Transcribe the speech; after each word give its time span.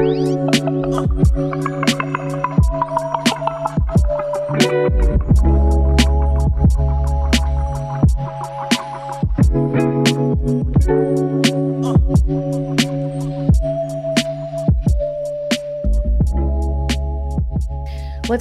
What's 0.00 0.08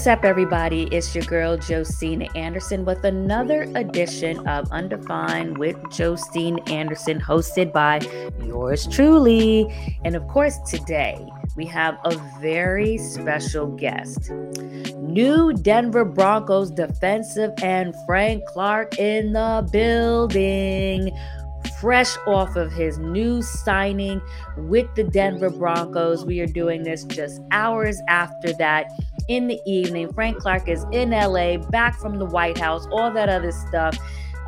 up, 0.08 0.24
everybody? 0.24 0.88
It's 0.94 1.14
your 1.14 1.26
girl 1.26 1.58
Josina 1.58 2.28
Anderson 2.36 2.86
with 2.86 3.04
another 3.04 3.64
edition 3.76 4.48
of 4.48 4.72
Undefined 4.72 5.58
with 5.58 5.76
Josina 5.92 6.62
Anderson, 6.72 7.20
hosted 7.20 7.74
by 7.74 8.00
yours 8.46 8.88
truly. 8.88 9.68
And 10.06 10.16
of 10.16 10.26
course, 10.30 10.58
today 10.60 11.30
we 11.60 11.66
have 11.66 12.00
a 12.06 12.16
very 12.40 12.98
special 12.98 13.68
guest. 13.68 14.32
New 14.96 15.52
Denver 15.52 16.06
Broncos 16.06 16.72
defensive 16.72 17.52
end 17.62 17.94
Frank 18.06 18.46
Clark 18.46 18.98
in 18.98 19.34
the 19.34 19.68
building 19.70 21.12
fresh 21.82 22.16
off 22.26 22.56
of 22.56 22.72
his 22.72 22.98
new 22.98 23.42
signing 23.42 24.22
with 24.56 24.88
the 24.96 25.04
Denver 25.04 25.50
Broncos. 25.50 26.24
We 26.24 26.40
are 26.40 26.48
doing 26.48 26.84
this 26.84 27.04
just 27.04 27.42
hours 27.52 28.02
after 28.08 28.54
that 28.54 28.88
in 29.28 29.48
the 29.48 29.60
evening. 29.66 30.14
Frank 30.14 30.38
Clark 30.38 30.70
is 30.70 30.86
in 30.94 31.10
LA, 31.10 31.58
back 31.58 32.00
from 32.00 32.20
the 32.20 32.26
White 32.26 32.58
House, 32.58 32.88
all 32.94 33.12
that 33.12 33.28
other 33.28 33.52
stuff. 33.52 33.98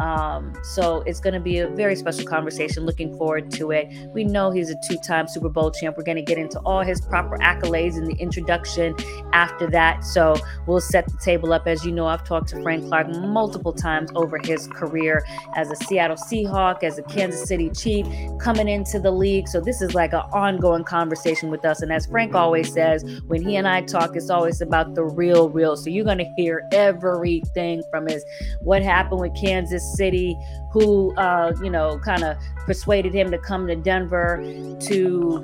Um, 0.01 0.53
so 0.63 1.03
it's 1.05 1.19
going 1.19 1.35
to 1.35 1.39
be 1.39 1.59
a 1.59 1.67
very 1.67 1.95
special 1.95 2.25
conversation. 2.25 2.85
Looking 2.85 3.15
forward 3.17 3.51
to 3.51 3.69
it. 3.71 3.87
We 4.13 4.23
know 4.23 4.49
he's 4.49 4.71
a 4.71 4.75
two 4.87 4.97
time 4.97 5.27
Super 5.27 5.49
Bowl 5.49 5.69
champ. 5.69 5.95
We're 5.95 6.03
going 6.03 6.17
to 6.17 6.23
get 6.23 6.39
into 6.39 6.59
all 6.61 6.81
his 6.81 6.99
proper 7.01 7.37
accolades 7.37 7.97
in 7.97 8.05
the 8.05 8.15
introduction 8.15 8.95
after 9.31 9.69
that. 9.69 10.03
So 10.03 10.35
we'll 10.65 10.81
set 10.81 11.05
the 11.05 11.17
table 11.23 11.53
up. 11.53 11.67
As 11.67 11.85
you 11.85 11.91
know, 11.91 12.07
I've 12.07 12.23
talked 12.23 12.49
to 12.49 12.61
Frank 12.63 12.87
Clark 12.87 13.09
multiple 13.09 13.73
times 13.73 14.09
over 14.15 14.39
his 14.43 14.67
career 14.67 15.23
as 15.55 15.69
a 15.69 15.75
Seattle 15.75 16.17
Seahawk, 16.17 16.83
as 16.83 16.97
a 16.97 17.03
Kansas 17.03 17.47
City 17.47 17.69
Chief, 17.69 18.07
coming 18.39 18.67
into 18.67 18.99
the 18.99 19.11
league. 19.11 19.47
So 19.47 19.61
this 19.61 19.83
is 19.83 19.93
like 19.93 20.13
an 20.13 20.23
ongoing 20.33 20.83
conversation 20.83 21.51
with 21.51 21.63
us. 21.63 21.83
And 21.83 21.93
as 21.93 22.07
Frank 22.07 22.33
always 22.33 22.73
says, 22.73 23.21
when 23.27 23.43
he 23.43 23.55
and 23.55 23.67
I 23.67 23.81
talk, 23.81 24.15
it's 24.15 24.31
always 24.31 24.61
about 24.61 24.95
the 24.95 25.03
real, 25.03 25.49
real. 25.49 25.77
So 25.77 25.91
you're 25.91 26.05
going 26.05 26.17
to 26.17 26.33
hear 26.37 26.67
everything 26.71 27.83
from 27.91 28.07
his 28.07 28.25
what 28.61 28.81
happened 28.81 29.21
with 29.21 29.35
Kansas 29.35 29.90
City, 29.95 30.39
who, 30.71 31.13
uh, 31.15 31.53
you 31.61 31.69
know, 31.69 31.99
kind 31.99 32.23
of 32.23 32.37
persuaded 32.65 33.13
him 33.13 33.31
to 33.31 33.37
come 33.37 33.67
to 33.67 33.75
Denver, 33.75 34.37
to 34.79 35.37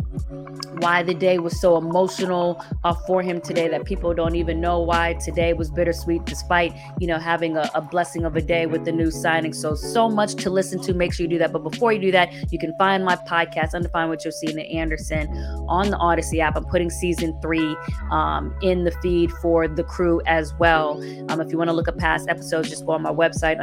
why 0.80 1.04
the 1.04 1.14
day 1.14 1.40
was 1.40 1.60
so 1.60 1.78
emotional 1.78 2.64
uh, 2.84 2.94
for 2.94 3.22
him 3.22 3.42
today 3.42 3.68
that 3.68 3.84
people 3.86 4.14
don't 4.14 4.36
even 4.36 4.62
know 4.62 4.80
why 4.80 5.14
today 5.14 5.54
was 5.54 5.70
bittersweet, 5.72 6.24
despite, 6.26 6.74
you 7.00 7.08
know, 7.08 7.18
having 7.18 7.58
a, 7.58 7.70
a 7.74 7.82
blessing 7.82 8.24
of 8.24 8.36
a 8.36 8.42
day 8.42 8.66
with 8.68 8.86
the 8.86 8.92
new 8.92 9.12
signing. 9.12 9.54
So, 9.54 9.76
so 9.76 10.08
much 10.08 10.36
to 10.36 10.50
listen 10.50 10.80
to. 10.84 10.94
Make 10.94 11.14
sure 11.14 11.24
you 11.26 11.30
do 11.30 11.38
that. 11.40 11.52
But 11.52 11.64
before 11.64 11.92
you 11.92 12.00
do 12.00 12.12
that, 12.12 12.32
you 12.52 12.60
can 12.60 12.74
find 12.78 13.04
my 13.04 13.16
podcast, 13.16 13.74
Undefined 13.74 14.10
with 14.10 14.22
Josina 14.24 14.62
Anderson, 14.62 15.28
on 15.68 15.90
the 15.90 15.98
Audacy 15.98 16.40
app. 16.40 16.56
I'm 16.56 16.66
putting 16.66 16.90
season 16.90 17.38
three 17.42 17.76
um, 18.12 18.56
in 18.62 18.84
the 18.84 18.92
feed 18.92 19.32
for 19.42 19.68
the 19.68 19.84
crew 19.84 20.22
as 20.26 20.54
well. 20.56 21.02
Um, 21.30 21.42
if 21.42 21.52
you 21.52 21.58
want 21.58 21.70
to 21.70 21.74
look 21.74 21.88
at 21.88 21.98
past 21.98 22.30
episodes, 22.30 22.70
just 22.70 22.86
go 22.86 22.94
on 22.94 23.02
my 23.02 23.12
website, 23.12 23.58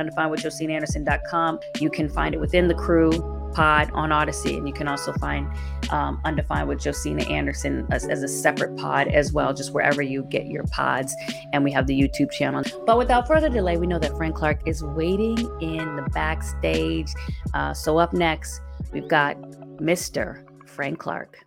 You 1.80 1.90
can 1.90 2.08
find 2.08 2.34
it 2.34 2.40
within 2.40 2.68
the 2.68 2.74
crew 2.74 3.12
pod 3.54 3.90
on 3.92 4.10
Audacy, 4.10 4.56
and 4.56 4.66
you 4.66 4.74
can 4.74 4.88
also 4.88 5.12
find 5.14 5.48
um, 5.90 6.20
Undefined 6.24 6.68
with 6.68 6.80
Josina 6.80 7.22
Anderson 7.24 7.86
as, 7.90 8.06
as, 8.06 8.22
a 8.22 8.28
separate 8.28 8.76
pod 8.76 9.08
as 9.08 9.32
well, 9.32 9.54
just 9.54 9.72
wherever 9.72 10.02
you 10.02 10.24
get 10.24 10.46
your 10.46 10.64
pods. 10.64 11.14
And 11.52 11.64
we 11.64 11.70
have 11.72 11.86
the 11.86 11.98
YouTube 11.98 12.30
channel. 12.32 12.62
But 12.84 12.98
without 12.98 13.26
further 13.26 13.48
delay, 13.48 13.76
we 13.76 13.86
know 13.86 13.98
that 13.98 14.16
Frank 14.16 14.34
Clark 14.34 14.66
is 14.66 14.82
waiting 14.82 15.38
in 15.60 15.96
the 15.96 16.06
backstage. 16.12 17.12
Uh, 17.54 17.72
so 17.72 17.98
up 17.98 18.12
next, 18.12 18.60
we've 18.92 19.08
got 19.08 19.40
Mr. 19.78 20.44
Frank 20.66 20.98
Clark. 20.98 21.43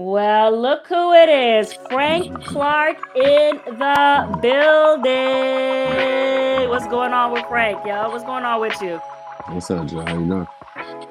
Well, 0.00 0.58
look 0.58 0.86
who 0.86 1.12
it 1.12 1.28
is. 1.28 1.74
Frank 1.90 2.42
Clark 2.42 2.96
in 3.14 3.60
the 3.66 4.38
building. 4.40 5.10
What's 6.70 6.86
going 6.86 7.12
on 7.12 7.32
with 7.32 7.44
Frank, 7.44 7.84
yo? 7.84 8.08
What's 8.08 8.24
going 8.24 8.46
on 8.46 8.62
with 8.62 8.80
you? 8.80 8.96
What's 9.48 9.70
up, 9.70 9.86
Joe? 9.88 10.00
How 10.00 10.18
you 10.18 10.26
doing? 10.26 10.46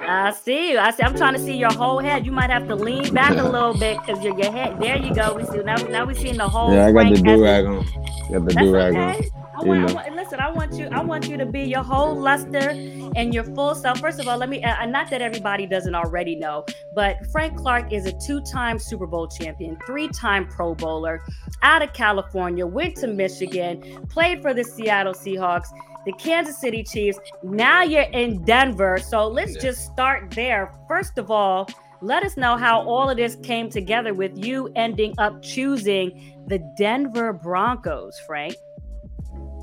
I 0.02 0.32
see 0.32 0.72
you. 0.72 0.80
I 0.80 0.90
see. 0.90 1.04
I'm 1.04 1.16
trying 1.16 1.34
to 1.34 1.40
see 1.40 1.56
your 1.56 1.72
whole 1.72 2.00
head. 2.00 2.26
You 2.26 2.32
might 2.32 2.50
have 2.50 2.68
to 2.68 2.74
lean 2.74 3.14
back 3.14 3.38
a 3.38 3.44
little 3.48 3.78
bit 3.78 4.00
because 4.00 4.24
your 4.24 4.36
your 4.40 4.52
head. 4.52 4.80
There 4.82 4.98
you 4.98 5.14
go. 5.14 5.36
We 5.36 5.46
see 5.46 5.60
now. 5.60 5.76
Now 5.76 6.06
we 6.06 6.16
seeing 6.16 6.38
the 6.38 6.50
whole. 6.50 6.74
Yeah, 6.74 6.88
I 6.88 6.92
got 6.92 7.02
Frank 7.02 7.18
the 7.18 7.22
do 7.22 7.44
rag 7.44 7.66
on. 7.66 7.86
Got 8.32 8.46
the 8.46 8.54
do 8.56 8.74
rag 8.74 8.96
okay. 8.96 9.30
on. 9.30 9.49
I 9.60 9.64
want, 9.64 9.90
I 9.90 9.94
want- 9.94 10.16
listen, 10.16 10.40
I 10.40 10.50
want 10.52 10.74
you. 10.74 10.88
I 10.92 11.02
want 11.04 11.28
you 11.28 11.38
to 11.38 11.46
be 11.46 11.62
your 11.64 11.84
whole 11.84 12.16
luster 12.16 12.70
and 13.16 13.34
your 13.34 13.44
full 13.44 13.76
self. 13.76 14.00
First 14.00 14.20
of 14.20 14.28
all, 14.28 14.38
let 14.38 14.50
me. 14.50 14.64
Uh, 14.64 14.86
not 14.86 15.10
that 15.10 15.22
everybody 15.22 15.66
doesn't 15.66 15.96
already 15.96 16.36
know, 16.36 16.66
but 16.94 17.26
Frank 17.32 17.58
Clark 17.58 17.92
is 17.92 18.06
a 18.06 18.14
two-time 18.26 18.80
Super 18.80 19.06
Bowl 19.08 19.28
champion, 19.28 19.78
three-time 19.86 20.48
Pro 20.48 20.74
Bowler, 20.76 21.22
out 21.62 21.82
of 21.82 21.92
California, 21.94 22.66
went 22.66 22.96
to 22.98 23.08
Michigan, 23.08 24.06
played 24.10 24.42
for 24.42 24.54
the 24.54 24.64
Seattle 24.64 25.14
Seahawks, 25.14 25.68
the 26.06 26.14
Kansas 26.14 26.58
City 26.60 26.84
Chiefs. 26.84 27.20
Now 27.44 27.84
you're 27.84 28.04
in 28.04 28.44
Denver, 28.46 28.98
so 29.00 29.28
let's 29.28 29.56
Yeah. 29.56 29.62
just 29.62 29.86
start 29.86 30.32
there. 30.32 30.72
First 30.88 31.18
of 31.18 31.30
all. 31.30 31.68
Let 32.02 32.24
us 32.24 32.38
know 32.38 32.56
how 32.56 32.80
all 32.88 33.10
of 33.10 33.18
this 33.18 33.36
came 33.44 33.70
together 33.70 34.14
with 34.14 34.38
you 34.38 34.72
ending 34.78 35.14
up 35.18 35.42
choosing 35.42 36.34
the 36.48 36.60
Denver 36.78 37.34
Broncos, 37.34 38.18
Frank. 38.26 38.56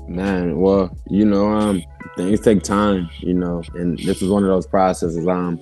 Man, 0.07 0.59
well, 0.59 0.95
you 1.09 1.25
know, 1.25 1.51
um, 1.51 1.83
things 2.15 2.39
take 2.39 2.63
time, 2.63 3.09
you 3.19 3.33
know, 3.33 3.61
and 3.75 3.97
this 3.99 4.21
was 4.21 4.29
one 4.29 4.43
of 4.43 4.49
those 4.49 4.65
processes. 4.65 5.27
Um, 5.27 5.59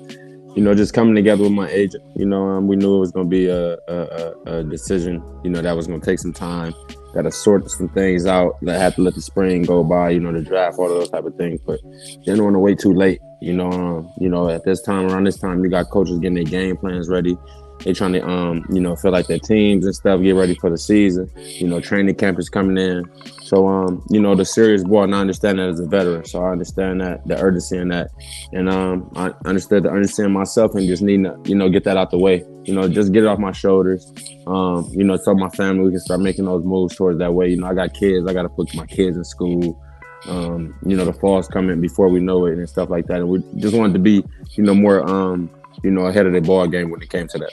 you 0.55 0.63
know, 0.63 0.73
just 0.73 0.93
coming 0.93 1.15
together 1.15 1.43
with 1.43 1.51
my 1.51 1.69
agent. 1.69 2.03
You 2.15 2.25
know, 2.25 2.47
um, 2.47 2.67
we 2.67 2.77
knew 2.77 2.95
it 2.95 2.99
was 2.99 3.11
going 3.11 3.25
to 3.25 3.29
be 3.29 3.47
a, 3.47 3.73
a, 3.89 4.33
a, 4.45 4.63
decision. 4.63 5.21
You 5.43 5.49
know, 5.49 5.61
that 5.61 5.75
was 5.75 5.85
going 5.85 5.99
to 5.99 6.05
take 6.05 6.19
some 6.19 6.31
time. 6.31 6.73
Got 7.13 7.23
to 7.23 7.31
sort 7.31 7.69
some 7.69 7.89
things 7.89 8.25
out. 8.25 8.55
That 8.61 8.79
had 8.79 8.95
to 8.95 9.01
let 9.01 9.15
the 9.15 9.21
spring 9.21 9.63
go 9.63 9.83
by. 9.83 10.11
You 10.11 10.21
know, 10.21 10.31
the 10.31 10.41
draft, 10.41 10.79
all 10.79 10.89
of 10.89 10.97
those 10.97 11.09
type 11.09 11.25
of 11.25 11.35
things. 11.35 11.59
But 11.65 11.81
didn't 12.23 12.43
want 12.43 12.55
to 12.55 12.59
wait 12.59 12.79
too 12.79 12.93
late. 12.93 13.19
You 13.41 13.53
know, 13.53 13.69
um, 13.69 14.13
you 14.17 14.29
know, 14.29 14.49
at 14.49 14.63
this 14.63 14.81
time 14.81 15.07
around 15.07 15.25
this 15.25 15.37
time, 15.37 15.61
you 15.63 15.69
got 15.69 15.89
coaches 15.89 16.19
getting 16.19 16.35
their 16.35 16.45
game 16.45 16.77
plans 16.77 17.09
ready. 17.09 17.37
They 17.83 17.93
trying 17.93 18.13
to, 18.13 18.27
um, 18.27 18.65
you 18.71 18.79
know, 18.79 18.95
feel 18.95 19.11
like 19.11 19.27
their 19.27 19.39
teams 19.39 19.85
and 19.85 19.95
stuff 19.95 20.21
get 20.21 20.35
ready 20.35 20.55
for 20.55 20.69
the 20.69 20.77
season. 20.77 21.29
You 21.35 21.67
know, 21.67 21.79
training 21.79 22.15
camp 22.15 22.39
is 22.39 22.49
coming 22.49 22.77
in. 22.77 23.09
So, 23.43 23.67
um, 23.67 24.03
you 24.09 24.19
know, 24.19 24.33
the 24.33 24.43
serious 24.43 24.83
ball, 24.83 25.03
and 25.03 25.13
I 25.13 25.19
understand 25.19 25.59
that 25.59 25.69
as 25.69 25.79
a 25.79 25.85
veteran. 25.85 26.25
So 26.25 26.43
I 26.43 26.51
understand 26.51 27.01
that 27.01 27.27
the 27.27 27.37
urgency 27.39 27.77
in 27.77 27.89
that, 27.89 28.09
and 28.53 28.69
um, 28.69 29.11
I 29.15 29.33
understood 29.45 29.83
the 29.83 29.89
urgency 29.89 30.23
in 30.23 30.31
myself 30.31 30.73
and 30.73 30.87
just 30.87 31.03
needing 31.03 31.25
to, 31.25 31.39
you 31.45 31.53
know, 31.53 31.69
get 31.69 31.83
that 31.83 31.95
out 31.95 32.09
the 32.09 32.17
way. 32.17 32.43
You 32.63 32.73
know, 32.73 32.89
just 32.89 33.11
get 33.11 33.23
it 33.23 33.27
off 33.27 33.37
my 33.37 33.51
shoulders. 33.51 34.11
Um, 34.47 34.89
you 34.93 35.03
know, 35.03 35.17
so 35.17 35.35
my 35.35 35.49
family 35.49 35.83
we 35.83 35.91
can 35.91 35.99
start 35.99 36.21
making 36.21 36.45
those 36.45 36.65
moves 36.65 36.95
towards 36.95 37.19
that 37.19 37.35
way. 37.35 37.49
You 37.49 37.57
know, 37.57 37.67
I 37.67 37.75
got 37.75 37.93
kids. 37.93 38.25
I 38.27 38.33
got 38.33 38.43
to 38.43 38.49
put 38.49 38.73
my 38.73 38.87
kids 38.87 39.15
in 39.15 39.23
school. 39.23 39.79
Um, 40.27 40.75
you 40.83 40.97
know, 40.97 41.05
the 41.05 41.13
fall's 41.13 41.47
coming 41.47 41.79
before 41.81 42.09
we 42.09 42.19
know 42.19 42.47
it 42.47 42.57
and 42.57 42.67
stuff 42.67 42.89
like 42.89 43.05
that. 43.07 43.17
And 43.17 43.29
we 43.29 43.43
just 43.57 43.75
wanted 43.75 43.93
to 43.93 43.99
be, 43.99 44.23
you 44.55 44.63
know, 44.63 44.73
more, 44.73 45.07
um, 45.07 45.51
you 45.83 45.91
know, 45.91 46.07
ahead 46.07 46.25
of 46.25 46.33
the 46.33 46.41
ball 46.41 46.67
game 46.67 46.89
when 46.89 47.01
it 47.01 47.11
came 47.11 47.27
to 47.27 47.37
that. 47.37 47.51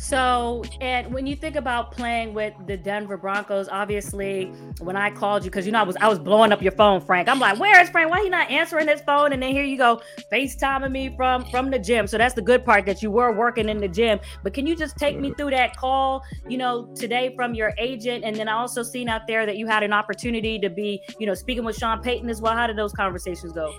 So, 0.00 0.64
and 0.80 1.12
when 1.12 1.26
you 1.26 1.36
think 1.36 1.56
about 1.56 1.92
playing 1.92 2.32
with 2.32 2.54
the 2.66 2.78
Denver 2.78 3.18
Broncos, 3.18 3.68
obviously, 3.68 4.46
when 4.78 4.96
I 4.96 5.10
called 5.10 5.44
you, 5.44 5.50
because 5.50 5.66
you 5.66 5.72
know 5.72 5.80
I 5.80 5.82
was 5.82 5.94
I 5.96 6.08
was 6.08 6.18
blowing 6.18 6.52
up 6.52 6.62
your 6.62 6.72
phone, 6.72 7.02
Frank. 7.02 7.28
I'm 7.28 7.38
like, 7.38 7.60
where 7.60 7.78
is 7.82 7.90
Frank? 7.90 8.10
Why 8.10 8.22
he 8.22 8.30
not 8.30 8.50
answering 8.50 8.88
his 8.88 9.02
phone? 9.02 9.34
And 9.34 9.42
then 9.42 9.52
here 9.52 9.62
you 9.62 9.76
go, 9.76 10.00
FaceTiming 10.32 10.90
me 10.90 11.14
from 11.16 11.44
from 11.50 11.70
the 11.70 11.78
gym. 11.78 12.06
So 12.06 12.16
that's 12.16 12.32
the 12.32 12.40
good 12.40 12.64
part 12.64 12.86
that 12.86 13.02
you 13.02 13.10
were 13.10 13.30
working 13.30 13.68
in 13.68 13.76
the 13.76 13.88
gym. 13.88 14.20
But 14.42 14.54
can 14.54 14.66
you 14.66 14.74
just 14.74 14.96
take 14.96 15.18
me 15.18 15.34
through 15.36 15.50
that 15.50 15.76
call, 15.76 16.24
you 16.48 16.56
know, 16.56 16.86
today 16.94 17.34
from 17.36 17.52
your 17.52 17.74
agent? 17.76 18.24
And 18.24 18.34
then 18.34 18.48
I 18.48 18.54
also 18.54 18.82
seen 18.82 19.06
out 19.10 19.26
there 19.26 19.44
that 19.44 19.58
you 19.58 19.66
had 19.66 19.82
an 19.82 19.92
opportunity 19.92 20.58
to 20.60 20.70
be, 20.70 21.02
you 21.18 21.26
know, 21.26 21.34
speaking 21.34 21.62
with 21.62 21.76
Sean 21.76 22.00
Payton 22.00 22.30
as 22.30 22.40
well. 22.40 22.54
How 22.54 22.66
did 22.66 22.76
those 22.76 22.94
conversations 22.94 23.52
go? 23.52 23.76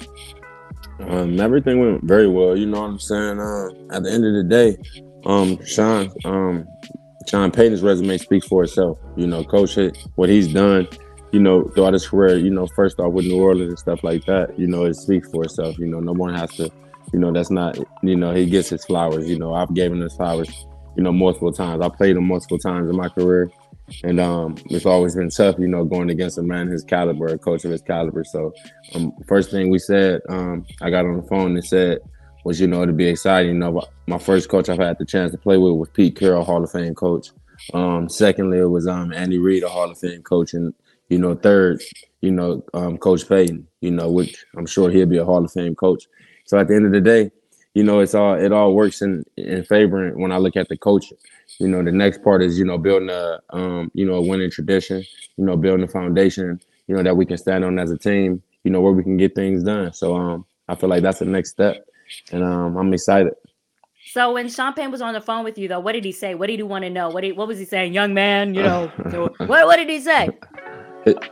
Um, 0.99 1.39
everything 1.39 1.79
went 1.79 2.03
very 2.03 2.27
well. 2.27 2.55
You 2.55 2.67
know 2.67 2.81
what 2.81 2.91
I'm 2.91 2.99
saying? 2.99 3.39
Uh, 3.39 3.95
at 3.95 4.03
the 4.03 4.11
end 4.11 4.23
of 4.23 4.33
the 4.35 4.43
day, 4.43 4.77
um, 5.25 5.63
Sean, 5.65 6.11
um, 6.25 6.67
Sean 7.27 7.51
Payton's 7.51 7.81
resume 7.81 8.17
speaks 8.17 8.47
for 8.47 8.63
itself. 8.63 8.97
You 9.15 9.27
know, 9.27 9.43
Coach 9.43 9.77
what 10.15 10.29
he's 10.29 10.51
done. 10.53 10.87
You 11.31 11.39
know, 11.39 11.63
throughout 11.69 11.93
his 11.93 12.07
career. 12.07 12.37
You 12.37 12.49
know, 12.49 12.67
first 12.75 12.99
off 12.99 13.13
with 13.13 13.25
New 13.25 13.41
Orleans 13.41 13.69
and 13.69 13.79
stuff 13.79 14.03
like 14.03 14.25
that. 14.25 14.57
You 14.59 14.67
know, 14.67 14.85
it 14.85 14.95
speaks 14.95 15.29
for 15.31 15.43
itself. 15.43 15.77
You 15.77 15.87
know, 15.87 15.99
no 15.99 16.11
one 16.13 16.33
has 16.33 16.51
to. 16.55 16.69
You 17.13 17.19
know, 17.19 17.31
that's 17.31 17.51
not. 17.51 17.77
You 18.03 18.15
know, 18.15 18.33
he 18.33 18.45
gets 18.45 18.69
his 18.69 18.83
flowers. 18.85 19.29
You 19.29 19.39
know, 19.39 19.53
I've 19.53 19.73
given 19.73 20.01
his 20.01 20.13
flowers. 20.15 20.49
you 20.95 21.03
know, 21.03 21.11
multiple 21.11 21.51
times. 21.51 21.83
I 21.83 21.89
played 21.89 22.17
him 22.17 22.27
multiple 22.27 22.59
times 22.59 22.89
in 22.89 22.95
my 22.95 23.09
career. 23.09 23.49
And 24.03 24.19
um, 24.19 24.55
it's 24.69 24.85
always 24.85 25.15
been 25.15 25.29
tough, 25.29 25.57
you 25.59 25.67
know, 25.67 25.83
going 25.83 26.09
against 26.09 26.37
a 26.37 26.43
man 26.43 26.67
his 26.67 26.83
caliber, 26.83 27.27
a 27.27 27.37
coach 27.37 27.65
of 27.65 27.71
his 27.71 27.81
caliber. 27.81 28.23
So, 28.23 28.53
um, 28.95 29.11
first 29.27 29.51
thing 29.51 29.69
we 29.69 29.79
said, 29.79 30.21
um, 30.29 30.65
I 30.81 30.89
got 30.89 31.05
on 31.05 31.17
the 31.17 31.23
phone 31.23 31.55
and 31.55 31.65
said, 31.65 31.99
was 32.43 32.59
you 32.59 32.67
know 32.67 32.85
to 32.85 32.93
be 32.93 33.07
exciting. 33.07 33.53
You 33.53 33.59
know, 33.59 33.81
my 34.07 34.17
first 34.17 34.49
coach 34.49 34.69
I've 34.69 34.79
had 34.79 34.97
the 34.97 35.05
chance 35.05 35.31
to 35.31 35.37
play 35.37 35.57
with 35.57 35.73
was 35.73 35.89
Pete 35.89 36.15
Carroll, 36.15 36.43
Hall 36.43 36.63
of 36.63 36.71
Fame 36.71 36.95
coach. 36.95 37.29
Um, 37.73 38.09
secondly, 38.09 38.59
it 38.59 38.65
was 38.65 38.87
um, 38.87 39.13
Andy 39.13 39.37
Reid, 39.37 39.63
a 39.63 39.69
Hall 39.69 39.89
of 39.89 39.97
Fame 39.97 40.23
coach, 40.23 40.53
and 40.53 40.73
you 41.09 41.19
know, 41.19 41.35
third, 41.35 41.81
you 42.21 42.31
know, 42.31 42.63
um, 42.73 42.97
Coach 42.97 43.27
Payton. 43.27 43.67
You 43.81 43.91
know, 43.91 44.09
which 44.09 44.45
I'm 44.55 44.65
sure 44.65 44.89
he'll 44.89 45.05
be 45.05 45.17
a 45.17 45.25
Hall 45.25 45.43
of 45.43 45.51
Fame 45.51 45.75
coach. 45.75 46.05
So 46.45 46.57
at 46.57 46.67
the 46.67 46.75
end 46.75 46.85
of 46.85 46.91
the 46.91 47.01
day, 47.01 47.31
you 47.73 47.83
know, 47.83 47.99
it's 47.99 48.15
all 48.15 48.35
it 48.35 48.51
all 48.51 48.73
works 48.73 49.01
in 49.01 49.23
in 49.37 49.63
favor 49.63 50.11
when 50.11 50.31
I 50.31 50.37
look 50.37 50.57
at 50.57 50.69
the 50.69 50.77
coaching. 50.77 51.17
You 51.59 51.67
know, 51.67 51.83
the 51.83 51.91
next 51.91 52.23
part 52.23 52.41
is 52.41 52.57
you 52.57 52.65
know 52.65 52.77
building 52.77 53.09
a 53.09 53.39
um, 53.51 53.91
you 53.93 54.05
know 54.05 54.15
a 54.15 54.21
winning 54.21 54.51
tradition. 54.51 55.03
You 55.37 55.45
know, 55.45 55.55
building 55.55 55.83
a 55.83 55.87
foundation. 55.87 56.59
You 56.87 56.95
know 56.95 57.03
that 57.03 57.15
we 57.15 57.25
can 57.25 57.37
stand 57.37 57.63
on 57.63 57.79
as 57.79 57.91
a 57.91 57.97
team. 57.97 58.41
You 58.63 58.71
know 58.71 58.81
where 58.81 58.93
we 58.93 59.03
can 59.03 59.17
get 59.17 59.35
things 59.35 59.63
done. 59.63 59.93
So 59.93 60.15
um, 60.15 60.45
I 60.67 60.75
feel 60.75 60.89
like 60.89 61.03
that's 61.03 61.19
the 61.19 61.25
next 61.25 61.51
step, 61.51 61.85
and 62.31 62.43
um, 62.43 62.77
I'm 62.77 62.93
excited. 62.93 63.33
So 64.11 64.33
when 64.33 64.49
Sean 64.49 64.73
Payton 64.73 64.91
was 64.91 65.01
on 65.01 65.13
the 65.13 65.21
phone 65.21 65.43
with 65.43 65.57
you, 65.57 65.67
though, 65.67 65.79
what 65.79 65.93
did 65.93 66.03
he 66.03 66.11
say? 66.11 66.35
What 66.35 66.47
did 66.47 66.59
he 66.59 66.63
want 66.63 66.83
to 66.83 66.89
know? 66.89 67.09
What 67.09 67.21
did, 67.21 67.37
what 67.37 67.47
was 67.47 67.59
he 67.59 67.65
saying, 67.65 67.93
young 67.93 68.13
man? 68.13 68.53
You 68.53 68.63
know, 68.63 68.87
what 69.37 69.67
what 69.67 69.77
did 69.77 69.89
he 69.89 69.99
say? 69.99 70.29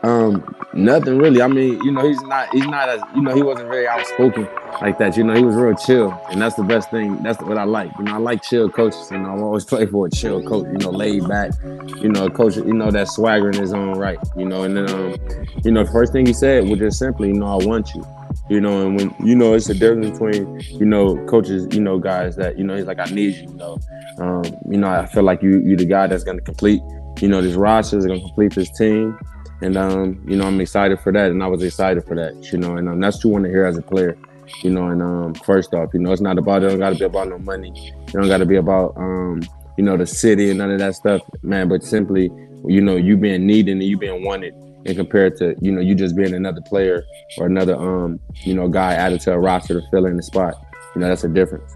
Um, 0.03 0.55
nothing 0.73 1.17
really. 1.17 1.41
I 1.41 1.47
mean, 1.47 1.81
you 1.83 1.91
know, 1.91 2.07
he's 2.07 2.21
not 2.23 2.49
he's 2.53 2.65
not 2.65 2.89
as 2.89 3.01
you 3.15 3.21
know 3.21 3.35
he 3.35 3.43
wasn't 3.43 3.69
very 3.69 3.87
outspoken 3.87 4.47
like 4.81 4.97
that. 4.97 5.15
You 5.15 5.23
know, 5.23 5.35
he 5.35 5.43
was 5.43 5.55
real 5.55 5.75
chill, 5.75 6.19
and 6.31 6.41
that's 6.41 6.55
the 6.55 6.63
best 6.63 6.89
thing. 6.89 7.21
That's 7.21 7.41
what 7.41 7.57
I 7.57 7.65
like. 7.65 7.91
You 7.97 8.05
know, 8.05 8.15
I 8.15 8.17
like 8.17 8.41
chill 8.41 8.69
coaches, 8.69 9.11
and 9.11 9.25
I 9.27 9.31
always 9.31 9.65
play 9.65 9.85
for 9.85 10.07
a 10.07 10.09
chill 10.09 10.41
coach. 10.41 10.65
You 10.71 10.77
know, 10.79 10.89
laid 10.89 11.27
back. 11.27 11.51
You 11.63 12.09
know, 12.09 12.25
a 12.25 12.31
coach. 12.31 12.55
You 12.57 12.73
know 12.73 12.91
that 12.91 13.07
swagger 13.09 13.49
in 13.49 13.57
his 13.57 13.73
own 13.73 13.97
right. 13.97 14.17
You 14.35 14.45
know, 14.45 14.63
and 14.63 14.75
then 14.75 14.89
um, 14.89 15.15
you 15.63 15.71
know, 15.71 15.83
the 15.83 15.91
first 15.91 16.13
thing 16.13 16.25
he 16.25 16.33
said 16.33 16.67
was 16.67 16.79
just 16.79 16.99
simply, 16.99 17.29
you 17.29 17.35
know, 17.35 17.59
I 17.59 17.63
want 17.63 17.93
you. 17.93 18.05
You 18.49 18.61
know, 18.61 18.87
and 18.87 18.97
when 18.97 19.15
you 19.23 19.35
know, 19.35 19.53
it's 19.53 19.69
a 19.69 19.73
difference 19.73 20.11
between 20.11 20.59
you 20.79 20.85
know 20.85 21.23
coaches, 21.25 21.67
you 21.75 21.81
know, 21.81 21.99
guys 21.99 22.35
that 22.37 22.57
you 22.57 22.63
know 22.63 22.75
he's 22.75 22.85
like, 22.85 22.99
I 22.99 23.05
need 23.05 23.35
you. 23.35 23.41
You 23.43 23.53
know, 23.53 23.79
um, 24.17 24.43
you 24.69 24.77
know, 24.77 24.87
I 24.87 25.05
feel 25.05 25.23
like 25.23 25.43
you 25.43 25.59
you 25.59 25.75
the 25.75 25.85
guy 25.85 26.07
that's 26.07 26.23
gonna 26.23 26.41
complete. 26.41 26.81
You 27.21 27.27
know, 27.27 27.41
this 27.41 27.55
roster 27.55 27.97
is 27.97 28.05
gonna 28.05 28.21
complete 28.21 28.55
this 28.55 28.71
team 28.77 29.17
and 29.61 29.77
um, 29.77 30.21
you 30.27 30.37
know, 30.37 30.45
I'm 30.45 30.59
excited 30.61 30.99
for 30.99 31.11
that, 31.11 31.31
and 31.31 31.43
I 31.43 31.47
was 31.47 31.63
excited 31.63 32.05
for 32.05 32.15
that, 32.15 32.51
you 32.51 32.57
know, 32.57 32.77
and 32.77 32.87
um, 32.87 32.99
that's 32.99 33.17
what 33.17 33.25
you 33.25 33.29
want 33.31 33.45
to 33.45 33.51
hear 33.51 33.65
as 33.65 33.77
a 33.77 33.81
player, 33.81 34.17
you 34.63 34.69
know. 34.69 34.87
And 34.87 35.01
um, 35.01 35.33
first 35.33 35.73
off, 35.73 35.89
you 35.93 35.99
know, 35.99 36.11
it's 36.11 36.21
not 36.21 36.37
about 36.37 36.63
it 36.63 36.69
don't 36.69 36.79
got 36.79 36.91
to 36.91 36.95
be 36.95 37.05
about 37.05 37.29
no 37.29 37.39
money, 37.39 37.71
it 38.07 38.13
don't 38.13 38.27
got 38.27 38.37
to 38.37 38.45
be 38.45 38.55
about 38.55 38.95
um, 38.95 39.41
you 39.77 39.83
know, 39.83 39.97
the 39.97 40.05
city 40.05 40.49
and 40.49 40.59
none 40.59 40.71
of 40.71 40.79
that 40.79 40.95
stuff, 40.95 41.21
man. 41.41 41.67
But 41.67 41.83
simply, 41.83 42.31
you 42.67 42.81
know, 42.81 42.95
you 42.95 43.17
being 43.17 43.45
needed 43.45 43.71
and 43.73 43.83
you 43.83 43.97
being 43.97 44.23
wanted, 44.23 44.53
and 44.85 44.95
compared 44.95 45.35
to 45.37 45.55
you 45.61 45.71
know, 45.71 45.81
you 45.81 45.95
just 45.95 46.15
being 46.15 46.33
another 46.33 46.61
player 46.61 47.03
or 47.37 47.47
another 47.47 47.75
um, 47.75 48.19
you 48.43 48.53
know, 48.53 48.69
guy 48.69 48.93
added 48.93 49.21
to 49.21 49.33
a 49.33 49.39
roster 49.39 49.79
to 49.79 49.87
fill 49.89 50.05
in 50.05 50.15
the 50.15 50.23
spot, 50.23 50.55
you 50.95 51.01
know, 51.01 51.07
that's 51.07 51.23
a 51.23 51.29
difference. 51.29 51.75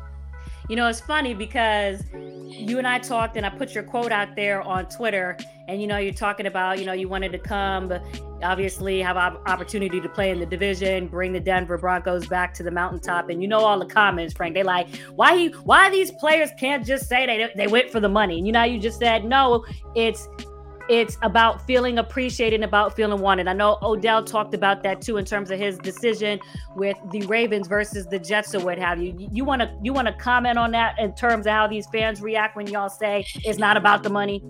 You 0.70 0.78
know, 0.78 0.88
it's 0.88 1.02
funny 1.02 1.34
because 1.34 2.02
you 2.14 2.78
and 2.78 2.88
I 2.88 2.98
talked, 3.00 3.36
and 3.36 3.46
I 3.46 3.50
put 3.50 3.76
your 3.76 3.84
quote 3.84 4.12
out 4.14 4.36
there 4.36 4.62
on 4.62 4.88
Twitter, 4.88 5.38
and 5.68 5.82
you 5.82 5.88
know, 5.88 5.98
you're 5.98 6.14
talking 6.14 6.46
about, 6.46 6.80
you 6.80 6.86
know, 6.86 6.94
you 6.94 7.10
wanted 7.10 7.34
to 7.34 7.38
come, 7.38 7.92
obviously 8.42 9.02
have 9.02 9.18
an 9.18 9.38
opportunity 9.46 10.00
to 10.00 10.08
play 10.10 10.32
in 10.32 10.40
the 10.40 10.46
division, 10.46 11.08
bring 11.08 11.34
the 11.34 11.40
Denver 11.40 11.78
Broncos 11.78 12.28
back 12.28 12.54
to 12.56 12.64
the 12.64 12.72
mountaintop, 12.72 13.30
and 13.30 13.42
you 13.42 13.48
know 13.48 13.60
all 13.60 13.78
the 13.78 13.86
comments, 13.86 14.34
Frank. 14.34 14.54
They 14.54 14.64
like, 14.64 14.88
why 15.16 15.38
he, 15.38 15.48
why 15.50 15.90
these 15.90 16.12
players 16.12 16.50
can't 16.58 16.86
just 16.86 17.10
say 17.10 17.26
they 17.26 17.52
they 17.56 17.68
went 17.68 17.92
for 17.92 18.00
the 18.00 18.10
money, 18.10 18.38
and 18.38 18.48
you 18.48 18.54
know, 18.54 18.64
you 18.64 18.80
just 18.80 19.00
said 19.00 19.26
no, 19.26 19.66
it's 19.96 20.28
it's 20.90 21.18
about 21.22 21.66
feeling 21.66 21.98
appreciated 21.98 22.56
and 22.56 22.64
about 22.64 22.96
feeling 22.96 23.22
wanted. 23.22 23.48
I 23.48 23.54
know 23.54 23.78
Odell 23.82 24.24
talked 24.24 24.54
about 24.54 24.84
that 24.84 25.02
too 25.02 25.18
in 25.18 25.26
terms 25.26 25.52
of 25.52 25.60
his 25.60 25.78
decision 25.78 26.40
with 26.76 26.98
the 27.12 27.26
Ravens 27.28 27.68
versus 27.68 28.06
the 28.08 28.20
Jets 28.20 28.54
or 28.54 28.64
what 28.64 28.78
have 28.78 29.02
you. 29.02 29.16
You 29.18 29.46
want 29.46 29.62
to 29.62 29.74
you 29.82 29.94
want 29.94 30.08
to 30.08 30.14
comment 30.14 30.58
on 30.58 30.72
that 30.72 31.00
in 31.00 31.14
terms 31.16 31.46
of 31.48 31.54
how 31.54 31.68
these 31.68 31.88
fans 31.88 32.22
react 32.22 32.56
when 32.56 32.68
y'all 32.68 32.90
say 32.90 33.26
it's 33.44 33.60
not 33.60 33.78
about 33.78 34.04
the 34.04 34.10
money? 34.10 34.44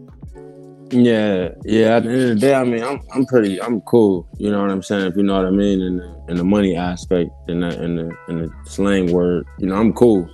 Yeah, 0.91 1.49
yeah. 1.63 1.97
At 1.97 2.03
the 2.03 2.09
end 2.09 2.21
of 2.21 2.29
the 2.29 2.35
day, 2.35 2.53
I 2.53 2.63
mean, 2.63 2.83
I'm 2.83 3.01
I'm 3.13 3.25
pretty, 3.25 3.61
I'm 3.61 3.81
cool. 3.81 4.27
You 4.37 4.51
know 4.51 4.61
what 4.61 4.69
I'm 4.69 4.83
saying? 4.83 5.07
If 5.07 5.15
you 5.15 5.23
know 5.23 5.35
what 5.35 5.45
I 5.45 5.51
mean, 5.51 5.81
in 5.81 5.97
the 5.97 6.25
in 6.29 6.37
the 6.37 6.43
money 6.43 6.75
aspect, 6.75 7.31
in 7.47 7.61
the 7.61 7.83
in 7.83 7.95
the 7.95 8.15
in 8.27 8.39
the 8.39 8.51
slang 8.65 9.11
word, 9.11 9.47
you 9.57 9.67
know, 9.67 9.75
I'm 9.75 9.93
cool. 9.93 10.29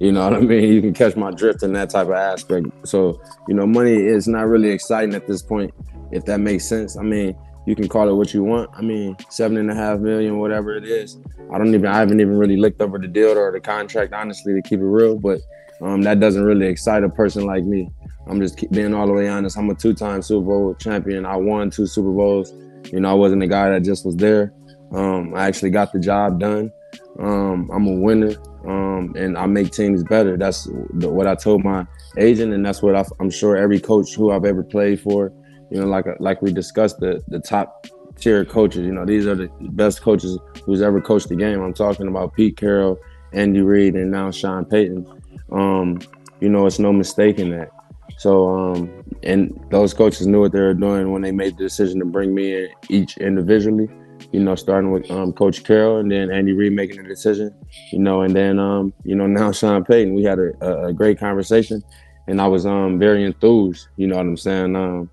You 0.00 0.12
know 0.12 0.24
what 0.28 0.34
I 0.34 0.40
mean? 0.40 0.72
You 0.72 0.80
can 0.80 0.92
catch 0.92 1.16
my 1.16 1.30
drift 1.30 1.62
in 1.62 1.72
that 1.74 1.90
type 1.90 2.08
of 2.08 2.14
aspect. 2.14 2.66
So, 2.84 3.20
you 3.48 3.54
know, 3.54 3.66
money 3.66 3.94
is 3.94 4.26
not 4.26 4.48
really 4.48 4.70
exciting 4.70 5.14
at 5.14 5.26
this 5.26 5.42
point, 5.42 5.72
if 6.10 6.24
that 6.24 6.40
makes 6.40 6.64
sense. 6.64 6.96
I 6.96 7.02
mean, 7.02 7.36
you 7.66 7.74
can 7.76 7.88
call 7.88 8.08
it 8.08 8.14
what 8.14 8.34
you 8.34 8.42
want. 8.42 8.70
I 8.74 8.82
mean, 8.82 9.16
seven 9.30 9.56
and 9.56 9.70
a 9.70 9.74
half 9.74 10.00
million, 10.00 10.38
whatever 10.38 10.76
it 10.76 10.84
is. 10.84 11.16
I 11.52 11.58
don't 11.58 11.74
even 11.74 11.86
I 11.86 11.98
haven't 11.98 12.20
even 12.20 12.36
really 12.36 12.56
looked 12.56 12.80
over 12.80 12.98
the 12.98 13.08
deal 13.08 13.38
or 13.38 13.52
the 13.52 13.60
contract, 13.60 14.12
honestly, 14.12 14.52
to 14.54 14.62
keep 14.62 14.80
it 14.80 14.84
real. 14.84 15.16
But 15.18 15.40
um, 15.80 16.02
that 16.02 16.20
doesn't 16.20 16.44
really 16.44 16.66
excite 16.66 17.04
a 17.04 17.08
person 17.08 17.46
like 17.46 17.64
me. 17.64 17.88
I'm 18.26 18.40
just 18.40 18.70
being 18.70 18.94
all 18.94 19.06
the 19.06 19.12
way 19.12 19.28
honest. 19.28 19.56
I'm 19.56 19.70
a 19.70 19.74
two-time 19.74 20.22
Super 20.22 20.44
Bowl 20.46 20.74
champion. 20.74 21.24
I 21.24 21.36
won 21.36 21.70
two 21.70 21.86
Super 21.86 22.10
Bowls. 22.10 22.52
You 22.92 23.00
know, 23.00 23.10
I 23.10 23.14
wasn't 23.14 23.42
a 23.42 23.46
guy 23.46 23.70
that 23.70 23.84
just 23.84 24.04
was 24.04 24.16
there. 24.16 24.52
Um, 24.92 25.34
I 25.34 25.46
actually 25.46 25.70
got 25.70 25.92
the 25.92 26.00
job 26.00 26.40
done. 26.40 26.70
Um, 27.18 27.70
I'm 27.72 27.86
a 27.86 27.92
winner 27.92 28.34
um, 28.66 29.14
and 29.16 29.36
I 29.36 29.46
make 29.46 29.72
teams 29.72 30.02
better. 30.02 30.36
That's 30.36 30.66
what 30.68 31.26
I 31.26 31.34
told 31.34 31.64
my 31.64 31.86
agent, 32.18 32.52
and 32.52 32.64
that's 32.64 32.82
what 32.82 32.96
I, 32.96 33.04
am 33.20 33.30
sure 33.30 33.56
every 33.56 33.78
coach 33.78 34.14
who 34.14 34.30
I've 34.30 34.44
ever 34.44 34.62
played 34.62 35.00
for, 35.00 35.32
you 35.70 35.80
know, 35.80 35.86
like 35.86 36.06
like 36.18 36.40
we 36.40 36.52
discussed, 36.52 36.98
the 37.00 37.22
the 37.28 37.40
top 37.40 37.86
tier 38.16 38.44
coaches. 38.44 38.86
You 38.86 38.92
know, 38.92 39.04
these 39.04 39.26
are 39.26 39.34
the 39.34 39.48
best 39.60 40.00
coaches 40.02 40.38
who's 40.64 40.80
ever 40.80 41.00
coached 41.00 41.28
the 41.28 41.36
game. 41.36 41.60
I'm 41.60 41.74
talking 41.74 42.08
about 42.08 42.34
Pete 42.34 42.56
Carroll, 42.56 42.98
Andy 43.32 43.60
Reid, 43.60 43.94
and 43.94 44.10
now 44.10 44.30
Sean 44.30 44.64
Payton. 44.64 45.06
Um, 45.52 46.00
you 46.40 46.48
know, 46.48 46.66
it's 46.66 46.78
no 46.78 46.92
mistake 46.92 47.38
in 47.38 47.50
that. 47.50 47.70
So, 48.16 48.48
um, 48.48 49.04
and 49.22 49.58
those 49.70 49.92
coaches 49.92 50.26
knew 50.26 50.40
what 50.40 50.52
they 50.52 50.60
were 50.60 50.74
doing 50.74 51.10
when 51.10 51.22
they 51.22 51.32
made 51.32 51.58
the 51.58 51.64
decision 51.64 51.98
to 51.98 52.06
bring 52.06 52.34
me 52.34 52.54
in 52.54 52.68
each 52.88 53.16
individually 53.18 53.88
you 54.34 54.40
know, 54.40 54.56
starting 54.56 54.90
with 54.90 55.08
um, 55.12 55.32
Coach 55.32 55.62
Carroll 55.62 55.98
and 55.98 56.10
then 56.10 56.28
Andy 56.28 56.52
Reid 56.52 56.72
making 56.72 57.00
the 57.00 57.08
decision, 57.08 57.54
you 57.92 58.00
know, 58.00 58.22
and 58.22 58.34
then, 58.34 58.58
um, 58.58 58.92
you 59.04 59.14
know, 59.14 59.26
now 59.28 59.52
Sean 59.52 59.84
Payton. 59.84 60.12
We 60.12 60.24
had 60.24 60.40
a, 60.40 60.86
a, 60.86 60.92
great 60.92 61.20
conversation 61.20 61.84
and 62.26 62.40
I 62.40 62.48
was 62.48 62.66
um, 62.66 62.98
very 62.98 63.22
enthused, 63.22 63.86
you 63.96 64.08
know 64.08 64.16
what 64.16 64.26
I'm 64.26 64.36
saying? 64.36 64.74
Um, 64.74 65.08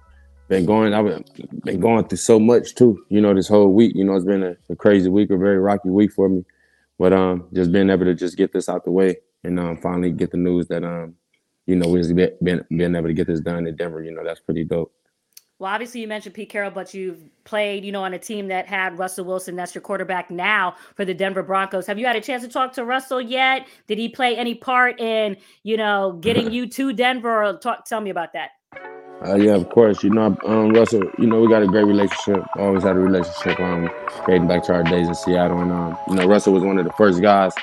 been 0.48 0.65
going, 0.65 0.96
I've 0.96 1.24
been 1.63 1.79
going 1.79 2.07
through 2.07 2.17
so 2.17 2.39
much 2.39 2.74
too, 2.74 3.05
you 3.10 3.22
know, 3.22 3.36
this 3.36 3.48
whole 3.48 3.72
week, 3.72 3.93
you 3.96 4.03
know, 4.03 4.15
it's 4.15 4.25
been 4.25 4.41
a, 4.41 4.55
a 4.72 4.75
crazy 4.75 5.07
week, 5.07 5.29
a 5.29 5.38
very 5.38 5.60
rocky 5.60 5.89
week 5.89 6.12
for 6.12 6.27
me, 6.27 6.43
but 6.98 7.13
um, 7.13 7.48
just 7.53 7.72
being 7.72 7.91
able 7.91 8.05
to 8.05 8.15
just 8.15 8.38
get 8.38 8.51
this 8.51 8.69
out 8.69 8.86
the 8.86 8.91
way 8.91 9.17
and 9.43 9.60
um, 9.60 9.77
finally 9.77 10.10
get 10.10 10.31
the 10.31 10.38
news 10.38 10.67
that, 10.69 10.84
um, 10.84 11.13
you 11.67 11.75
know, 11.75 11.88
we've 11.88 12.15
been, 12.15 12.31
been, 12.41 12.65
been 12.75 12.96
able 12.96 13.07
to 13.07 13.13
get 13.13 13.27
this 13.27 13.39
done 13.39 13.67
in 13.67 13.75
Denver, 13.75 14.03
you 14.03 14.15
know, 14.15 14.24
that's 14.24 14.39
pretty 14.39 14.63
dope. 14.63 14.91
Well, 15.62 15.72
obviously 15.72 16.01
you 16.01 16.08
mentioned 16.08 16.34
Pete 16.34 16.50
Carroll, 16.50 16.72
but 16.72 16.91
you've 16.91 17.20
played, 17.44 17.86
you 17.86 17.91
know, 17.91 18.03
on 18.03 18.15
a 18.15 18.18
team 18.18 18.48
that 18.48 18.65
had 18.65 18.98
Russell 18.98 19.25
Wilson. 19.25 19.56
That's 19.56 19.75
your 19.75 19.84
quarterback 19.84 20.32
now 20.32 20.75
for 20.96 21.06
the 21.06 21.13
Denver 21.13 21.44
Broncos. 21.44 21.86
Have 21.86 22.00
you 22.00 22.06
had 22.08 22.15
a 22.15 22.20
chance 22.20 22.41
to 22.41 22.50
talk 22.50 22.74
to 22.74 22.84
Russell 22.84 23.22
yet? 23.22 23.68
Did 23.86 24.00
he 24.00 24.10
play 24.10 24.36
any 24.36 24.56
part 24.56 25.00
in, 25.00 25.38
you 25.62 25.77
know, 25.77 26.13
getting 26.20 26.51
you 26.51 26.65
to 26.70 26.94
Denver? 26.94 27.60
Talk, 27.62 27.86
tell 27.86 28.01
me 28.01 28.10
about 28.10 28.34
that. 28.34 28.53
Uh, 29.24 29.36
yeah, 29.36 29.53
of 29.53 29.70
course. 29.70 30.03
You 30.03 30.10
know, 30.10 30.36
um, 30.48 30.72
Russell. 30.72 31.03
You 31.20 31.27
know, 31.27 31.39
we 31.39 31.48
got 31.48 31.62
a 31.62 31.68
great 31.68 31.86
relationship. 31.86 32.44
Always 32.56 32.82
had 32.82 32.96
a 32.96 33.00
relationship. 33.00 33.60
Um, 33.60 33.88
dating 34.25 34.48
back 34.48 34.63
to 34.63 34.74
our 34.74 34.82
days 34.82 35.08
in 35.08 35.13
Seattle, 35.13 35.60
and 35.60 35.72
um, 35.72 35.96
you 36.08 36.15
know, 36.15 36.25
Russell 36.25 36.53
was 36.53 36.63
one 36.63 36.80
of 36.80 36.86
the 36.86 36.94
first 36.94 37.22
guys 37.22 37.53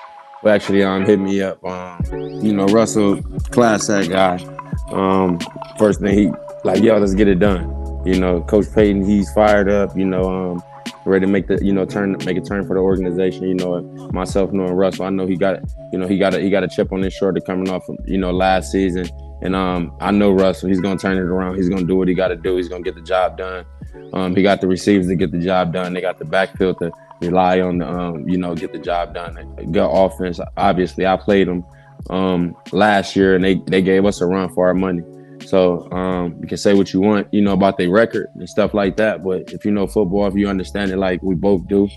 who 0.40 0.50
actually 0.50 0.84
um 0.84 1.04
hit 1.04 1.18
me 1.18 1.42
up. 1.42 1.64
Um, 1.64 2.00
you 2.40 2.52
know, 2.52 2.66
Russell, 2.66 3.20
class 3.50 3.90
act 3.90 4.10
guy. 4.10 4.36
Um, 4.92 5.40
first 5.80 6.00
thing 6.00 6.16
he 6.16 6.32
like, 6.62 6.80
yo, 6.80 6.96
let's 6.98 7.14
get 7.14 7.26
it 7.26 7.40
done. 7.40 7.77
You 8.08 8.18
know, 8.18 8.40
Coach 8.40 8.72
Payton, 8.74 9.04
he's 9.04 9.30
fired 9.32 9.68
up. 9.68 9.94
You 9.94 10.06
know, 10.06 10.22
um, 10.22 10.62
ready 11.04 11.26
to 11.26 11.30
make 11.30 11.46
the 11.46 11.62
you 11.62 11.74
know 11.74 11.84
turn 11.84 12.16
make 12.24 12.38
a 12.38 12.40
turn 12.40 12.66
for 12.66 12.72
the 12.72 12.80
organization. 12.80 13.44
You 13.44 13.54
know, 13.54 13.82
myself 14.12 14.50
knowing 14.50 14.72
Russell, 14.72 15.04
I 15.04 15.10
know 15.10 15.26
he 15.26 15.36
got 15.36 15.60
you 15.92 15.98
know 15.98 16.06
he 16.06 16.16
got 16.16 16.32
a, 16.32 16.40
he 16.40 16.48
got 16.48 16.64
a 16.64 16.68
chip 16.68 16.90
on 16.90 17.02
his 17.02 17.12
shoulder 17.12 17.40
coming 17.42 17.68
off 17.68 17.84
you 18.06 18.16
know 18.16 18.30
last 18.30 18.72
season, 18.72 19.10
and 19.42 19.54
um, 19.54 19.94
I 20.00 20.10
know 20.10 20.32
Russell, 20.32 20.70
he's 20.70 20.80
gonna 20.80 20.98
turn 20.98 21.18
it 21.18 21.20
around. 21.20 21.56
He's 21.56 21.68
gonna 21.68 21.84
do 21.84 21.96
what 21.96 22.08
he 22.08 22.14
got 22.14 22.28
to 22.28 22.36
do. 22.36 22.56
He's 22.56 22.70
gonna 22.70 22.82
get 22.82 22.94
the 22.94 23.02
job 23.02 23.36
done. 23.36 23.66
Um, 24.14 24.34
he 24.34 24.42
got 24.42 24.62
the 24.62 24.68
receivers 24.68 25.08
to 25.08 25.14
get 25.14 25.30
the 25.30 25.38
job 25.38 25.74
done. 25.74 25.92
They 25.92 26.00
got 26.00 26.18
the 26.18 26.24
backfield 26.24 26.78
to 26.78 26.90
rely 27.20 27.60
on, 27.60 27.78
the, 27.78 27.88
um, 27.88 28.26
you 28.26 28.38
know, 28.38 28.54
get 28.54 28.72
the 28.72 28.78
job 28.78 29.12
done. 29.12 29.34
Good 29.70 29.90
offense. 29.90 30.40
Obviously, 30.56 31.04
I 31.06 31.16
played 31.18 31.48
them 31.48 31.62
um, 32.08 32.56
last 32.72 33.16
year, 33.16 33.34
and 33.34 33.44
they 33.44 33.56
they 33.66 33.82
gave 33.82 34.06
us 34.06 34.22
a 34.22 34.26
run 34.26 34.48
for 34.54 34.66
our 34.66 34.74
money. 34.74 35.02
So 35.44 35.90
um, 35.92 36.36
you 36.40 36.46
can 36.46 36.58
say 36.58 36.74
what 36.74 36.92
you 36.92 37.00
want, 37.00 37.32
you 37.32 37.40
know, 37.40 37.52
about 37.52 37.78
their 37.78 37.90
record 37.90 38.28
and 38.34 38.48
stuff 38.48 38.74
like 38.74 38.96
that. 38.96 39.22
But 39.22 39.52
if 39.52 39.64
you 39.64 39.70
know 39.70 39.86
football, 39.86 40.26
if 40.26 40.34
you 40.34 40.48
understand 40.48 40.90
it 40.90 40.96
like 40.96 41.22
we 41.22 41.34
both 41.34 41.66
do, 41.68 41.88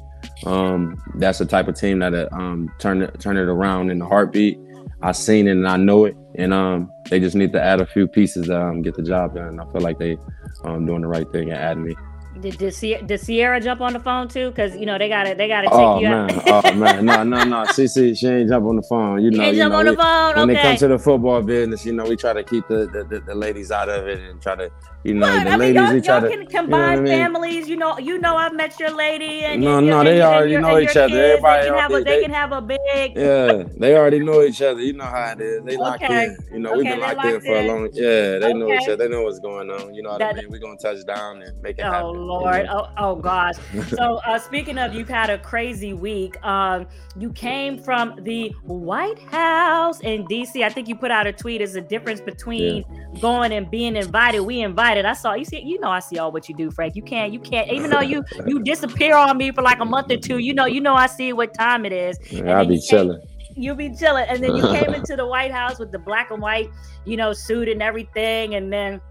um, 0.46 1.02
that's 1.16 1.40
the 1.40 1.46
type 1.46 1.68
of 1.68 1.76
team 1.76 2.00
that 2.00 2.14
uh, 2.14 2.30
um, 2.32 2.72
turn 2.80 3.02
it 3.02 3.20
turn 3.20 3.38
it 3.38 3.48
around 3.48 3.90
in 3.90 4.00
the 4.00 4.06
heartbeat. 4.06 4.60
I 5.02 5.14
seen 5.14 5.48
it 5.48 5.52
and 5.52 5.68
I 5.68 5.78
know 5.78 6.06
it, 6.06 6.16
and 6.36 6.54
um, 6.54 6.92
they 7.10 7.20
just 7.20 7.36
need 7.36 7.52
to 7.54 7.62
add 7.62 7.82
a 7.82 7.86
few 7.86 8.08
pieces 8.08 8.48
to 8.48 8.62
um, 8.62 8.82
get 8.82 8.96
the 8.96 9.04
job 9.04 9.36
done. 9.36 9.60
I 9.60 9.66
feel 9.72 9.82
like 9.82 9.98
they 9.98 10.18
um 10.64 10.86
doing 10.86 11.02
the 11.02 11.08
right 11.08 11.30
thing 11.32 11.50
and 11.50 11.58
adding 11.58 11.84
me. 11.84 11.96
Did, 12.42 12.58
did, 12.58 12.74
Sierra, 12.74 13.04
did 13.04 13.20
Sierra 13.20 13.62
jump 13.62 13.82
on 13.82 13.94
the 13.94 14.00
phone 14.00 14.28
too? 14.28 14.50
Because 14.50 14.76
you 14.76 14.86
know 14.86 14.98
they 14.98 15.08
gotta 15.10 15.36
they 15.36 15.48
gotta 15.48 15.68
take 15.68 15.76
oh, 15.76 16.00
you 16.00 16.10
man. 16.10 16.32
out. 16.32 16.66
oh 16.66 16.74
man, 16.74 17.06
no 17.06 17.24
no 17.24 17.44
no. 17.44 17.64
CC, 17.72 18.18
she 18.18 18.28
ain't 18.28 18.50
jump 18.50 18.66
on 18.66 18.76
the 18.76 18.82
phone. 18.84 19.22
You 19.24 19.32
know, 19.32 19.50
you 19.50 19.58
jump 19.58 19.74
know, 19.74 19.80
on 19.80 19.86
the 19.86 19.96
phone. 19.96 20.36
When 20.36 20.50
okay. 20.50 20.60
it 20.60 20.64
comes 20.64 20.80
to 20.80 20.88
the 20.88 21.00
football 21.00 21.42
business, 21.42 21.86
you 21.86 21.94
know, 21.94 22.06
we 22.06 22.16
try 22.16 22.34
to 22.34 22.44
keep 22.44 22.68
the 22.68 22.88
the, 22.88 23.04
the, 23.04 23.20
the 23.22 23.36
ladies 23.36 23.72
out 23.72 23.90
of 23.90 24.08
it 24.08 24.20
and 24.20 24.42
try 24.42 24.56
to 24.56 24.72
you 25.04 25.16
know, 25.16 25.28
what? 25.28 25.44
the 25.46 25.50
I 25.50 25.56
ladies 25.56 25.76
mean, 25.76 25.84
y'all, 25.84 25.94
we 25.94 26.02
try 26.02 26.20
y'all 26.20 26.30
to 26.30 26.38
can 26.38 26.46
combine 26.46 26.98
you 26.98 27.04
know 27.04 27.10
families. 27.10 27.68
You 27.68 27.76
know, 27.76 27.98
you 27.98 28.20
know, 28.20 28.36
I've 28.36 28.54
met 28.54 28.80
your 28.80 28.96
lady, 28.96 29.44
and 29.46 29.62
no, 29.62 29.80
and, 29.80 29.88
no, 29.88 30.04
they 30.04 30.22
and, 30.22 30.22
already 30.22 30.52
your, 30.52 30.62
know 30.62 30.78
each 30.78 30.96
other. 30.96 31.20
Everybody, 31.20 31.64
they 31.64 31.70
can 31.70 31.80
have 31.80 31.92
a, 31.92 31.96
they, 31.96 32.04
they, 32.04 32.22
can 32.22 32.32
have 32.32 32.52
a 32.52 32.62
big. 32.62 33.16
Yeah, 33.16 33.64
they 33.78 33.98
already 33.98 34.20
know 34.20 34.44
each 34.44 34.62
other. 34.62 34.80
You 34.80 34.94
know 34.94 35.06
how 35.06 35.32
it 35.32 35.42
is. 35.42 35.64
They 35.64 35.76
locked 35.76 36.04
okay. 36.04 36.26
in. 36.26 36.38
You 36.52 36.60
know, 36.60 36.70
okay, 36.70 36.78
we've 36.78 36.86
been 36.86 37.00
locked, 37.00 37.26
in 37.26 37.42
for 37.42 37.56
a 37.56 37.68
long. 37.68 37.90
Yeah, 37.94 38.38
they 38.38 38.54
know 38.54 38.72
each 38.72 38.88
other. 38.88 38.98
They 38.98 39.10
know 39.10 39.24
what's 39.24 39.40
going 39.40 39.72
on. 39.72 39.96
You 39.96 40.04
know 40.04 40.12
what 40.12 40.22
I 40.22 40.34
mean? 40.34 40.52
We're 40.52 40.60
gonna 40.60 40.78
touch 40.78 41.04
down 41.06 41.42
and 41.42 41.60
make 41.64 41.80
it 41.80 41.82
oh, 41.82 41.92
happen. 41.92 42.28
Oh 42.32 42.40
Lord. 42.40 42.66
Oh, 42.70 42.90
oh 42.98 43.16
gosh. 43.16 43.56
so 43.90 44.22
uh, 44.26 44.40
speaking 44.40 44.78
of, 44.78 44.94
you've 44.94 45.10
had 45.10 45.30
a 45.30 45.38
crazy 45.38 45.94
week. 45.94 46.42
Um, 46.46 46.88
you 47.18 47.32
came 47.34 47.78
from 47.78 48.24
the 48.24 48.50
White 48.64 49.20
House 49.20 50.00
in 50.00 50.26
D.C. 50.28 50.64
I 50.64 50.70
think 50.70 50.88
you 50.88 50.96
put 50.96 51.12
out 51.12 51.28
a 51.28 51.34
tweet. 51.34 51.60
Is 51.60 51.74
the 51.74 51.82
difference 51.82 52.22
between 52.22 52.78
yeah. 52.78 53.20
going 53.20 53.52
and 53.52 53.70
being 53.70 53.98
invited? 53.98 54.42
We 54.42 54.62
invited. 54.62 55.04
I 55.04 55.14
saw 55.14 55.34
you 55.34 55.44
see. 55.44 55.62
You 55.62 55.80
know, 55.82 55.90
I 55.90 56.00
see 56.00 56.20
all 56.20 56.32
what 56.32 56.48
you 56.48 56.56
do, 56.56 56.72
Frank. 56.72 56.96
You 56.96 57.02
can't. 57.02 57.34
You 57.34 57.40
can't. 57.40 57.70
Even 57.70 57.90
though 57.90 58.00
you 58.00 58.24
you 58.48 58.64
disappear 58.64 59.16
on 59.18 59.38
me 59.38 59.52
for 59.52 59.62
like 59.62 59.82
a 59.82 59.86
month 59.86 60.10
or 60.10 60.18
two. 60.18 60.38
You 60.38 60.54
know. 60.54 60.66
You 60.66 60.80
know. 60.80 60.96
I 60.96 61.08
see 61.08 61.34
what 61.34 61.54
time 61.54 61.86
it 61.86 61.92
is. 61.92 62.18
I'll 62.48 62.66
be 62.66 62.80
chilling. 62.80 63.22
You'll 63.56 63.76
be 63.76 63.94
chilling, 63.96 64.26
and 64.28 64.44
then 64.44 64.56
you 64.56 64.62
came 64.80 64.94
into 64.94 65.16
the 65.16 65.26
White 65.26 65.52
House 65.52 65.80
with 65.80 65.92
the 65.92 66.00
black 66.00 66.32
and 66.32 66.42
white, 66.42 66.70
you 67.06 67.18
know, 67.18 67.34
suit 67.34 67.68
and 67.70 67.82
everything, 67.82 68.56
and 68.56 68.72
then 68.72 69.02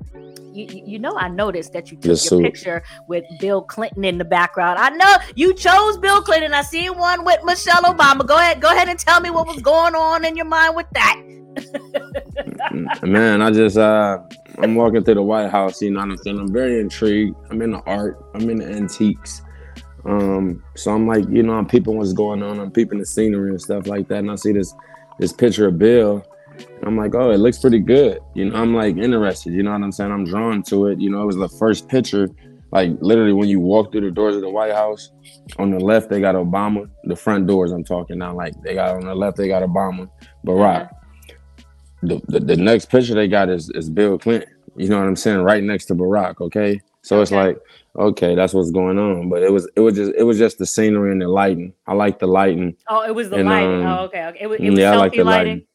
you, 0.53 0.83
you 0.87 0.99
know 0.99 1.17
I 1.17 1.29
noticed 1.29 1.73
that 1.73 1.91
you 1.91 1.97
took 1.97 2.11
yes, 2.11 2.31
your 2.31 2.43
picture 2.43 2.83
with 3.07 3.25
Bill 3.39 3.63
Clinton 3.63 4.05
in 4.05 4.19
the 4.19 4.25
background. 4.25 4.79
I 4.79 4.91
know 4.91 5.17
you 5.35 5.55
chose 5.55 5.97
Bill 5.99 6.23
Clinton. 6.23 6.55
I 6.55 6.63
see 6.63 6.91
one 6.91 7.25
with 7.25 7.41
Michelle 7.45 7.83
Obama. 7.83 8.27
Go 8.27 8.37
ahead, 8.37 8.61
go 8.61 8.71
ahead 8.71 8.89
and 8.89 8.99
tell 8.99 9.21
me 9.21 9.31
what 9.31 9.47
was 9.47 9.63
going 9.63 9.95
on 9.95 10.25
in 10.25 10.37
your 10.37 10.47
mind 10.47 10.77
with 10.77 10.87
that. 10.93 11.21
Man, 13.03 13.43
I 13.43 13.51
just 13.51 13.77
uh 13.77 14.19
I'm 14.59 14.75
walking 14.75 15.05
through 15.05 15.15
the 15.15 15.23
White 15.23 15.51
House, 15.51 15.81
you 15.81 15.91
know 15.91 16.01
what 16.01 16.11
I'm 16.11 16.17
saying? 16.19 16.39
I'm 16.39 16.53
very 16.53 16.81
intrigued. 16.81 17.37
I'm 17.51 17.63
in 17.63 17.73
the 17.73 17.81
art, 17.87 18.25
I'm 18.35 18.49
in 18.51 18.59
the 18.59 18.67
antiques. 18.67 19.43
Um, 20.05 20.63
so 20.77 20.93
I'm 20.93 21.07
like, 21.07 21.29
you 21.29 21.43
know, 21.43 21.55
I'm 21.55 21.67
peeping 21.67 21.97
what's 21.97 22.13
going 22.13 22.43
on, 22.43 22.59
I'm 22.59 22.71
peeping 22.71 22.99
the 22.99 23.07
scenery 23.07 23.51
and 23.51 23.61
stuff 23.61 23.87
like 23.87 24.09
that. 24.09 24.19
And 24.19 24.31
I 24.31 24.37
see 24.37 24.53
this 24.53 24.75
this 25.19 25.33
picture 25.33 25.69
of 25.69 25.79
Bill. 25.79 26.25
I'm 26.83 26.97
like, 26.97 27.15
oh, 27.15 27.31
it 27.31 27.39
looks 27.39 27.59
pretty 27.59 27.79
good. 27.79 28.19
You 28.35 28.47
know, 28.51 28.57
I'm 28.57 28.75
like 28.75 28.97
interested, 28.97 29.53
you 29.53 29.63
know 29.63 29.73
what 29.73 29.83
I'm 29.83 29.93
saying? 29.93 30.13
I'm 30.13 30.25
drawn 30.25 30.63
to 30.65 30.87
it. 30.87 31.01
You 31.01 31.11
know, 31.11 31.23
it 31.23 31.27
was 31.27 31.37
the 31.37 31.49
first 31.49 31.89
picture. 31.89 32.29
Like 32.73 32.91
literally 33.01 33.33
when 33.33 33.49
you 33.49 33.61
walk 33.61 33.91
through 33.91 34.03
the 34.03 34.11
doors 34.11 34.37
of 34.37 34.43
the 34.43 34.51
White 34.51 34.73
House, 34.73 35.11
on 35.59 35.71
the 35.71 35.81
left 35.81 36.09
they 36.09 36.21
got 36.21 36.35
Obama. 36.35 36.89
The 37.05 37.17
front 37.17 37.47
doors 37.47 37.73
I'm 37.73 37.85
talking 37.85 38.19
now, 38.19 38.35
like 38.35 38.55
they 38.63 38.75
got 38.75 38.97
on 38.97 39.05
the 39.05 39.15
left 39.15 39.37
they 39.37 39.49
got 39.49 39.63
Obama, 39.63 40.09
Barack. 40.47 40.83
Uh-huh 40.83 40.95
the, 42.03 42.21
the, 42.29 42.41
the 42.41 42.57
next 42.57 42.87
picture 42.87 43.15
they 43.15 43.29
got 43.29 43.49
is, 43.49 43.71
is 43.71 43.91
Bill 43.91 44.19
Clinton. 44.19 44.49
You 44.77 44.89
know 44.89 44.99
what 44.99 45.07
I'm 45.07 45.17
saying? 45.17 45.41
Right 45.41 45.63
next 45.63 45.87
to 45.87 45.95
Barack. 45.95 46.41
Okay. 46.41 46.81
So 47.03 47.17
okay. 47.17 47.23
it's 47.23 47.33
like, 47.33 47.59
okay, 47.97 48.35
that's 48.35 48.53
what's 48.53 48.71
going 48.71 48.99
on. 48.99 49.29
But 49.29 49.43
it 49.43 49.53
was 49.53 49.69
it 49.77 49.81
was 49.81 49.95
just 49.95 50.13
it 50.17 50.25
was 50.25 50.39
just 50.39 50.59
the 50.59 50.67
scenery 50.67 51.13
and 51.13 51.23
the 51.23 51.29
lighting. 51.29 51.73
I 51.87 51.95
like 51.95 52.19
the 52.19 52.27
lighting. 52.27 52.77
Oh, 52.89 53.03
it 53.03 53.15
was 53.15 53.31
the 53.31 53.37
and, 53.37 53.49
lighting. 53.49 53.85
Um, 53.85 53.87
oh, 53.87 54.05
okay. 54.05 54.27
okay. 54.27 54.39
It 54.41 54.47
was, 54.47 54.61
it 54.61 54.71
was 54.71 54.79
yeah, 54.79 54.93
I 54.93 54.97
like 54.97 55.13
the 55.13 55.25
lighting. 55.25 55.53
lighting. 55.53 55.67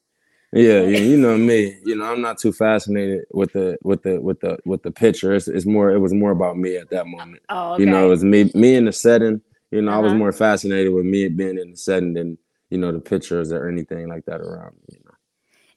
Yeah, 0.52 0.82
yeah, 0.82 0.98
you 0.98 1.16
know 1.16 1.36
me. 1.36 1.76
You 1.84 1.96
know, 1.96 2.04
I'm 2.04 2.22
not 2.22 2.38
too 2.38 2.52
fascinated 2.52 3.24
with 3.32 3.52
the 3.52 3.76
with 3.82 4.02
the 4.02 4.20
with 4.20 4.40
the 4.40 4.58
with 4.64 4.82
the 4.82 4.92
picture. 4.92 5.34
It's, 5.34 5.48
it's 5.48 5.66
more. 5.66 5.90
It 5.90 5.98
was 5.98 6.14
more 6.14 6.30
about 6.30 6.56
me 6.56 6.76
at 6.76 6.88
that 6.90 7.06
moment. 7.06 7.42
Oh, 7.48 7.74
okay. 7.74 7.82
You 7.82 7.90
know, 7.90 8.06
it 8.06 8.08
was 8.08 8.24
me 8.24 8.50
me 8.54 8.76
in 8.76 8.84
the 8.84 8.92
setting. 8.92 9.40
You 9.72 9.82
know, 9.82 9.90
uh-huh. 9.90 9.98
I 9.98 10.02
was 10.02 10.12
uh-huh. 10.12 10.18
more 10.18 10.32
fascinated 10.32 10.94
with 10.94 11.04
me 11.04 11.28
being 11.28 11.58
in 11.58 11.72
the 11.72 11.76
setting 11.76 12.14
than 12.14 12.38
you 12.70 12.78
know 12.78 12.92
the 12.92 13.00
pictures 13.00 13.52
or 13.52 13.68
anything 13.68 14.08
like 14.08 14.24
that 14.26 14.40
around 14.40 14.76
me. 14.88 14.98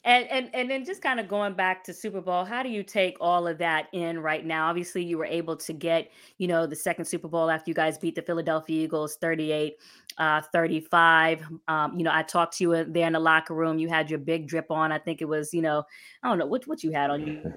And 0.02 0.26
and 0.28 0.48
and 0.54 0.70
then 0.70 0.84
just 0.84 1.02
kind 1.02 1.20
of 1.20 1.28
going 1.28 1.52
back 1.52 1.84
to 1.84 1.92
Super 1.92 2.22
Bowl, 2.22 2.42
how 2.44 2.62
do 2.62 2.70
you 2.70 2.82
take 2.82 3.18
all 3.20 3.46
of 3.46 3.58
that 3.58 3.88
in 3.92 4.18
right 4.18 4.46
now? 4.46 4.68
Obviously, 4.68 5.04
you 5.04 5.18
were 5.18 5.26
able 5.26 5.56
to 5.58 5.74
get, 5.74 6.10
you 6.38 6.48
know, 6.48 6.66
the 6.66 6.74
second 6.74 7.04
Super 7.04 7.28
Bowl 7.28 7.50
after 7.50 7.70
you 7.70 7.74
guys 7.74 7.98
beat 7.98 8.14
the 8.14 8.22
Philadelphia 8.22 8.84
Eagles 8.84 9.16
38 9.16 9.76
uh 10.16 10.40
35. 10.52 11.46
Um, 11.68 11.98
you 11.98 12.04
know, 12.04 12.12
I 12.14 12.22
talked 12.22 12.56
to 12.58 12.64
you 12.64 12.84
there 12.84 13.06
in 13.06 13.12
the 13.12 13.20
locker 13.20 13.54
room. 13.54 13.78
You 13.78 13.88
had 13.88 14.08
your 14.08 14.20
big 14.20 14.46
drip 14.46 14.70
on. 14.70 14.90
I 14.90 14.98
think 14.98 15.20
it 15.20 15.26
was, 15.26 15.52
you 15.52 15.60
know, 15.60 15.84
I 16.22 16.28
don't 16.28 16.38
know 16.38 16.46
what 16.46 16.66
what 16.66 16.82
you 16.82 16.92
had 16.92 17.10
on 17.10 17.26
you. 17.26 17.52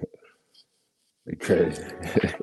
Crazy. 1.40 1.82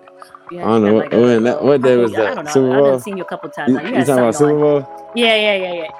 Yeah, 0.52 0.66
I 0.66 0.68
don't 0.68 0.84
know 0.84 0.98
like 0.98 1.12
when, 1.12 1.44
that, 1.44 1.64
what 1.64 1.82
day 1.82 1.96
was 1.96 2.12
that? 2.12 2.32
I 2.32 2.36
don't 2.36 2.46
know. 2.46 2.52
Super 2.52 2.78
Bowl? 2.78 2.94
I've 2.94 3.02
seen 3.02 3.16
you 3.16 3.24
a 3.24 3.26
couple 3.26 3.50
times. 3.50 3.72
You, 3.72 3.80
you, 3.80 3.86
you 3.86 4.00
talking 4.00 4.14
about 4.18 4.36
Super 4.36 4.60
Bowl? 4.60 5.12
Yeah, 5.16 5.34
yeah, 5.36 5.56
yeah, 5.56 5.74
yeah. 5.74 5.92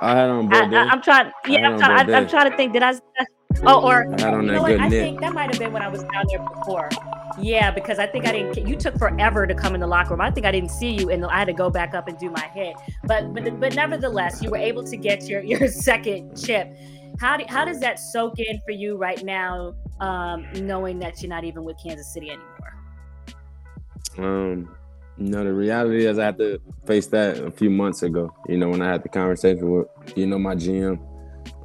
I 0.00 0.16
had 0.16 0.28
on 0.28 0.48
both 0.48 0.72
I, 0.72 0.92
am 0.92 1.00
trying. 1.00 1.32
Yeah, 1.46 1.68
I'm 1.68 1.78
trying. 1.78 2.10
I, 2.10 2.18
am 2.18 2.28
trying 2.28 2.50
to 2.50 2.56
think. 2.56 2.72
Did 2.72 2.82
I? 2.82 2.94
Oh, 3.64 3.86
or 3.86 4.12
I 4.14 4.16
don't 4.16 4.46
you 4.46 4.52
know 4.52 4.62
what? 4.62 4.80
I 4.80 4.88
think 4.88 5.20
that 5.20 5.32
might 5.32 5.50
have 5.50 5.58
been 5.58 5.72
when 5.72 5.82
I 5.82 5.88
was 5.88 6.02
down 6.02 6.24
there 6.28 6.40
before. 6.40 6.88
Yeah, 7.38 7.70
because 7.70 7.98
I 7.98 8.06
think 8.06 8.26
I 8.26 8.32
didn't. 8.32 8.66
You 8.66 8.76
took 8.76 8.98
forever 8.98 9.46
to 9.46 9.54
come 9.54 9.74
in 9.74 9.80
the 9.80 9.86
locker 9.86 10.10
room. 10.10 10.20
I 10.20 10.30
think 10.30 10.46
I 10.46 10.52
didn't 10.52 10.70
see 10.70 10.90
you, 10.90 11.10
and 11.10 11.24
I 11.24 11.38
had 11.38 11.46
to 11.46 11.52
go 11.52 11.70
back 11.70 11.94
up 11.94 12.08
and 12.08 12.18
do 12.18 12.30
my 12.30 12.48
hit. 12.54 12.74
But 13.04 13.32
but 13.34 13.60
but 13.60 13.74
nevertheless, 13.74 14.42
you 14.42 14.50
were 14.50 14.58
able 14.58 14.84
to 14.84 14.96
get 14.96 15.28
your 15.28 15.42
your 15.44 15.68
second 15.68 16.40
chip. 16.42 16.74
How 17.20 17.36
do, 17.36 17.44
how 17.48 17.64
does 17.64 17.78
that 17.80 17.98
soak 17.98 18.38
in 18.38 18.60
for 18.64 18.72
you 18.72 18.96
right 18.96 19.22
now, 19.22 19.74
um, 20.00 20.46
knowing 20.54 20.98
that 21.00 21.22
you're 21.22 21.28
not 21.28 21.44
even 21.44 21.62
with 21.62 21.76
Kansas 21.80 22.12
City 22.12 22.30
anymore? 22.30 22.74
Um, 24.18 24.74
you 25.18 25.28
know, 25.28 25.44
the 25.44 25.52
reality 25.52 26.06
is 26.06 26.18
I 26.18 26.24
had 26.24 26.38
to 26.38 26.60
face 26.86 27.06
that 27.08 27.38
a 27.38 27.50
few 27.50 27.70
months 27.70 28.02
ago. 28.02 28.34
You 28.48 28.56
know, 28.56 28.68
when 28.68 28.82
I 28.82 28.90
had 28.90 29.02
the 29.02 29.08
conversation 29.08 29.70
with 29.70 29.88
you 30.16 30.26
know 30.26 30.38
my 30.38 30.54
GM. 30.54 30.98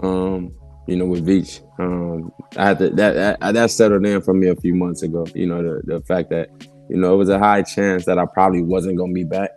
Um, 0.02 0.54
you 0.88 0.96
know, 0.96 1.06
with 1.06 1.26
Veach. 1.26 1.62
Um, 1.80 2.32
I 2.56 2.68
had 2.68 2.80
to 2.80 2.90
that, 2.92 3.40
that 3.40 3.54
that 3.54 3.72
settled 3.72 4.06
in 4.06 4.22
for 4.22 4.34
me 4.34 4.48
a 4.48 4.56
few 4.56 4.74
months 4.74 5.04
ago. 5.04 5.28
You 5.36 5.46
know, 5.46 5.62
the 5.62 5.82
the 5.86 6.02
fact 6.02 6.30
that 6.32 6.50
you 6.90 6.98
know 6.98 7.14
it 7.14 7.18
was 7.18 7.30
a 7.30 7.38
high 7.38 7.62
chance 7.62 8.06
that 8.06 8.18
I 8.18 8.26
probably 8.26 8.64
wasn't 8.64 8.98
gonna 8.98 9.14
be 9.14 9.26
back. 9.26 9.52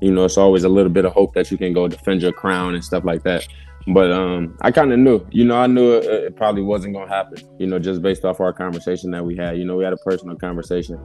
You 0.00 0.10
know, 0.10 0.24
it's 0.24 0.38
always 0.38 0.64
a 0.64 0.68
little 0.68 0.90
bit 0.90 1.04
of 1.04 1.12
hope 1.12 1.34
that 1.34 1.50
you 1.50 1.58
can 1.58 1.72
go 1.72 1.86
defend 1.86 2.22
your 2.22 2.32
crown 2.32 2.74
and 2.74 2.84
stuff 2.84 3.04
like 3.04 3.22
that. 3.22 3.46
But 3.86 4.10
um, 4.10 4.56
I 4.60 4.70
kind 4.70 4.92
of 4.92 4.98
knew, 4.98 5.26
you 5.30 5.44
know, 5.44 5.56
I 5.56 5.66
knew 5.66 5.92
it, 5.92 6.04
it, 6.04 6.36
probably 6.36 6.62
wasn't 6.62 6.94
gonna 6.94 7.08
happen. 7.08 7.38
You 7.58 7.66
know, 7.66 7.78
just 7.78 8.00
based 8.00 8.24
off 8.24 8.40
our 8.40 8.52
conversation 8.52 9.10
that 9.10 9.24
we 9.24 9.36
had. 9.36 9.58
You 9.58 9.64
know, 9.64 9.76
we 9.76 9.84
had 9.84 9.92
a 9.92 9.98
personal 9.98 10.36
conversation. 10.36 10.98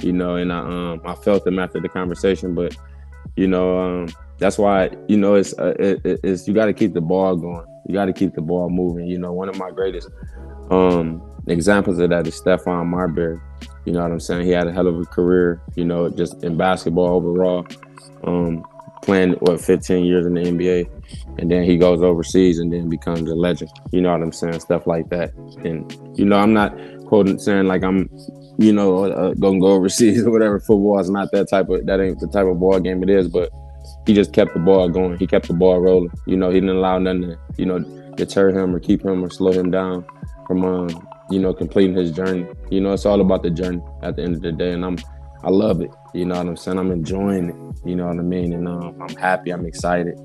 You 0.00 0.12
know, 0.12 0.36
and 0.36 0.52
I 0.52 0.58
um 0.58 1.00
I 1.04 1.14
felt 1.14 1.44
them 1.44 1.58
after 1.58 1.80
the 1.80 1.88
conversation, 1.88 2.54
but 2.54 2.76
you 3.36 3.48
know 3.48 3.78
um 3.78 4.08
that's 4.38 4.58
why 4.58 4.90
you 5.08 5.16
know 5.16 5.34
it's 5.34 5.58
uh, 5.58 5.74
it, 5.78 6.20
it's 6.22 6.46
you 6.46 6.54
got 6.54 6.66
to 6.66 6.72
keep 6.72 6.92
the 6.92 7.00
ball 7.00 7.36
going 7.36 7.66
you 7.86 7.94
got 7.94 8.06
to 8.06 8.12
keep 8.12 8.34
the 8.34 8.40
ball 8.40 8.70
moving. 8.70 9.06
You 9.06 9.18
know, 9.18 9.32
one 9.32 9.48
of 9.48 9.58
my 9.58 9.70
greatest 9.70 10.08
um, 10.70 11.22
examples 11.46 11.98
of 11.98 12.10
that 12.10 12.26
is 12.26 12.40
Stephon 12.40 12.86
Marbury. 12.86 13.38
You 13.84 13.92
know 13.92 14.02
what 14.02 14.12
I'm 14.12 14.20
saying? 14.20 14.46
He 14.46 14.52
had 14.52 14.66
a 14.66 14.72
hell 14.72 14.86
of 14.86 14.98
a 14.98 15.04
career, 15.04 15.60
you 15.76 15.84
know, 15.84 16.08
just 16.08 16.42
in 16.42 16.56
basketball 16.56 17.14
overall. 17.14 17.66
Um, 18.24 18.64
playing 19.02 19.32
what 19.34 19.60
15 19.60 20.04
years 20.04 20.24
in 20.24 20.34
the 20.34 20.40
NBA, 20.40 20.88
and 21.38 21.50
then 21.50 21.62
he 21.62 21.76
goes 21.76 22.02
overseas 22.02 22.58
and 22.58 22.72
then 22.72 22.88
becomes 22.88 23.30
a 23.30 23.34
legend. 23.34 23.70
You 23.92 24.00
know 24.00 24.12
what 24.12 24.22
I'm 24.22 24.32
saying? 24.32 24.60
Stuff 24.60 24.86
like 24.86 25.10
that. 25.10 25.34
And 25.62 25.92
you 26.18 26.24
know, 26.24 26.36
I'm 26.36 26.54
not 26.54 26.74
quoting 27.06 27.38
saying 27.38 27.66
like 27.66 27.84
I'm, 27.84 28.08
you 28.58 28.72
know, 28.72 29.04
uh, 29.04 29.34
gonna 29.34 29.60
go 29.60 29.66
overseas 29.66 30.22
or 30.26 30.30
whatever. 30.30 30.58
Football 30.58 30.98
is 31.00 31.10
not 31.10 31.30
that 31.32 31.50
type 31.50 31.68
of 31.68 31.84
that 31.86 32.00
ain't 32.00 32.18
the 32.20 32.28
type 32.28 32.46
of 32.46 32.58
ball 32.58 32.80
game 32.80 33.02
it 33.02 33.10
is, 33.10 33.28
but 33.28 33.50
he 34.06 34.14
just 34.14 34.32
kept 34.32 34.52
the 34.54 34.60
ball 34.60 34.88
going. 34.88 35.18
He 35.18 35.26
kept 35.26 35.48
the 35.48 35.54
ball 35.54 35.80
rolling. 35.80 36.10
You 36.26 36.36
know, 36.36 36.50
he 36.50 36.60
didn't 36.60 36.76
allow 36.76 36.98
nothing 36.98 37.22
to, 37.22 37.38
you 37.56 37.66
know, 37.66 37.78
deter 38.16 38.50
him 38.50 38.74
or 38.74 38.80
keep 38.80 39.04
him 39.04 39.24
or 39.24 39.30
slow 39.30 39.52
him 39.52 39.70
down 39.70 40.04
from, 40.46 40.64
um, 40.64 41.08
you 41.30 41.38
know, 41.38 41.54
completing 41.54 41.96
his 41.96 42.12
journey. 42.12 42.46
You 42.70 42.80
know, 42.80 42.92
it's 42.92 43.06
all 43.06 43.20
about 43.20 43.42
the 43.42 43.50
journey 43.50 43.82
at 44.02 44.16
the 44.16 44.22
end 44.22 44.36
of 44.36 44.42
the 44.42 44.52
day, 44.52 44.72
and 44.72 44.84
I'm, 44.84 44.98
I 45.42 45.50
love 45.50 45.80
it. 45.80 45.90
You 46.12 46.26
know 46.26 46.36
what 46.36 46.46
I'm 46.46 46.56
saying? 46.56 46.78
I'm 46.78 46.90
enjoying 46.90 47.50
it. 47.50 47.88
You 47.88 47.96
know 47.96 48.06
what 48.06 48.18
I 48.18 48.22
mean? 48.22 48.52
And 48.52 48.68
um, 48.68 49.00
I'm 49.00 49.16
happy. 49.16 49.50
I'm 49.50 49.66
excited. 49.66 50.18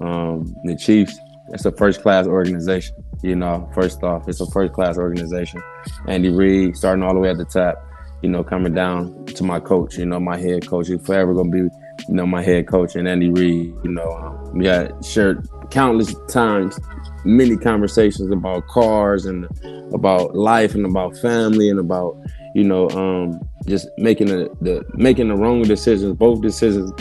Um, 0.00 0.54
the 0.64 0.76
Chiefs, 0.76 1.18
it's 1.48 1.64
a 1.64 1.72
first 1.72 2.02
class 2.02 2.26
organization. 2.26 2.96
You 3.22 3.36
know, 3.36 3.70
first 3.74 4.02
off, 4.02 4.28
it's 4.28 4.40
a 4.40 4.46
first 4.50 4.72
class 4.72 4.98
organization. 4.98 5.62
Andy 6.06 6.30
Reid 6.30 6.76
starting 6.76 7.02
all 7.02 7.14
the 7.14 7.20
way 7.20 7.30
at 7.30 7.38
the 7.38 7.44
top. 7.44 7.76
You 8.22 8.28
know, 8.28 8.44
coming 8.44 8.74
down 8.74 9.26
to 9.26 9.42
my 9.42 9.58
coach. 9.58 9.98
You 9.98 10.06
know, 10.06 10.20
my 10.20 10.36
head 10.36 10.66
coach. 10.66 10.88
He's 10.88 11.04
forever 11.04 11.34
gonna 11.34 11.50
be 11.50 11.68
you 12.08 12.14
know, 12.14 12.26
my 12.26 12.42
head 12.42 12.66
coach 12.66 12.96
and 12.96 13.08
Andy 13.08 13.30
Reid, 13.30 13.74
you 13.84 13.90
know, 13.90 14.10
um, 14.12 14.58
we 14.58 14.66
had 14.66 15.04
shared 15.04 15.46
countless 15.70 16.14
times, 16.28 16.78
many 17.24 17.56
conversations 17.56 18.30
about 18.30 18.66
cars 18.68 19.26
and 19.26 19.46
about 19.94 20.34
life 20.34 20.74
and 20.74 20.84
about 20.84 21.16
family 21.18 21.68
and 21.68 21.78
about, 21.78 22.16
you 22.54 22.64
know, 22.64 22.88
um, 22.90 23.40
just 23.66 23.88
making 23.98 24.26
the, 24.26 24.50
the 24.60 24.84
making 24.94 25.28
the 25.28 25.36
wrong 25.36 25.62
decisions, 25.62 26.16
both 26.16 26.42
decisions 26.42 26.92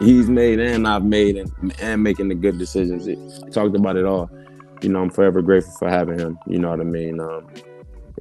he's 0.00 0.28
made 0.28 0.58
and 0.58 0.88
I've 0.88 1.04
made 1.04 1.36
and, 1.36 1.80
and 1.80 2.02
making 2.02 2.28
the 2.28 2.34
good 2.34 2.58
decisions. 2.58 3.06
It, 3.06 3.18
talked 3.52 3.76
about 3.76 3.96
it 3.96 4.04
all. 4.04 4.30
you 4.82 4.88
know, 4.88 5.02
I'm 5.02 5.10
forever 5.10 5.42
grateful 5.42 5.74
for 5.78 5.88
having 5.88 6.18
him. 6.18 6.38
You 6.46 6.58
know 6.58 6.70
what 6.70 6.80
I 6.80 6.84
mean? 6.84 7.20
Um, 7.20 7.46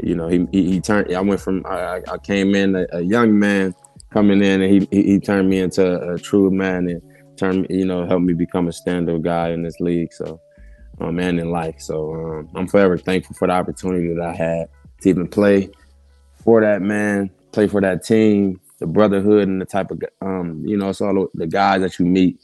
you 0.04 0.16
know, 0.16 0.28
he, 0.28 0.46
he, 0.52 0.72
he 0.72 0.80
turned. 0.80 1.14
I 1.14 1.22
went 1.22 1.42
from 1.42 1.66
I, 1.66 2.02
I 2.08 2.18
came 2.20 2.54
in 2.54 2.76
a, 2.76 2.86
a, 2.92 3.02
young 3.02 3.38
man 3.38 3.74
coming 4.12 4.44
in, 4.44 4.62
and 4.62 4.72
he, 4.72 4.88
he, 4.92 5.04
he 5.04 5.20
turned 5.20 5.50
me 5.50 5.60
into 5.60 6.14
a, 6.14 6.18
true 6.18 6.52
man 6.52 6.88
and 6.90 7.02
turned 7.38 7.68
you 7.70 7.86
know 7.86 8.06
helped 8.06 8.26
me 8.26 8.34
become 8.34 8.68
a 8.68 8.74
stand-up 8.74 9.22
guy 9.22 9.50
in 9.50 9.64
this 9.64 9.80
league. 9.80 10.14
So, 10.14 10.40
um, 11.02 11.20
and 11.20 11.40
in 11.40 11.52
life. 11.52 11.76
So 11.80 12.14
um, 12.14 12.50
I'm 12.56 12.68
forever 12.68 12.98
thankful 12.98 13.36
for 13.36 13.48
the 13.48 13.54
opportunity 13.54 14.14
that 14.14 14.22
I 14.22 14.36
had 14.36 14.68
to 15.02 15.10
even 15.10 15.28
play 15.28 15.70
for 16.44 16.62
that 16.62 16.82
man, 16.82 17.30
play 17.52 17.68
for 17.68 17.80
that 17.82 18.04
team, 18.04 18.60
the 18.80 18.88
brotherhood, 18.88 19.48
and 19.48 19.62
the 19.62 19.66
type 19.66 19.92
of 19.92 20.02
um, 20.22 20.64
you 20.66 20.76
know, 20.76 20.90
it's 20.90 21.02
all 21.02 21.28
the 21.34 21.48
guys 21.48 21.82
that 21.82 22.00
you 22.00 22.06
meet 22.06 22.40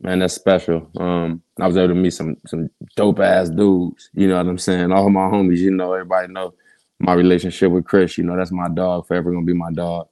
man, 0.00 0.20
that's 0.20 0.34
special. 0.34 0.90
Um, 0.96 1.42
I 1.60 1.66
was 1.66 1.76
able 1.76 1.88
to 1.88 1.94
meet 1.94 2.10
some 2.10 2.36
some 2.46 2.70
dope 2.96 3.20
ass 3.20 3.50
dudes. 3.50 4.10
You 4.14 4.28
know 4.28 4.36
what 4.36 4.46
I'm 4.46 4.58
saying? 4.58 4.92
All 4.92 5.10
my 5.10 5.28
homies, 5.28 5.58
you 5.58 5.70
know, 5.70 5.92
everybody 5.92 6.32
know 6.32 6.54
my 6.98 7.14
relationship 7.14 7.70
with 7.72 7.84
Chris. 7.84 8.18
You 8.18 8.24
know, 8.24 8.36
that's 8.36 8.52
my 8.52 8.68
dog. 8.68 9.06
Forever 9.06 9.32
gonna 9.32 9.44
be 9.44 9.54
my 9.54 9.72
dog. 9.72 10.08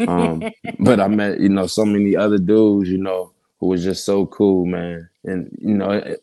Um, 0.00 0.42
but 0.80 1.00
I 1.00 1.08
met, 1.08 1.40
you 1.40 1.48
know, 1.48 1.66
so 1.66 1.84
many 1.84 2.16
other 2.16 2.38
dudes. 2.38 2.88
You 2.88 2.98
know, 2.98 3.32
who 3.60 3.66
was 3.66 3.84
just 3.84 4.04
so 4.04 4.26
cool, 4.26 4.66
man. 4.66 5.08
And 5.24 5.56
you 5.60 5.74
know, 5.74 5.90
it, 5.90 6.22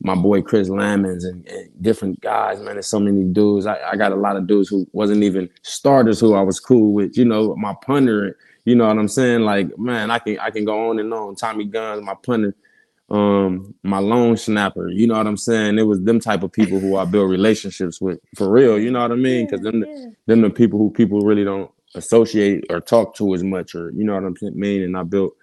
my 0.00 0.14
boy 0.14 0.42
Chris 0.42 0.68
Lammons 0.68 1.24
and, 1.24 1.46
and, 1.48 1.70
different 1.80 2.20
guys, 2.20 2.60
man. 2.60 2.74
There's 2.74 2.86
so 2.86 3.00
many 3.00 3.24
dudes. 3.24 3.66
I, 3.66 3.78
I, 3.92 3.96
got 3.96 4.12
a 4.12 4.16
lot 4.16 4.36
of 4.36 4.46
dudes 4.46 4.68
who 4.68 4.86
wasn't 4.92 5.22
even 5.22 5.48
starters 5.62 6.20
who 6.20 6.34
I 6.34 6.42
was 6.42 6.60
cool 6.60 6.92
with. 6.92 7.16
You 7.16 7.24
know, 7.24 7.54
my 7.56 7.74
punter 7.84 8.36
you 8.64 8.74
know 8.74 8.86
what 8.86 8.98
I'm 8.98 9.08
saying? 9.08 9.42
Like, 9.42 9.76
man, 9.78 10.10
I 10.10 10.18
can 10.18 10.38
I 10.38 10.50
can 10.50 10.64
go 10.64 10.90
on 10.90 10.98
and 10.98 11.12
on. 11.12 11.36
Tommy 11.36 11.64
Guns, 11.64 12.02
my 12.02 12.14
punter, 12.14 12.54
um, 13.10 13.74
my 13.82 13.98
long 13.98 14.36
snapper. 14.36 14.88
You 14.88 15.06
know 15.06 15.16
what 15.16 15.26
I'm 15.26 15.36
saying? 15.36 15.78
It 15.78 15.82
was 15.82 16.02
them 16.02 16.18
type 16.18 16.42
of 16.42 16.52
people 16.52 16.80
who 16.80 16.96
I 16.96 17.04
build 17.04 17.30
relationships 17.30 18.00
with 18.00 18.20
for 18.36 18.50
real. 18.50 18.78
You 18.78 18.90
know 18.90 19.02
what 19.02 19.12
I 19.12 19.16
mean? 19.16 19.46
Because 19.46 19.60
them, 19.60 19.84
yeah. 19.86 20.06
them 20.26 20.40
the 20.40 20.50
people 20.50 20.78
who 20.78 20.90
people 20.90 21.20
really 21.20 21.44
don't 21.44 21.70
associate 21.94 22.64
or 22.70 22.80
talk 22.80 23.14
to 23.16 23.34
as 23.34 23.42
much, 23.44 23.74
or 23.74 23.90
you 23.92 24.04
know 24.04 24.14
what 24.14 24.24
I'm 24.24 24.36
mean. 24.56 24.82
And 24.82 24.96
I 24.96 25.02
built, 25.04 25.34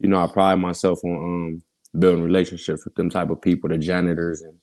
you 0.00 0.08
know, 0.08 0.22
I 0.22 0.26
pride 0.28 0.56
myself 0.56 1.04
on 1.04 1.16
um 1.16 1.62
building 2.00 2.24
relationships 2.24 2.84
with 2.84 2.94
them 2.96 3.10
type 3.10 3.30
of 3.30 3.42
people, 3.42 3.68
the 3.70 3.78
janitors 3.78 4.42
and 4.42 4.54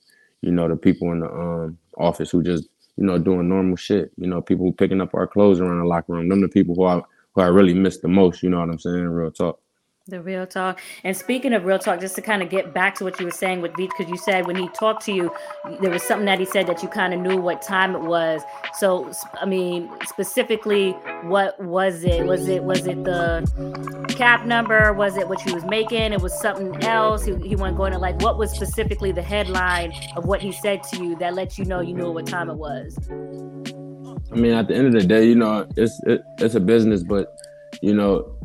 you 0.42 0.52
know 0.52 0.68
the 0.68 0.75
people 0.78 1.12
in 1.12 1.22
the 1.22 1.30
um 1.30 1.78
office 1.98 2.32
who 2.32 2.44
just 2.44 2.70
you 2.98 3.06
know 3.06 3.18
doing 3.18 3.50
normal 3.50 3.78
shit. 3.78 4.12
You 4.18 4.28
know, 4.28 4.42
people 4.42 4.72
picking 4.74 5.02
up 5.02 5.13
our 5.16 5.28
clothes 5.28 5.60
around 5.60 5.80
the 5.80 5.86
locker 5.86 6.13
room. 6.13 6.30
Them 6.30 6.42
the 6.42 6.50
people 6.50 6.75
who 6.75 6.86
I 6.86 7.02
who 7.36 7.42
I 7.42 7.48
really 7.48 7.74
miss 7.74 8.00
the 8.00 8.10
most. 8.10 8.44
You 8.44 8.50
know 8.52 8.60
what 8.60 8.70
I'm 8.70 8.80
saying? 8.80 9.08
Real 9.08 9.32
talk. 9.32 9.60
The 10.08 10.22
real 10.22 10.46
talk. 10.46 10.82
And 11.06 11.16
speaking 11.16 11.54
of 11.54 11.64
real 11.64 11.80
talk, 11.80 12.02
just 12.02 12.16
to 12.16 12.22
kind 12.22 12.44
of 12.44 12.50
get 12.50 12.74
back 12.74 12.96
to 12.96 13.06
what 13.06 13.18
you 13.22 13.26
were 13.26 13.32
saying 13.32 13.62
with 13.62 13.72
Veach, 13.72 13.88
because 13.98 14.10
you 14.10 14.18
said 14.18 14.46
when 14.46 14.58
he 14.58 14.68
talked 14.68 15.06
to 15.06 15.14
you, 15.14 15.34
there 15.80 15.90
was 15.90 16.04
something 16.04 16.26
that 16.26 16.42
he 16.42 16.46
said 16.46 16.68
that 16.68 16.84
you 16.84 16.90
kind 16.90 17.14
of 17.14 17.22
knew 17.22 17.40
what 17.40 17.62
time 17.62 17.96
it 17.96 18.02
was. 18.02 18.42
So, 18.74 19.10
I 19.40 19.46
mean, 19.46 19.90
specifically, 20.06 20.92
what 21.22 21.58
was 21.58 22.04
it? 22.04 22.26
Was 22.26 22.50
it 22.50 22.66
was 22.66 22.86
it 22.86 23.02
the 23.06 24.06
cap 24.18 24.46
number? 24.46 24.92
Was 24.92 25.16
it 25.16 25.30
what 25.30 25.40
he 25.40 25.54
was 25.54 25.64
making? 25.64 26.12
It 26.12 26.20
was 26.20 26.38
something 26.38 26.84
else. 26.84 27.24
He, 27.24 27.36
he 27.38 27.56
wasn't 27.56 27.78
going 27.78 27.94
to 27.94 27.98
like. 27.98 28.22
What 28.22 28.38
was 28.38 28.52
specifically 28.52 29.14
the 29.14 29.24
headline 29.24 29.94
of 30.18 30.26
what 30.26 30.42
he 30.42 30.52
said 30.52 30.84
to 30.84 31.02
you 31.02 31.16
that 31.20 31.34
let 31.34 31.58
you 31.58 31.64
know 31.64 31.80
you 31.80 31.94
knew 31.94 32.12
what 32.12 32.28
time 32.28 32.50
it 32.50 32.58
was? 32.58 32.98
I 33.10 34.36
mean, 34.36 34.52
at 34.52 34.68
the 34.68 34.76
end 34.76 34.88
of 34.88 34.94
the 35.02 35.08
day, 35.08 35.26
you 35.26 35.36
know, 35.36 35.66
it's 35.78 35.98
it, 36.04 36.24
it's 36.40 36.56
a 36.56 36.60
business, 36.60 37.04
but 37.04 37.34
you 37.82 37.94
know, 37.94 38.36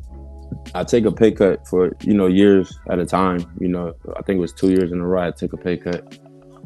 I 0.74 0.84
take 0.84 1.04
a 1.04 1.12
pay 1.12 1.32
cut 1.32 1.66
for 1.66 1.96
you 2.02 2.14
know 2.14 2.26
years 2.26 2.78
at 2.90 2.98
a 2.98 3.06
time. 3.06 3.44
You 3.60 3.68
know, 3.68 3.94
I 4.16 4.22
think 4.22 4.38
it 4.38 4.40
was 4.40 4.52
two 4.52 4.70
years 4.70 4.92
in 4.92 5.00
a 5.00 5.06
row 5.06 5.26
I 5.26 5.30
took 5.30 5.52
a 5.52 5.56
pay 5.56 5.76
cut, 5.76 6.18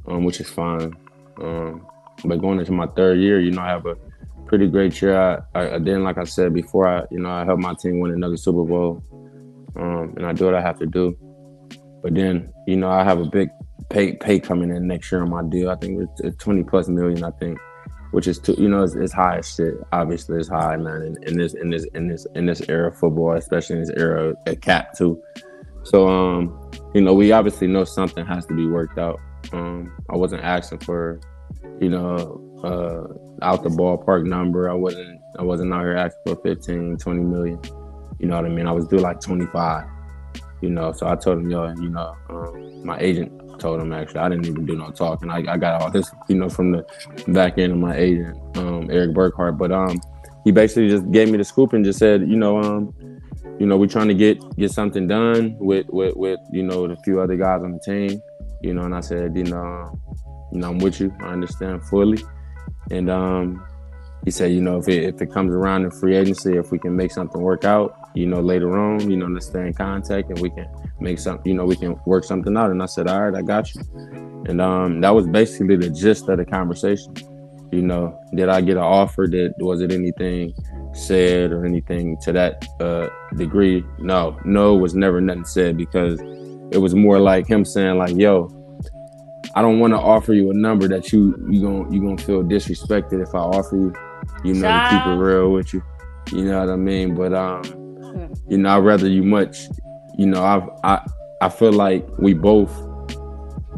um, 0.06 0.24
which 0.24 0.40
is 0.40 0.50
fine. 0.50 0.94
Um, 1.40 1.86
but 2.24 2.40
going 2.40 2.58
into 2.58 2.72
my 2.72 2.86
third 2.86 3.18
year, 3.18 3.40
you 3.40 3.50
know, 3.50 3.62
I 3.62 3.68
have 3.68 3.86
a 3.86 3.96
pretty 4.46 4.68
great 4.68 5.00
year. 5.00 5.18
I, 5.18 5.38
I, 5.54 5.74
I 5.74 5.78
then, 5.78 6.04
like 6.04 6.18
I 6.18 6.24
said 6.24 6.52
before, 6.52 6.88
I 6.88 7.04
you 7.10 7.18
know 7.18 7.30
I 7.30 7.44
helped 7.44 7.62
my 7.62 7.74
team 7.74 8.00
win 8.00 8.12
another 8.12 8.36
Super 8.36 8.64
Bowl, 8.64 9.02
um, 9.76 10.14
and 10.16 10.26
I 10.26 10.32
do 10.32 10.46
what 10.46 10.54
I 10.54 10.60
have 10.60 10.78
to 10.80 10.86
do. 10.86 11.16
But 12.02 12.14
then, 12.14 12.52
you 12.66 12.76
know, 12.76 12.90
I 12.90 13.04
have 13.04 13.20
a 13.20 13.24
big 13.24 13.50
pay 13.88 14.14
pay 14.14 14.40
coming 14.40 14.70
in 14.70 14.86
next 14.86 15.12
year 15.12 15.22
on 15.22 15.30
my 15.30 15.42
deal. 15.42 15.70
I 15.70 15.76
think 15.76 16.08
it's 16.18 16.36
20 16.42 16.64
plus 16.64 16.88
million. 16.88 17.22
I 17.22 17.30
think 17.30 17.58
which 18.12 18.28
is 18.28 18.38
too, 18.38 18.54
you 18.56 18.68
know, 18.68 18.82
it's, 18.82 18.94
it's, 18.94 19.12
high 19.12 19.38
as 19.38 19.54
shit. 19.54 19.74
Obviously, 19.92 20.38
it's 20.38 20.48
high, 20.48 20.76
man. 20.76 21.02
In, 21.02 21.22
in, 21.24 21.38
this, 21.38 21.54
in 21.54 21.70
this, 21.70 21.84
in 21.94 22.08
this, 22.08 22.26
in 22.34 22.46
this 22.46 22.62
era 22.68 22.88
of 22.88 22.96
football, 22.96 23.32
especially 23.32 23.76
in 23.76 23.82
this 23.82 23.90
era 23.96 24.34
at 24.46 24.60
cap 24.60 24.96
too. 24.96 25.20
So, 25.82 26.08
um, 26.08 26.70
you 26.94 27.00
know, 27.00 27.14
we 27.14 27.32
obviously 27.32 27.66
know 27.66 27.84
something 27.84 28.24
has 28.26 28.46
to 28.46 28.54
be 28.54 28.66
worked 28.66 28.98
out. 28.98 29.18
Um, 29.52 29.92
I 30.10 30.16
wasn't 30.16 30.44
asking 30.44 30.78
for, 30.80 31.20
you 31.80 31.88
know, 31.88 32.38
uh, 32.62 33.44
out 33.44 33.64
the 33.64 33.70
ballpark 33.70 34.26
number. 34.26 34.70
I 34.70 34.74
wasn't, 34.74 35.18
I 35.38 35.42
wasn't 35.42 35.72
out 35.72 35.80
here 35.80 35.96
asking 35.96 36.36
for 36.36 36.42
15, 36.42 36.98
20 36.98 37.20
million. 37.22 37.60
You 38.18 38.28
know 38.28 38.36
what 38.36 38.44
I 38.44 38.50
mean? 38.50 38.68
I 38.68 38.72
was 38.72 38.86
due 38.86 38.98
like 38.98 39.20
25. 39.20 39.84
You 40.62 40.70
know, 40.70 40.92
so 40.92 41.08
I 41.08 41.16
told 41.16 41.38
him, 41.38 41.50
yo, 41.50 41.74
you 41.74 41.88
know, 41.88 42.16
um, 42.30 42.86
my 42.86 42.98
agent 42.98 43.58
told 43.58 43.80
him 43.80 43.92
actually. 43.92 44.20
I 44.20 44.28
didn't 44.28 44.46
even 44.46 44.64
do 44.64 44.76
no 44.76 44.90
talking. 44.90 45.28
I, 45.28 45.38
I 45.48 45.56
got 45.56 45.82
all 45.82 45.90
this, 45.90 46.10
you 46.28 46.36
know, 46.36 46.48
from 46.48 46.72
the 46.72 46.86
back 47.28 47.58
end 47.58 47.72
of 47.72 47.78
my 47.78 47.96
agent, 47.96 48.38
um, 48.56 48.90
Erik 48.90 49.12
Burkhardt. 49.12 49.58
But 49.58 49.72
um, 49.72 50.00
he 50.44 50.52
basically 50.52 50.88
just 50.88 51.10
gave 51.10 51.30
me 51.30 51.36
the 51.36 51.44
scoop 51.44 51.72
and 51.72 51.84
just 51.84 51.98
said, 51.98 52.22
you 52.22 52.36
know, 52.36 52.58
um, 52.58 52.94
you 53.58 53.66
know, 53.66 53.76
we're 53.76 53.86
trying 53.86 54.08
to 54.08 54.14
get 54.14 54.38
get 54.56 54.70
something 54.70 55.06
done 55.06 55.56
with 55.58 55.86
with 55.88 56.16
with 56.16 56.40
you 56.52 56.62
know 56.62 56.86
the 56.86 56.96
few 57.04 57.20
other 57.20 57.36
guys 57.36 57.62
on 57.62 57.72
the 57.72 57.80
team. 57.80 58.20
You 58.62 58.74
know, 58.74 58.82
and 58.82 58.94
I 58.94 59.00
said, 59.00 59.36
you 59.36 59.44
know, 59.44 60.00
you 60.52 60.58
know, 60.60 60.70
I'm 60.70 60.78
with 60.78 61.00
you. 61.00 61.14
I 61.20 61.28
understand 61.28 61.84
fully. 61.84 62.22
And 62.90 63.10
um, 63.10 63.64
he 64.24 64.30
said, 64.30 64.52
you 64.52 64.60
know, 64.60 64.78
if 64.78 64.88
it, 64.88 65.14
if 65.14 65.20
it 65.20 65.32
comes 65.32 65.52
around 65.52 65.84
in 65.84 65.90
free 65.90 66.16
agency, 66.16 66.56
if 66.56 66.70
we 66.70 66.78
can 66.78 66.94
make 66.96 67.10
something 67.10 67.40
work 67.40 67.64
out, 67.64 67.96
you 68.14 68.26
know, 68.26 68.40
later 68.40 68.78
on, 68.78 69.10
you 69.10 69.16
know, 69.16 69.26
let's 69.26 69.46
stay 69.46 69.66
in 69.66 69.72
contact 69.72 70.28
and 70.30 70.38
we 70.40 70.50
can 70.50 70.68
make 71.00 71.18
something, 71.18 71.50
you 71.50 71.56
know, 71.56 71.64
we 71.64 71.76
can 71.76 71.98
work 72.04 72.24
something 72.24 72.56
out. 72.56 72.70
And 72.70 72.82
I 72.82 72.86
said, 72.86 73.08
all 73.08 73.22
right, 73.22 73.34
I 73.34 73.42
got 73.42 73.74
you. 73.74 73.82
And 74.48 74.60
um, 74.60 75.00
that 75.00 75.14
was 75.14 75.26
basically 75.26 75.76
the 75.76 75.88
gist 75.88 76.28
of 76.28 76.38
the 76.38 76.44
conversation. 76.44 77.14
You 77.70 77.82
know, 77.82 78.18
did 78.34 78.50
I 78.50 78.60
get 78.60 78.76
an 78.76 78.82
offer? 78.82 79.26
Did 79.26 79.52
was 79.58 79.80
it 79.80 79.92
anything 79.92 80.52
said 80.92 81.52
or 81.52 81.64
anything 81.64 82.18
to 82.18 82.32
that 82.32 82.66
uh, 82.80 83.08
degree? 83.36 83.82
No, 83.98 84.38
no 84.44 84.74
was 84.74 84.94
never 84.94 85.22
nothing 85.22 85.46
said 85.46 85.78
because 85.78 86.20
it 86.70 86.78
was 86.78 86.94
more 86.94 87.18
like 87.18 87.46
him 87.46 87.64
saying 87.64 87.96
like, 87.96 88.14
yo, 88.14 88.50
I 89.54 89.62
don't 89.62 89.78
want 89.78 89.94
to 89.94 89.98
offer 89.98 90.34
you 90.34 90.50
a 90.50 90.54
number 90.54 90.86
that 90.88 91.12
you 91.12 91.34
you 91.48 91.62
gonna 91.62 91.90
you 91.90 92.02
gonna 92.02 92.18
feel 92.18 92.42
disrespected 92.42 93.22
if 93.22 93.34
I 93.34 93.38
offer 93.38 93.76
you, 93.76 93.94
you 94.44 94.54
know, 94.54 94.68
to 94.68 94.88
keep 94.90 95.06
it 95.06 95.16
real 95.16 95.50
with 95.50 95.72
you. 95.72 95.82
You 96.30 96.44
know 96.44 96.60
what 96.60 96.68
I 96.68 96.76
mean? 96.76 97.14
But 97.14 97.32
um. 97.32 97.81
You 98.48 98.58
know, 98.58 98.76
I'd 98.76 98.84
rather 98.84 99.08
you 99.08 99.22
much 99.22 99.68
you 100.16 100.26
know, 100.26 100.44
I've, 100.44 100.68
I 100.84 101.06
I 101.40 101.48
feel 101.48 101.72
like 101.72 102.06
we 102.18 102.34
both 102.34 102.72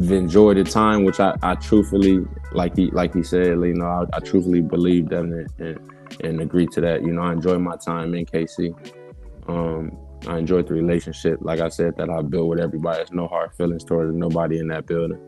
enjoyed 0.00 0.56
the 0.56 0.64
time, 0.64 1.04
which 1.04 1.20
I, 1.20 1.34
I 1.42 1.54
truthfully, 1.54 2.20
like 2.52 2.76
he 2.76 2.90
like 2.90 3.14
he 3.14 3.22
said, 3.22 3.46
you 3.46 3.74
know, 3.74 3.86
I, 3.86 4.16
I 4.16 4.20
truthfully 4.20 4.60
believe 4.60 5.08
that 5.10 5.20
and, 5.20 5.48
and, 5.58 5.90
and 6.22 6.40
agree 6.40 6.66
to 6.68 6.80
that. 6.80 7.02
You 7.02 7.12
know, 7.12 7.22
I 7.22 7.32
enjoyed 7.32 7.60
my 7.60 7.76
time 7.76 8.14
in 8.14 8.26
KC. 8.26 8.74
Um, 9.48 9.96
I 10.26 10.38
enjoyed 10.38 10.66
the 10.66 10.74
relationship, 10.74 11.38
like 11.42 11.60
I 11.60 11.68
said, 11.68 11.96
that 11.98 12.10
I 12.10 12.22
built 12.22 12.48
with 12.48 12.60
everybody. 12.60 12.98
There's 12.98 13.12
no 13.12 13.28
hard 13.28 13.54
feelings 13.56 13.84
towards 13.84 14.14
nobody 14.14 14.58
in 14.58 14.68
that 14.68 14.86
building. 14.86 15.20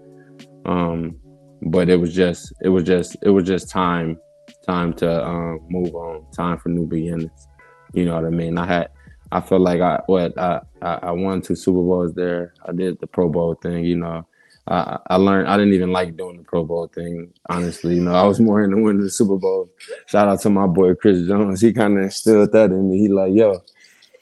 Um, 0.64 1.16
but 1.62 1.88
it 1.88 1.96
was 1.96 2.14
just, 2.14 2.52
it 2.62 2.70
was 2.70 2.84
just, 2.84 3.16
it 3.22 3.28
was 3.28 3.46
just 3.46 3.70
time, 3.70 4.18
time 4.66 4.94
to 4.94 5.24
um, 5.24 5.60
move 5.68 5.94
on, 5.94 6.30
time 6.32 6.58
for 6.58 6.70
new 6.70 6.86
beginnings. 6.86 7.48
You 7.92 8.06
know 8.06 8.14
what 8.14 8.24
I 8.24 8.30
mean? 8.30 8.56
I 8.56 8.66
had, 8.66 8.88
I 9.32 9.40
feel 9.40 9.58
like 9.58 9.80
I 9.80 10.02
what 10.06 10.38
I, 10.38 10.60
I 10.82 11.10
won 11.10 11.42
two 11.42 11.56
Super 11.56 11.82
Bowls 11.82 12.14
there. 12.14 12.54
I 12.66 12.72
did 12.72 13.00
the 13.00 13.06
Pro 13.06 13.28
Bowl 13.28 13.54
thing, 13.54 13.84
you 13.84 13.96
know. 13.96 14.26
I, 14.68 14.98
I 15.08 15.16
learned 15.16 15.48
I 15.48 15.56
didn't 15.56 15.74
even 15.74 15.92
like 15.92 16.16
doing 16.16 16.38
the 16.38 16.42
Pro 16.42 16.64
Bowl 16.64 16.88
thing, 16.88 17.32
honestly. 17.48 17.96
You 17.96 18.02
know, 18.02 18.14
I 18.14 18.24
was 18.24 18.40
more 18.40 18.62
into 18.62 18.76
winning 18.76 19.02
the 19.02 19.10
Super 19.10 19.36
Bowl. 19.36 19.68
Shout 20.06 20.28
out 20.28 20.40
to 20.40 20.50
my 20.50 20.66
boy 20.66 20.94
Chris 20.94 21.26
Jones. 21.26 21.60
He 21.60 21.72
kind 21.72 21.98
of 21.98 22.04
instilled 22.04 22.52
that 22.52 22.70
in 22.70 22.90
me. 22.90 22.98
He 22.98 23.08
like, 23.08 23.32
yo, 23.32 23.62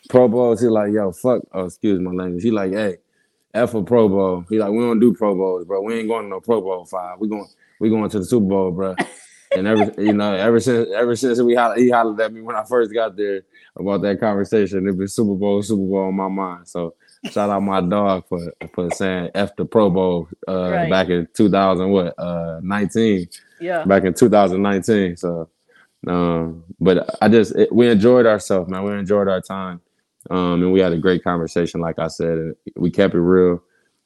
Pro 0.08 0.28
Bowls. 0.28 0.60
He 0.60 0.68
like, 0.68 0.92
yo, 0.92 1.12
fuck. 1.12 1.42
Oh, 1.52 1.66
excuse 1.66 2.00
my 2.00 2.10
language. 2.10 2.42
He 2.42 2.50
like, 2.50 2.72
hey, 2.72 2.96
F 3.54 3.74
a 3.74 3.82
Pro 3.82 4.08
Bowl. 4.08 4.44
He 4.48 4.58
like, 4.58 4.70
we 4.70 4.78
don't 4.78 5.00
do 5.00 5.14
Pro 5.14 5.34
Bowls, 5.34 5.64
bro. 5.64 5.82
We 5.82 5.98
ain't 5.98 6.08
going 6.08 6.24
to 6.24 6.28
no 6.28 6.40
Pro 6.40 6.60
Bowl 6.60 6.84
five. 6.84 7.18
We 7.20 7.28
going 7.28 7.48
we 7.80 7.90
going 7.90 8.10
to 8.10 8.18
the 8.18 8.24
Super 8.24 8.46
Bowl, 8.46 8.70
bro. 8.70 8.96
And 9.56 9.66
ever 9.66 9.94
you 9.98 10.12
know, 10.12 10.34
ever 10.34 10.60
since 10.60 10.88
ever 10.94 11.14
since 11.14 11.40
we 11.40 11.52
he 11.76 11.90
hollered 11.90 12.20
at 12.20 12.32
me 12.32 12.42
when 12.42 12.56
I 12.56 12.64
first 12.64 12.92
got 12.92 13.16
there 13.16 13.42
about 13.76 14.02
that 14.02 14.20
conversation. 14.20 14.88
It 14.88 14.96
was 14.96 15.14
Super 15.14 15.34
Bowl, 15.34 15.62
Super 15.62 15.82
Bowl 15.82 16.08
in 16.08 16.14
my 16.14 16.28
mind. 16.28 16.68
So 16.68 16.94
shout 17.30 17.50
out 17.50 17.62
my 17.62 17.80
dog 17.80 18.24
for 18.28 18.52
for 18.74 18.90
saying 18.92 19.30
F 19.34 19.56
the 19.56 19.64
Pro 19.64 19.90
Bowl 19.90 20.28
uh, 20.48 20.70
right. 20.70 20.90
back 20.90 21.08
in 21.08 21.28
2000 21.34 21.90
what 21.90 22.18
uh 22.18 22.60
19. 22.62 23.28
Yeah. 23.60 23.84
Back 23.84 24.04
in 24.04 24.14
2019. 24.14 25.16
So 25.16 25.48
um, 26.06 26.64
but 26.80 27.16
I 27.22 27.28
just 27.28 27.54
it, 27.56 27.72
we 27.72 27.88
enjoyed 27.88 28.26
ourselves, 28.26 28.70
man. 28.70 28.84
We 28.84 28.92
enjoyed 28.92 29.28
our 29.28 29.40
time. 29.40 29.80
Um, 30.30 30.62
and 30.62 30.72
we 30.72 30.80
had 30.80 30.92
a 30.92 30.98
great 30.98 31.22
conversation, 31.22 31.80
like 31.80 31.98
I 31.98 32.08
said. 32.08 32.54
We 32.76 32.90
kept 32.90 33.14
it 33.14 33.20
real. 33.20 33.62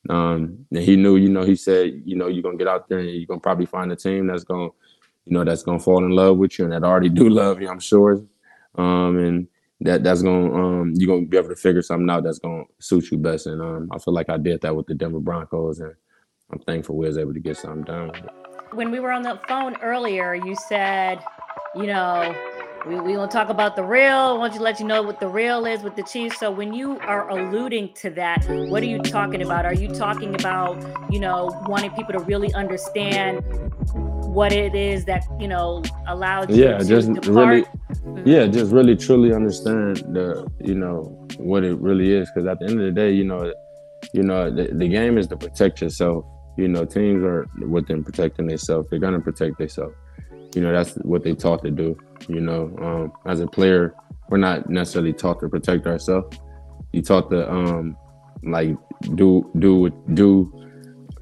Um, 0.09 0.67
and 0.71 0.83
he 0.83 0.97
knew, 0.97 1.17
you 1.17 1.29
know, 1.29 1.43
he 1.43 1.55
said, 1.55 2.03
you 2.05 2.17
know, 2.17 2.29
you're 2.29 2.43
gonna 2.43 2.57
get 2.57 2.69
out 2.69 2.89
there 2.89 2.99
and 2.99 3.11
you're 3.11 3.27
gonna 3.27 3.41
probably 3.41 3.67
find 3.67 3.93
a 3.93 3.97
team 3.97 4.27
that's 4.27 4.45
gonna, 4.45 4.71
you 5.25 5.33
know, 5.33 5.45
that's 5.45 5.63
gonna 5.63 5.79
fall 5.79 6.05
in 6.05 6.11
love 6.11 6.39
with 6.39 6.59
you 6.59 6.65
and 6.65 6.73
that 6.73 6.85
already 6.85 7.09
do 7.21 7.29
love 7.29 7.61
you, 7.61 7.69
I'm 7.69 7.81
sure. 7.81 8.23
Um, 8.77 9.19
and 9.19 9.49
that 9.81 10.03
that's 10.03 10.23
gonna 10.23 10.55
um 10.55 10.93
you're 10.97 11.15
gonna 11.15 11.27
be 11.27 11.37
able 11.37 11.49
to 11.49 11.57
figure 11.57 11.83
something 11.83 12.11
out 12.11 12.25
that's 12.25 12.39
gonna 12.39 12.65
suit 12.81 13.11
you 13.11 13.19
best. 13.19 13.47
And 13.47 13.63
um, 13.63 13.89
I 13.93 13.99
feel 13.99 14.15
like 14.15 14.29
I 14.29 14.37
did 14.37 14.61
that 14.63 14.75
with 14.75 14.87
the 14.87 14.95
Denver 14.95 15.21
Broncos, 15.21 15.81
and 15.81 15.95
I'm 16.53 16.59
thankful 16.61 16.97
we 16.97 17.07
was 17.07 17.19
able 17.19 17.35
to 17.35 17.41
get 17.41 17.57
something 17.57 17.83
done. 17.83 18.13
When 18.73 18.91
we 18.91 19.01
were 19.01 19.13
on 19.13 19.23
the 19.23 19.41
phone 19.49 19.77
earlier, 19.83 20.35
you 20.35 20.55
said, 20.55 21.25
you 21.75 21.87
know, 21.87 22.35
we, 22.87 23.01
we 23.01 23.13
to 23.15 23.27
talk 23.27 23.49
about 23.49 23.77
the 23.77 23.83
real. 23.83 24.17
I 24.17 24.33
want 24.33 24.53
you 24.53 24.59
to 24.59 24.65
let 24.65 24.79
you 24.79 24.87
know 24.87 25.03
what 25.03 25.21
the 25.21 25.29
real 25.29 25.67
is 25.67 25.83
with 25.83 25.97
the 25.97 26.03
Chiefs. 26.03 26.39
So 26.39 26.51
when 26.51 26.73
you 26.73 26.99
are 27.01 27.29
alluding 27.29 27.95
to 27.95 28.11
that, 28.11 28.47
what 28.69 28.83
are 28.83 28.87
you 28.87 28.99
talking 28.99 29.43
about? 29.43 29.65
Are 29.65 29.75
you 29.75 29.89
talking 29.89 30.35
about, 30.35 30.83
you 31.11 31.19
know, 31.19 31.61
wanting 31.67 31.91
people 31.91 32.13
to 32.13 32.21
really 32.21 32.53
understand 32.55 33.43
what 34.39 34.53
it 34.53 34.73
is 34.77 35.05
that, 35.05 35.25
you 35.41 35.49
know, 35.49 35.83
allowed 36.07 36.49
you 36.49 36.63
yeah, 36.63 36.79
to 36.79 36.85
just 36.85 37.13
depart? 37.13 37.67
really, 38.05 38.23
yeah, 38.25 38.47
just 38.47 38.71
really 38.71 38.95
truly 38.95 39.35
understand 39.35 39.97
the, 40.15 40.49
you 40.61 40.77
know, 40.77 41.27
what 41.39 41.65
it 41.65 41.77
really 41.81 42.13
is. 42.13 42.31
Because 42.31 42.47
at 42.47 42.61
the 42.61 42.67
end 42.67 42.79
of 42.81 42.87
the 42.87 42.93
day, 42.93 43.11
you 43.11 43.25
know, 43.25 43.53
you 44.13 44.23
know, 44.23 44.49
the, 44.49 44.73
the 44.73 44.87
game 44.87 45.19
is 45.19 45.27
to 45.27 45.37
protect 45.37 45.83
yourself. 45.83 46.25
You 46.57 46.69
know, 46.69 46.85
teams 46.85 47.25
are 47.25 47.49
within 47.67 48.05
protecting 48.05 48.47
themselves. 48.47 48.89
They're 48.89 49.01
gonna 49.01 49.21
protect 49.21 49.59
themselves. 49.59 49.97
You 50.55 50.63
know, 50.63 50.73
that's 50.73 50.95
what 51.03 51.25
they 51.25 51.35
taught 51.35 51.65
to 51.65 51.73
do. 51.73 51.99
You 52.29 52.41
know, 52.41 52.73
um, 52.81 53.13
as 53.27 53.41
a 53.41 53.49
player, 53.49 53.93
we're 54.29 54.39
not 54.39 54.71
necessarily 54.71 55.15
taught 55.15 55.41
to 55.41 55.49
protect 55.49 55.85
ourselves. 55.89 56.39
You 56.93 57.03
taught 57.03 57.29
to 57.31 57.51
um, 57.51 57.97
like 58.45 58.77
do 59.17 59.51
do 59.59 59.91
do 60.15 60.31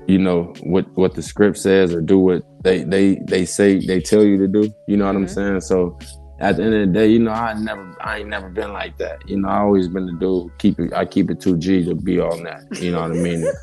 you 0.07 0.19
know 0.19 0.53
what 0.65 0.87
what 0.97 1.15
the 1.15 1.23
script 1.23 1.57
says 1.57 1.95
or 1.95 2.03
do 2.03 2.19
what 2.19 2.43
they 2.67 2.85
they 2.85 3.15
they 3.25 3.45
say 3.45 3.79
they 3.79 4.01
tell 4.01 4.25
you 4.25 4.37
to 4.39 4.49
do. 4.49 4.73
You 4.87 4.97
know 4.97 5.07
what 5.07 5.17
I'm 5.17 5.27
Mhm. 5.27 5.35
saying? 5.35 5.61
So 5.63 5.97
at 6.41 6.57
the 6.57 6.65
end 6.65 6.75
of 6.75 6.81
the 6.89 6.93
day, 6.93 7.07
you 7.07 7.19
know, 7.21 7.31
I 7.31 7.55
never 7.55 7.85
I 8.01 8.19
ain't 8.19 8.29
never 8.29 8.49
been 8.51 8.73
like 8.73 8.99
that. 8.99 9.17
You 9.29 9.41
know, 9.41 9.49
I 9.49 9.59
always 9.61 9.89
been 9.89 10.07
the 10.07 10.13
dude 10.15 10.51
keep 10.59 10.79
it 10.81 10.93
I 10.93 11.05
keep 11.05 11.31
it 11.31 11.41
two 11.41 11.57
G 11.57 11.85
to 11.85 11.95
be 11.95 12.21
on 12.21 12.43
that. 12.45 12.63
You 12.81 12.91
know 12.93 13.03
what 13.03 13.13
I 13.13 13.15
mean? 13.15 13.47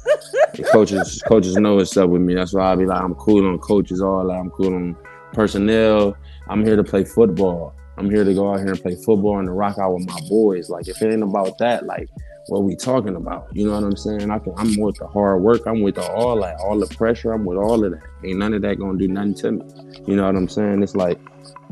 The 0.55 0.61
coaches 0.63 1.19
coaches 1.27 1.57
know 1.57 1.75
what's 1.77 1.97
up 1.97 2.09
with 2.11 2.21
me. 2.21 2.35
That's 2.35 2.53
why 2.53 2.71
I 2.71 2.75
be 2.75 2.85
like 2.85 3.01
I'm 3.01 3.15
cool 3.15 3.47
on 3.47 3.57
coaches 3.57 4.01
all 4.01 4.27
that. 4.27 4.33
I'm 4.33 4.51
cool 4.51 4.73
on 4.75 4.95
personnel. 5.33 6.15
I'm 6.47 6.63
here 6.63 6.75
to 6.75 6.83
play 6.83 7.03
football. 7.03 7.73
I'm 7.97 8.09
here 8.09 8.23
to 8.23 8.33
go 8.35 8.51
out 8.51 8.59
here 8.59 8.69
and 8.69 8.81
play 8.81 8.95
football 9.03 9.39
and 9.39 9.47
to 9.47 9.51
rock 9.51 9.77
out 9.79 9.93
with 9.95 10.05
my 10.07 10.19
boys. 10.29 10.69
Like 10.69 10.87
if 10.87 11.01
it 11.01 11.11
ain't 11.11 11.23
about 11.23 11.57
that, 11.57 11.85
like 11.87 12.07
what 12.47 12.63
we 12.63 12.75
talking 12.75 13.15
about? 13.15 13.47
You 13.53 13.65
know 13.65 13.73
what 13.73 13.83
I'm 13.83 13.97
saying? 13.97 14.29
I 14.29 14.39
can, 14.39 14.53
I'm 14.57 14.77
with 14.79 14.97
the 14.97 15.07
hard 15.07 15.41
work. 15.41 15.61
I'm 15.65 15.81
with 15.81 15.95
the, 15.95 16.03
all 16.03 16.41
that, 16.41 16.57
all 16.57 16.77
the 16.77 16.87
pressure. 16.87 17.31
I'm 17.31 17.45
with 17.45 17.57
all 17.57 17.83
of 17.83 17.91
that. 17.91 18.01
Ain't 18.23 18.39
none 18.39 18.53
of 18.53 18.61
that 18.63 18.79
gonna 18.79 18.97
do 18.97 19.07
nothing 19.07 19.35
to 19.35 19.51
me. 19.51 19.63
You 20.07 20.15
know 20.15 20.25
what 20.25 20.35
I'm 20.35 20.49
saying? 20.49 20.83
It's 20.83 20.95
like, 20.95 21.19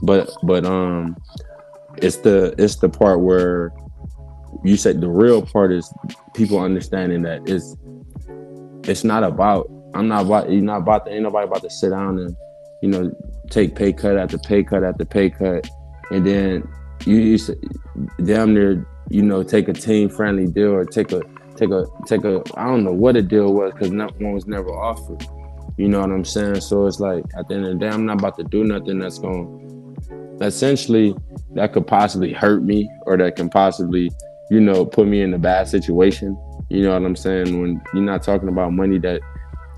but 0.01 0.31
but 0.43 0.65
um, 0.65 1.17
it's 1.97 2.17
the 2.17 2.55
it's 2.57 2.75
the 2.77 2.89
part 2.89 3.21
where 3.21 3.73
you 4.63 4.77
said 4.77 5.01
the 5.01 5.09
real 5.09 5.41
part 5.41 5.71
is 5.71 5.91
people 6.33 6.59
understanding 6.59 7.21
that 7.23 7.41
it's 7.47 7.75
it's 8.87 9.03
not 9.03 9.23
about 9.23 9.69
I'm 9.93 10.07
not 10.07 10.25
about 10.25 10.51
you're 10.51 10.61
not 10.61 10.77
about 10.79 11.05
to 11.05 11.11
ain't 11.11 11.23
nobody 11.23 11.47
about 11.47 11.61
to 11.63 11.69
sit 11.69 11.89
down 11.89 12.19
and 12.19 12.35
you 12.81 12.89
know 12.89 13.11
take 13.49 13.75
pay 13.75 13.91
cut 13.91 14.17
after 14.17 14.37
pay 14.37 14.63
cut 14.63 14.83
after 14.83 15.05
pay 15.05 15.29
cut 15.29 15.67
and 16.11 16.25
then 16.25 16.67
you, 17.05 17.17
you 17.17 17.39
damn 18.23 18.53
near 18.53 18.85
you 19.11 19.21
know 19.21 19.43
take 19.43 19.67
a 19.67 19.73
team 19.73 20.09
friendly 20.09 20.47
deal 20.47 20.71
or 20.71 20.85
take 20.85 21.11
a 21.11 21.21
take 21.55 21.69
a 21.69 21.85
take 22.05 22.23
a 22.23 22.41
I 22.55 22.65
don't 22.65 22.83
know 22.83 22.93
what 22.93 23.15
the 23.15 23.21
deal 23.21 23.53
was 23.53 23.73
because 23.73 23.91
not 23.91 24.19
one 24.19 24.33
was 24.33 24.47
never 24.47 24.69
offered. 24.69 25.25
You 25.77 25.87
know 25.87 25.99
what 25.99 26.11
I'm 26.11 26.25
saying? 26.25 26.61
So 26.61 26.85
it's 26.85 26.99
like 26.99 27.23
at 27.37 27.47
the 27.47 27.55
end 27.55 27.65
of 27.65 27.73
the 27.73 27.79
day, 27.79 27.89
I'm 27.89 28.05
not 28.05 28.19
about 28.19 28.37
to 28.37 28.43
do 28.43 28.63
nothing 28.63 28.99
that's 28.99 29.19
going 29.19 29.97
essentially 30.41 31.15
that 31.53 31.71
could 31.71 31.85
possibly 31.85 32.33
hurt 32.33 32.63
me 32.63 32.89
or 33.05 33.15
that 33.15 33.35
can 33.35 33.49
possibly 33.49 34.09
you 34.49 34.59
know 34.59 34.85
put 34.85 35.07
me 35.07 35.21
in 35.21 35.33
a 35.33 35.39
bad 35.39 35.67
situation. 35.67 36.37
You 36.69 36.83
know 36.83 36.93
what 36.93 37.05
I'm 37.05 37.15
saying? 37.15 37.61
When 37.61 37.81
you're 37.93 38.03
not 38.03 38.23
talking 38.23 38.47
about 38.47 38.73
money 38.73 38.97
that 38.99 39.21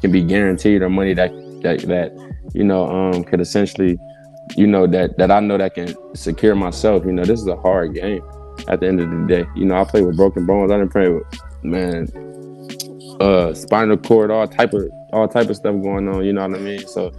can 0.02 0.12
be 0.12 0.22
guaranteed 0.22 0.82
or 0.82 0.90
money 0.90 1.14
that 1.14 1.32
that 1.64 1.82
that 1.82 2.12
you 2.54 2.64
know 2.64 2.88
um 2.90 3.24
could 3.24 3.42
essentially 3.42 3.98
you 4.56 4.68
know 4.68 4.86
that 4.88 5.18
that 5.18 5.32
I 5.32 5.40
know 5.40 5.58
that 5.58 5.74
can 5.74 5.96
secure 6.16 6.56
myself. 6.56 7.06
You 7.06 7.14
know, 7.14 7.26
this 7.26 7.40
is 7.40 7.48
a 7.48 7.56
hard 7.56 7.96
game. 7.96 8.22
At 8.68 8.80
the 8.80 8.88
end 8.88 9.00
of 9.02 9.10
the 9.10 9.26
day, 9.28 9.46
you 9.56 9.66
know, 9.66 9.76
I 9.76 9.84
play 9.84 10.02
with 10.02 10.16
broken 10.18 10.46
bones. 10.46 10.72
I 10.72 10.78
didn't 10.78 10.92
play 10.92 11.10
with 11.10 11.24
man, 11.64 12.08
uh, 13.20 13.54
spinal 13.54 13.98
cord, 13.98 14.32
all 14.32 14.48
type 14.48 14.74
of 14.74 14.90
all 15.12 15.28
type 15.28 15.50
of 15.50 15.56
stuff 15.56 15.76
going 15.82 16.08
on. 16.10 16.26
You 16.26 16.34
know 16.34 16.48
what 16.48 16.58
I 16.58 16.62
mean? 16.62 16.88
So, 16.88 17.12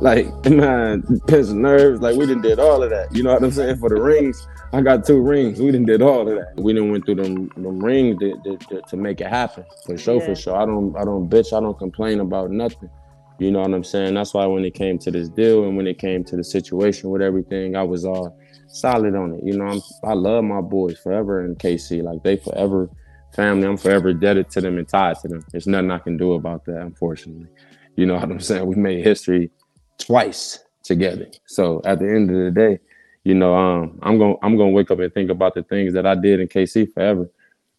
like, 0.00 0.26
man, 0.50 1.02
pinch 1.26 1.48
nerves. 1.48 2.00
Like 2.00 2.16
we 2.16 2.26
didn't 2.26 2.42
did 2.42 2.58
all 2.58 2.82
of 2.82 2.90
that. 2.90 3.14
You 3.14 3.22
know 3.22 3.32
what 3.32 3.42
I'm 3.42 3.50
saying? 3.50 3.78
For 3.78 3.88
the 3.88 4.00
rings, 4.00 4.46
I 4.72 4.80
got 4.80 5.04
two 5.04 5.20
rings. 5.20 5.60
We 5.60 5.66
didn't 5.72 5.86
did 5.86 6.02
all 6.02 6.28
of 6.28 6.34
that. 6.36 6.54
We 6.62 6.72
didn't 6.72 6.90
went 6.92 7.04
through 7.06 7.16
them, 7.16 7.48
them 7.56 7.78
rings 7.84 8.18
to, 8.20 8.36
to, 8.44 8.56
to, 8.68 8.82
to 8.82 8.96
make 8.96 9.20
it 9.20 9.26
happen. 9.28 9.64
For 9.86 9.98
sure, 9.98 10.20
Yeah. 10.20 10.26
for 10.26 10.34
sure. 10.36 10.56
I 10.56 10.66
don't 10.66 10.96
I 10.96 11.04
don't 11.04 11.28
bitch. 11.28 11.56
I 11.56 11.60
don't 11.60 11.78
complain 11.78 12.20
about 12.20 12.50
nothing. 12.50 12.90
You 13.38 13.50
know 13.50 13.60
what 13.60 13.74
I'm 13.74 13.82
saying? 13.82 14.14
That's 14.14 14.34
why 14.34 14.46
when 14.46 14.64
it 14.64 14.74
came 14.74 14.98
to 15.00 15.10
this 15.10 15.28
deal 15.28 15.64
and 15.64 15.76
when 15.76 15.86
it 15.88 15.98
came 15.98 16.22
to 16.24 16.36
the 16.36 16.44
situation 16.44 17.10
with 17.10 17.22
everything, 17.22 17.74
I 17.74 17.82
was 17.82 18.04
all 18.04 18.36
solid 18.72 19.14
on 19.14 19.34
it. 19.34 19.44
You 19.44 19.56
know, 19.56 19.66
I'm, 19.66 19.80
I 20.04 20.14
love 20.14 20.44
my 20.44 20.60
boys 20.60 20.98
forever 20.98 21.44
in 21.44 21.54
KC. 21.56 22.02
Like 22.02 22.22
they 22.22 22.36
forever 22.36 22.90
family. 23.34 23.66
I'm 23.66 23.76
forever 23.76 24.10
indebted 24.10 24.50
to 24.50 24.60
them 24.60 24.78
and 24.78 24.88
tied 24.88 25.18
to 25.20 25.28
them. 25.28 25.44
There's 25.52 25.66
nothing 25.66 25.90
I 25.90 25.98
can 25.98 26.16
do 26.16 26.32
about 26.32 26.64
that, 26.66 26.80
unfortunately. 26.80 27.48
You 27.96 28.06
know 28.06 28.14
what 28.14 28.24
I'm 28.24 28.40
saying? 28.40 28.66
We 28.66 28.76
made 28.76 29.04
history 29.04 29.50
twice 29.98 30.64
together. 30.82 31.26
So 31.46 31.80
at 31.84 31.98
the 31.98 32.08
end 32.08 32.30
of 32.30 32.36
the 32.36 32.50
day, 32.50 32.78
you 33.24 33.34
know, 33.34 33.54
um, 33.54 33.98
I'm 34.02 34.18
gonna 34.18 34.34
I'm 34.42 34.56
gonna 34.56 34.70
wake 34.70 34.90
up 34.90 34.98
and 34.98 35.12
think 35.12 35.30
about 35.30 35.54
the 35.54 35.62
things 35.62 35.94
that 35.94 36.06
I 36.06 36.14
did 36.14 36.40
in 36.40 36.48
KC 36.48 36.92
forever. 36.92 37.30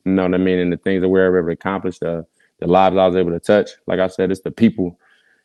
You 0.05 0.13
know 0.13 0.23
what 0.23 0.33
I 0.33 0.37
mean? 0.37 0.59
And 0.59 0.71
the 0.71 0.77
things 0.77 1.01
that 1.01 1.09
we're 1.09 1.25
ever 1.25 1.49
accomplished, 1.49 1.99
the 1.99 2.25
the 2.59 2.67
lives 2.67 2.95
I 2.95 3.07
was 3.07 3.15
able 3.15 3.31
to 3.31 3.39
touch. 3.39 3.71
Like 3.87 3.99
I 3.99 4.07
said, 4.07 4.31
it's 4.31 4.41
the 4.41 4.51
people, 4.51 4.97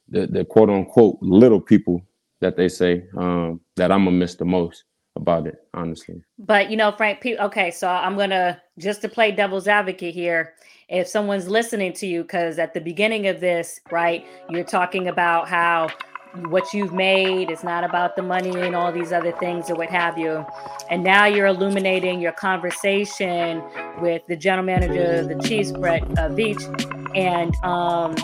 the 0.09 0.27
the 0.27 0.45
quote 0.45 0.71
unquote 0.71 1.19
little 1.21 1.61
people 1.61 2.03
that 2.41 2.57
they 2.57 2.69
say 2.69 3.07
um, 3.17 3.61
that 3.75 3.91
I'm 3.91 4.05
gonna 4.05 4.17
miss 4.17 4.37
the 4.37 4.45
most 4.45 4.85
about 5.19 5.47
it, 5.47 5.57
honestly. 5.75 6.23
But 6.39 6.71
you 6.71 6.77
know, 6.77 6.93
Frank, 6.93 7.25
okay, 7.25 7.71
so 7.71 7.89
I'm 7.89 8.17
gonna 8.17 8.61
just 8.79 9.03
to 9.03 9.09
play 9.09 9.33
devil's 9.33 9.69
advocate 9.69 10.15
here. 10.15 10.55
If 10.89 11.07
someone's 11.07 11.49
listening 11.49 11.93
to 11.95 12.07
you, 12.07 12.23
because 12.23 12.59
at 12.59 12.73
the 12.73 12.81
beginning 12.81 13.27
of 13.27 13.41
this, 13.41 13.81
right, 13.91 14.27
you're 14.49 14.65
talking 14.65 15.09
about 15.09 15.49
how 15.49 15.89
what 16.47 16.73
you've 16.73 16.93
made 16.93 17.51
is 17.51 17.65
not 17.65 17.85
about 17.85 18.17
the 18.17 18.23
money 18.23 18.59
and 18.61 18.75
all 18.75 18.93
these 18.93 19.13
other 19.13 19.33
things 19.33 19.71
or 19.71 19.75
what 19.75 19.89
have 19.89 20.19
you. 20.19 20.45
And 20.91 21.03
now 21.03 21.27
you're 21.27 21.47
illuminating 21.47 22.21
your 22.21 22.33
conversation 22.33 23.63
with 24.01 24.23
the 24.29 24.37
general 24.37 24.65
manager 24.65 25.21
of 25.21 25.29
the 25.29 25.39
Chiefs, 25.47 25.73
Brett 25.73 26.03
uh, 26.19 26.29
Veach, 26.29 26.63
and 27.17 27.55
um, 27.65 28.15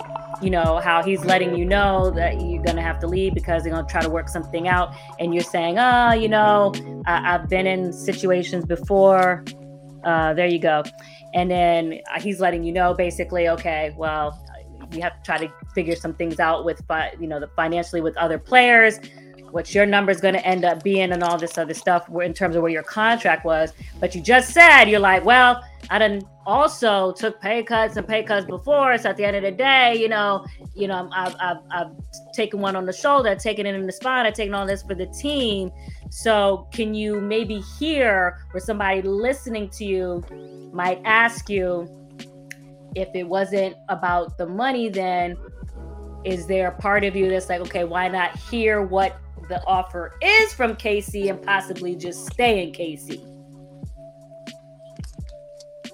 you 0.41 0.49
know 0.49 0.79
how 0.79 1.03
he's 1.03 1.23
letting 1.25 1.55
you 1.55 1.65
know 1.65 2.11
that 2.11 2.41
you're 2.41 2.63
gonna 2.63 2.81
have 2.81 2.99
to 2.99 3.07
leave 3.07 3.33
because 3.33 3.63
they're 3.63 3.73
gonna 3.73 3.87
try 3.87 4.01
to 4.01 4.09
work 4.09 4.29
something 4.29 4.67
out. 4.67 4.93
And 5.19 5.33
you're 5.33 5.43
saying, 5.43 5.77
oh, 5.79 6.13
you 6.13 6.27
know, 6.27 6.73
I- 7.05 7.35
I've 7.35 7.49
been 7.49 7.67
in 7.67 7.93
situations 7.93 8.65
before. 8.65 9.43
Uh, 10.03 10.33
there 10.33 10.47
you 10.47 10.59
go. 10.59 10.83
And 11.33 11.49
then 11.49 11.99
uh, 12.13 12.19
he's 12.19 12.39
letting 12.39 12.63
you 12.63 12.71
know 12.71 12.93
basically, 12.93 13.49
okay, 13.49 13.93
well, 13.97 14.41
you 14.91 15.01
have 15.01 15.17
to 15.17 15.23
try 15.23 15.37
to 15.37 15.51
figure 15.73 15.95
some 15.95 16.13
things 16.13 16.39
out 16.39 16.63
with, 16.63 16.81
you 17.19 17.27
know, 17.27 17.39
the 17.39 17.47
financially 17.55 18.01
with 18.01 18.15
other 18.17 18.37
players, 18.37 18.99
what 19.55 19.73
your 19.73 19.85
number 19.85 20.11
is 20.11 20.19
going 20.19 20.33
to 20.33 20.45
end 20.45 20.65
up 20.65 20.83
being, 20.83 21.13
and 21.13 21.23
all 21.23 21.37
this 21.37 21.57
other 21.57 21.73
stuff 21.73 22.09
in 22.21 22.33
terms 22.33 22.57
of 22.57 22.61
where 22.61 22.69
your 22.69 22.83
contract 22.83 23.45
was. 23.45 23.71
But 24.01 24.13
you 24.13 24.19
just 24.19 24.51
said 24.51 24.89
you're 24.89 24.99
like, 24.99 25.23
well, 25.23 25.63
I 25.89 25.97
done 25.97 26.23
also 26.45 27.13
took 27.13 27.39
pay 27.39 27.63
cuts 27.63 27.95
and 27.95 28.05
pay 28.05 28.21
cuts 28.21 28.45
before. 28.45 28.97
So 28.97 29.11
at 29.11 29.15
the 29.15 29.23
end 29.23 29.37
of 29.37 29.43
the 29.43 29.51
day, 29.51 29.95
you 29.95 30.09
know, 30.09 30.45
you 30.75 30.89
know, 30.89 31.09
I've, 31.13 31.37
I've, 31.39 31.57
I've 31.71 31.91
taken 32.33 32.59
one 32.59 32.75
on 32.75 32.85
the 32.85 32.91
shoulder, 32.91 33.33
taken 33.33 33.65
it 33.65 33.75
in 33.75 33.85
the 33.85 33.93
spine, 33.93 34.25
I've 34.25 34.33
taken 34.33 34.53
all 34.53 34.67
this 34.67 34.83
for 34.83 34.93
the 34.93 35.05
team. 35.05 35.71
So 36.09 36.67
can 36.73 36.93
you 36.93 37.21
maybe 37.21 37.61
hear 37.79 38.39
where 38.51 38.59
somebody 38.59 39.03
listening 39.03 39.69
to 39.77 39.85
you 39.85 40.21
might 40.73 41.01
ask 41.05 41.49
you 41.49 41.87
if 42.93 43.07
it 43.15 43.23
wasn't 43.23 43.77
about 43.87 44.37
the 44.37 44.47
money, 44.47 44.89
then 44.89 45.37
is 46.25 46.45
there 46.45 46.67
a 46.67 46.71
part 46.73 47.05
of 47.05 47.15
you 47.15 47.29
that's 47.29 47.47
like, 47.47 47.61
okay, 47.61 47.85
why 47.85 48.09
not 48.09 48.37
hear 48.37 48.81
what 48.81 49.17
the 49.47 49.63
offer 49.65 50.13
is 50.21 50.53
from 50.53 50.75
KC 50.75 51.29
and 51.29 51.41
possibly 51.41 51.95
just 51.95 52.25
stay 52.31 52.63
in 52.63 52.71
KC? 52.71 53.19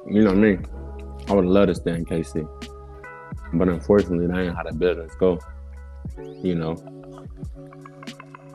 You 0.09 0.23
know 0.23 0.33
me. 0.33 0.57
I 1.27 1.33
would 1.33 1.45
love 1.45 1.67
to 1.67 1.75
stay 1.75 1.93
in 1.95 2.05
KC. 2.05 2.47
But 3.53 3.69
unfortunately, 3.69 4.27
that 4.27 4.37
ain't 4.37 4.55
how 4.55 4.63
the 4.63 4.73
business 4.73 5.13
go. 5.15 5.39
You 6.41 6.55
know. 6.55 6.75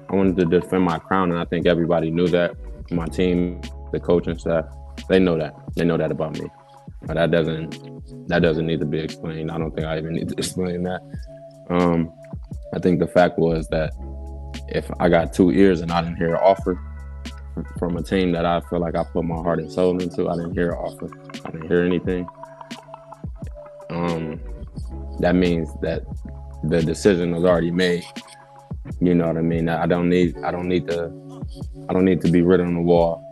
I 0.08 0.14
wanted 0.14 0.36
to 0.36 0.44
defend 0.44 0.84
my 0.84 0.98
crown, 0.98 1.30
and 1.30 1.40
I 1.40 1.44
think 1.44 1.66
everybody 1.66 2.10
knew 2.10 2.28
that. 2.28 2.54
My 2.90 3.06
team, 3.06 3.60
the 3.92 3.98
coaching 3.98 4.38
staff, 4.38 4.64
they 5.08 5.18
know 5.18 5.36
that. 5.38 5.54
They 5.74 5.84
know 5.84 5.96
that 5.96 6.10
about 6.10 6.38
me. 6.38 6.48
but 7.02 7.14
that 7.14 7.30
doesn't 7.30 8.28
that 8.28 8.40
doesn't 8.42 8.66
need 8.66 8.80
to 8.80 8.86
be 8.86 8.98
explained. 9.00 9.50
I 9.50 9.58
don't 9.58 9.72
think 9.74 9.86
I 9.86 9.98
even 9.98 10.14
need 10.14 10.28
to 10.28 10.34
explain 10.38 10.82
that. 10.84 11.00
Um, 11.70 12.12
I 12.74 12.78
think 12.78 13.00
the 13.00 13.06
fact 13.06 13.38
was 13.38 13.68
that 13.68 13.92
if 14.68 14.90
I 15.00 15.08
got 15.08 15.32
two 15.32 15.50
ears 15.50 15.80
and 15.80 15.90
I 15.90 16.02
didn't 16.02 16.16
hear 16.16 16.34
an 16.34 16.40
offer 16.42 16.80
from 17.78 17.96
a 17.96 18.02
team 18.02 18.32
that 18.32 18.44
I 18.44 18.60
feel 18.68 18.80
like 18.80 18.96
I 18.96 19.04
put 19.04 19.24
my 19.24 19.36
heart 19.36 19.58
and 19.58 19.70
soul 19.70 20.00
into, 20.00 20.28
I 20.28 20.36
didn't 20.36 20.52
hear 20.52 20.72
an 20.72 20.78
offer. 20.78 21.08
I 21.44 21.50
didn't 21.50 21.68
hear 21.68 21.82
anything. 21.82 22.26
Um, 23.90 24.40
that 25.20 25.34
means 25.34 25.68
that 25.80 26.02
the 26.64 26.82
decision 26.82 27.34
was 27.34 27.44
already 27.44 27.70
made. 27.70 28.04
You 29.00 29.14
know 29.14 29.26
what 29.26 29.36
I 29.36 29.42
mean? 29.42 29.68
I 29.68 29.86
don't 29.86 30.08
need 30.08 30.36
I 30.44 30.50
don't 30.50 30.68
need 30.68 30.88
to 30.88 31.12
I 31.88 31.92
don't 31.92 32.04
need 32.04 32.20
to 32.22 32.30
be 32.30 32.42
written 32.42 32.66
on 32.66 32.74
the 32.74 32.80
wall 32.80 33.22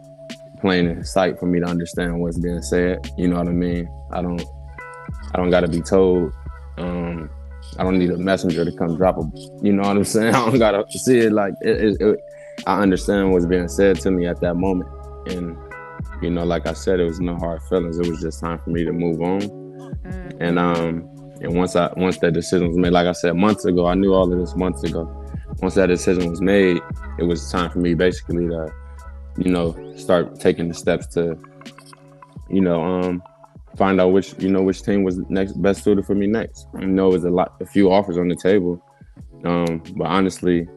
plain 0.61 0.87
in 0.87 1.05
sight 1.05 1.39
for 1.39 1.45
me 1.47 1.61
to 1.61 1.67
understand 1.67 2.19
what's 2.19 2.39
being 2.39 2.63
said. 2.63 2.99
You 3.19 3.29
know 3.29 3.37
what 3.37 3.49
I 3.49 3.53
mean? 3.53 3.89
I 4.13 4.23
don't 4.23 4.43
I 5.35 5.37
don't 5.37 5.51
gotta 5.51 5.69
be 5.69 5.83
told. 5.83 6.33
Um, 6.79 7.31
I 7.79 7.83
don't 7.85 7.99
need 7.99 8.11
a 8.11 8.17
messenger 8.17 8.65
to 8.65 8.73
come 8.73 8.97
drop 8.97 9.19
a. 9.19 9.23
You 9.63 9.73
know 9.73 9.83
what 9.83 9.97
I'm 9.97 10.05
saying? 10.05 10.35
I 10.35 10.51
don't 10.51 10.59
gotta 10.59 10.85
see 10.91 11.19
it 11.19 11.33
like 11.33 11.55
it, 11.61 11.85
it, 11.85 12.01
it, 12.01 12.21
I 12.67 12.81
understand 12.81 13.33
what's 13.33 13.47
being 13.47 13.69
said 13.69 14.01
to 14.01 14.11
me 14.11 14.27
at 14.27 14.41
that 14.41 14.55
moment, 14.55 14.89
and 15.29 15.57
you 16.23 16.31
know, 16.31 16.45
like 16.45 16.67
I 16.67 16.73
said, 16.73 17.01
it 17.01 17.05
was 17.05 17.21
no 17.21 17.37
hard 17.37 17.63
feelings. 17.65 17.99
It 17.99 18.09
was 18.09 18.21
just 18.21 18.41
time 18.41 18.59
for 18.59 18.71
me 18.71 18.85
to 18.85 18.93
move 18.93 19.21
on. 19.21 19.41
Mm. 19.41 20.37
And 20.41 20.59
um, 20.59 21.15
and 21.41 21.55
once 21.55 21.77
I 21.77 21.93
once 21.97 22.19
that 22.19 22.33
decision 22.33 22.69
was 22.69 22.77
made, 22.77 22.93
like 22.93 23.07
I 23.07 23.13
said 23.13 23.37
months 23.37 23.65
ago, 23.65 23.87
I 23.87 23.95
knew 23.95 24.15
all 24.15 24.33
of 24.33 24.39
this 24.39 24.55
months 24.57 24.83
ago. 24.83 25.21
Once 25.61 25.75
that 25.75 25.87
decision 25.87 26.31
was 26.31 26.41
made, 26.41 26.81
it 27.19 27.25
was 27.25 27.51
time 27.51 27.71
for 27.71 27.79
me 27.79 27.95
basically 27.95 28.49
to, 28.49 28.73
you 29.39 29.51
know, 29.51 29.95
start 29.97 30.41
taking 30.41 30.69
the 30.69 30.75
steps 30.75 31.07
to, 31.09 31.39
you 32.49 32.61
know, 32.61 32.83
um, 32.83 33.23
find 33.77 34.01
out 34.01 34.09
which 34.09 34.35
you 34.39 34.51
know 34.51 34.63
which 34.63 34.83
team 34.83 35.03
was 35.03 35.19
next 35.29 35.61
best 35.63 35.85
suited 35.85 36.07
for 36.07 36.15
me 36.15 36.27
next. 36.27 36.67
I 36.77 36.85
know 36.85 37.09
it 37.09 37.13
was 37.13 37.25
a 37.25 37.31
lot, 37.31 37.55
a 37.61 37.67
few 37.67 37.93
offers 37.93 38.19
on 38.19 38.29
the 38.29 38.37
table, 38.37 38.83
um, 39.45 39.83
but 39.97 40.07
honestly, 40.07 40.69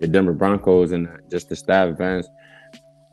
the 0.00 0.08
Denver 0.08 0.32
Broncos 0.32 0.92
and 0.92 1.08
just 1.30 1.48
the 1.48 1.56
staff, 1.56 1.96
Vance, 1.96 2.26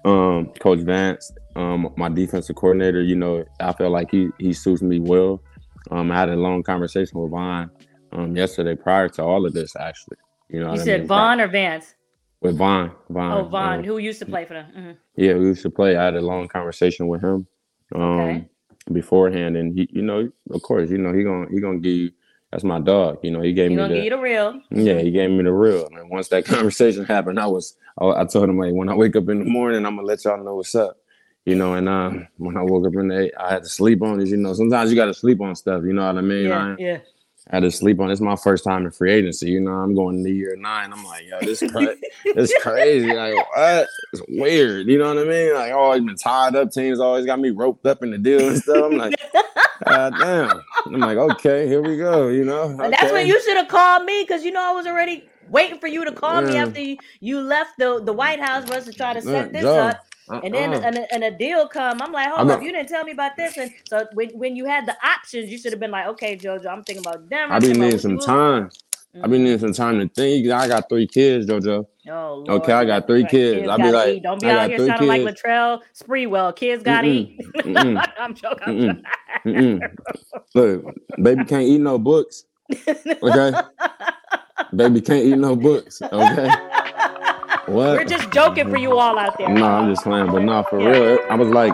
um, 0.06 0.47
Coach 0.60 0.80
Vance, 0.80 1.32
um, 1.56 1.91
my 1.97 2.10
defensive 2.10 2.56
coordinator. 2.56 3.01
You 3.01 3.15
know, 3.15 3.45
I 3.60 3.73
feel 3.73 3.89
like 3.89 4.12
he 4.12 4.30
he 4.39 4.54
suits 4.54 4.82
me 4.82 4.99
well. 4.99 5.41
Um, 5.89 6.12
I 6.12 6.19
had 6.19 6.30
a 6.30 6.36
long 6.36 6.63
conversation 6.63 7.19
with 7.19 7.32
Von 7.32 7.71
um, 8.12 8.36
yesterday 8.36 8.75
prior 8.75 9.10
to 9.10 9.23
all 9.23 9.45
of 9.45 9.54
this. 9.54 9.75
Actually, 9.75 10.17
you 10.49 10.60
know, 10.60 10.73
you 10.73 10.80
said 10.80 10.95
I 10.95 10.97
mean? 10.99 11.08
Von 11.08 11.41
or 11.41 11.47
Vance. 11.47 11.95
With 12.41 12.58
Von, 12.58 12.91
Von. 13.10 13.32
Oh, 13.32 13.43
Von, 13.43 13.80
um, 13.80 13.84
who 13.84 13.99
used 13.99 14.17
to 14.17 14.25
play 14.25 14.45
for 14.45 14.56
them. 14.56 14.65
Mm-hmm. 14.75 14.91
Yeah, 15.15 15.34
we 15.36 15.45
used 15.45 15.62
to 15.62 15.69
play. 15.69 15.95
I 15.95 16.06
had 16.06 16.15
a 16.15 16.21
long 16.21 16.47
conversation 16.47 17.08
with 17.08 17.23
him. 17.23 17.45
Um, 17.93 18.01
okay 18.01 18.49
beforehand, 18.93 19.58
and 19.58 19.77
he, 19.77 19.89
you 19.91 20.01
know, 20.01 20.32
of 20.51 20.62
course, 20.62 20.89
you 20.89 20.97
know, 20.97 21.13
he 21.13 21.23
gonna 21.23 21.47
he 21.49 21.60
gonna 21.60 21.80
give 21.80 21.93
you. 21.93 22.12
That's 22.51 22.65
my 22.65 22.82
dog. 22.82 23.19
You 23.23 23.32
know, 23.32 23.41
he 23.41 23.54
gave 23.54 23.71
he 23.71 23.77
me 23.77 23.88
the, 23.88 24.10
the 24.10 24.17
real. 24.17 24.62
Yeah, 24.71 24.99
he 24.99 25.10
gave 25.10 25.30
me 25.30 25.41
the 25.43 25.54
real. 25.54 25.88
And 25.88 26.10
once 26.10 26.27
that 26.30 26.43
conversation 26.54 27.06
happened, 27.06 27.39
I 27.39 27.47
was 27.47 27.77
I, 27.97 28.08
I 28.08 28.25
told 28.25 28.49
him 28.49 28.58
like 28.58 28.73
when 28.73 28.89
I 28.89 28.95
wake 28.95 29.15
up 29.15 29.30
in 29.30 29.39
the 29.39 29.45
morning, 29.45 29.86
I'm 29.86 29.95
gonna 29.95 30.08
let 30.08 30.25
y'all 30.25 30.43
know 30.43 30.56
what's 30.56 30.75
up. 30.75 30.97
You 31.45 31.56
know, 31.56 31.73
and 31.73 31.89
um, 31.89 32.27
when 32.38 32.56
I 32.56 32.62
woke 32.62 32.86
up 32.86 32.93
in 32.93 33.08
the, 33.08 33.32
I 33.39 33.54
had 33.54 33.63
to 33.63 33.69
sleep 33.69 34.04
on 34.04 34.19
it. 34.21 34.27
You 34.27 34.38
know, 34.38 34.54
sometimes 34.54 34.91
you 34.91 34.95
got 34.95 35.06
to 35.06 35.13
sleep 35.13 35.41
on 35.41 35.56
stuff. 35.56 35.84
You 35.84 35.93
know 35.93 36.06
what 36.06 36.17
I 36.17 36.21
mean? 36.21 36.49
Yeah, 36.49 36.63
I, 36.63 36.75
yeah. 36.77 36.97
I 37.49 37.56
had 37.56 37.63
to 37.63 37.71
sleep 37.71 37.99
on. 37.99 38.12
It's 38.12 38.21
my 38.21 38.36
first 38.36 38.63
time 38.63 38.86
in 38.86 38.91
free 38.91 39.12
agency. 39.12 39.49
You 39.49 39.60
know, 39.60 39.71
I'm 39.71 39.95
going 39.95 40.23
to 40.23 40.30
year 40.30 40.56
nine. 40.56 40.93
I'm 40.93 41.04
like, 41.04 41.25
yo, 41.27 41.39
this 41.41 41.60
cra- 41.71 41.95
this 42.36 42.54
crazy. 42.62 43.13
Like, 43.13 43.36
what? 43.36 43.88
It's 44.13 44.21
weird. 44.30 44.88
You 44.88 44.99
know 44.99 45.13
what 45.13 45.17
I 45.17 45.30
mean? 45.30 45.54
Like, 45.54 45.71
oh, 45.73 45.93
he's 45.93 46.04
been 46.04 46.15
tied 46.15 46.56
up. 46.56 46.71
Teams 46.71 46.99
always 46.99 47.25
got 47.25 47.39
me 47.39 47.49
roped 47.49 47.86
up 47.86 48.04
in 48.04 48.12
the 48.12 48.17
deal 48.17 48.47
and 48.47 48.58
stuff. 48.58 48.91
I'm 48.91 48.97
like, 48.97 49.15
God 49.86 50.13
damn. 50.19 50.62
I'm 50.86 50.99
like, 50.99 51.17
okay, 51.17 51.67
here 51.67 51.82
we 51.82 51.97
go. 51.97 52.27
You 52.27 52.45
know, 52.45 52.75
okay. 52.80 52.89
that's 52.91 53.12
when 53.12 53.27
you 53.27 53.41
should 53.41 53.58
have 53.58 53.67
called 53.67 54.06
me 54.06 54.23
because 54.23 54.43
you 54.43 54.51
know 54.51 54.63
I 54.63 54.73
was 54.73 54.86
already 54.86 55.27
waiting 55.49 55.80
for 55.80 55.88
you 55.88 56.06
to 56.06 56.12
call 56.12 56.41
me 56.41 56.56
after 56.56 56.80
you, 56.80 56.97
you 57.19 57.41
left 57.41 57.77
the 57.77 58.01
the 58.04 58.13
White 58.13 58.39
House 58.39 58.67
for 58.67 58.75
us 58.75 58.86
to 58.86 58.93
try 58.93 59.13
to 59.13 59.21
set 59.21 59.51
this 59.51 59.63
Joe. 59.63 59.77
up. 59.77 60.06
Uh-uh. 60.31 60.41
And 60.43 60.53
then 60.53 60.73
and 60.73 60.97
a, 60.97 61.13
and 61.13 61.23
a, 61.23 61.31
deal 61.31 61.67
come. 61.67 62.01
I'm 62.01 62.11
like, 62.11 62.29
hold 62.29 62.49
up, 62.49 62.61
you 62.61 62.71
didn't 62.71 62.87
tell 62.87 63.03
me 63.03 63.11
about 63.11 63.35
this. 63.35 63.57
And 63.57 63.71
so 63.87 64.05
when, 64.13 64.29
when 64.29 64.55
you 64.55 64.65
had 64.65 64.85
the 64.85 64.95
options, 65.05 65.49
you 65.49 65.57
should 65.57 65.73
have 65.73 65.79
been 65.79 65.91
like, 65.91 66.07
okay, 66.07 66.37
Jojo, 66.37 66.67
I'm 66.67 66.83
thinking 66.83 67.05
about 67.05 67.29
Denver. 67.29 67.53
I've 67.53 67.61
been 67.61 67.79
needing 67.79 67.99
some 67.99 68.17
time. 68.17 68.69
Mm-hmm. 68.69 69.25
I've 69.25 69.29
been 69.29 69.43
needing 69.43 69.59
some 69.59 69.73
time 69.73 69.99
to 69.99 70.07
think. 70.07 70.47
I 70.49 70.69
got 70.69 70.87
three 70.87 71.05
kids, 71.05 71.45
Jojo. 71.47 71.85
Oh, 72.09 72.45
okay, 72.47 72.71
I 72.71 72.85
got 72.85 73.07
three 73.07 73.25
kids. 73.25 73.59
kids 73.59 73.69
I'll 73.69 73.77
be 73.77 73.91
like, 73.91 74.15
eat. 74.15 74.23
don't 74.23 74.39
be 74.41 74.49
out 74.49 74.69
here 74.69 74.77
sounding 74.79 75.09
kids. 75.09 75.25
like 75.25 75.35
Latrell 75.35 75.81
Sprewell. 75.93 76.55
Kids 76.55 76.81
gotta 76.81 77.07
Mm-mm. 77.07 78.01
eat. 78.01 78.07
I'm 78.19 78.33
joking. 78.33 79.03
I'm 79.45 79.81
Look, 80.55 80.95
baby 81.21 81.43
can't 81.43 81.63
eat 81.63 81.81
no 81.81 81.99
books. 81.99 82.45
Okay, 82.87 83.51
baby 84.75 85.01
can't 85.01 85.25
eat 85.25 85.37
no 85.37 85.57
books. 85.57 86.01
Okay. 86.01 86.49
What? 87.71 87.97
We're 87.97 88.03
just 88.03 88.31
joking 88.31 88.69
for 88.69 88.77
you 88.77 88.97
all 88.97 89.17
out 89.17 89.38
there. 89.38 89.47
No, 89.47 89.65
I'm 89.65 89.89
just 89.89 90.03
playing, 90.03 90.27
but 90.27 90.43
not 90.43 90.69
for 90.69 90.81
yeah. 90.81 90.89
real. 90.89 91.19
I 91.29 91.36
was 91.36 91.47
like, 91.47 91.73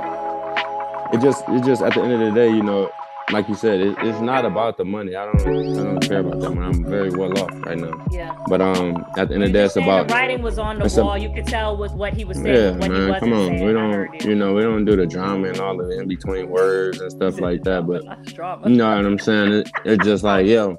it 1.12 1.22
just, 1.22 1.44
it 1.50 1.64
just 1.64 1.82
at 1.82 1.96
the 1.96 2.02
end 2.02 2.14
of 2.14 2.20
the 2.20 2.32
day, 2.32 2.50
you 2.50 2.62
know, 2.62 2.92
like 3.32 3.50
you 3.50 3.56
said, 3.56 3.82
it, 3.82 3.98
it's 4.02 4.22
not 4.22 4.46
about 4.46 4.78
the 4.78 4.86
money. 4.86 5.16
I 5.16 5.26
don't, 5.26 5.42
I 5.42 5.84
don't 5.84 6.00
care 6.00 6.20
about 6.20 6.40
that 6.40 6.52
money. 6.52 6.68
I'm 6.68 6.86
very 6.86 7.10
well 7.10 7.38
off 7.40 7.50
right 7.66 7.78
now. 7.78 8.06
Yeah. 8.12 8.38
But 8.48 8.62
um, 8.62 9.06
at 9.18 9.30
the 9.30 9.34
end 9.34 9.44
of 9.44 9.50
the 9.50 9.54
day, 9.54 9.66
it's 9.66 9.76
about 9.76 10.08
the 10.08 10.14
writing 10.14 10.44
was 10.44 10.60
on 10.60 10.78
the 10.78 11.02
wall. 11.02 11.14
A, 11.14 11.18
you 11.18 11.34
could 11.34 11.48
tell 11.48 11.76
with 11.76 11.94
what 11.94 12.14
he 12.14 12.24
was 12.24 12.38
saying. 12.38 12.80
Yeah, 12.80 12.88
man. 12.88 13.20
Come 13.20 13.34
on, 13.34 13.48
saying. 13.48 13.66
we 13.66 13.74
don't, 13.74 14.24
you 14.24 14.36
know, 14.36 14.54
we 14.54 14.62
don't 14.62 14.86
do 14.86 14.96
the 14.96 15.08
drama 15.08 15.50
and 15.50 15.60
all 15.60 15.82
of 15.82 15.88
the 15.88 16.00
in 16.00 16.08
between 16.08 16.50
words 16.50 17.02
and 17.02 17.12
stuff 17.12 17.40
like 17.42 17.64
that. 17.64 17.88
But 17.88 18.04
you 18.70 18.76
know 18.76 18.96
what 18.96 19.06
I'm 19.06 19.20
saying? 19.20 19.52
It, 19.52 19.72
it's 19.84 20.06
just 20.06 20.24
like, 20.24 20.46
yo, 20.46 20.78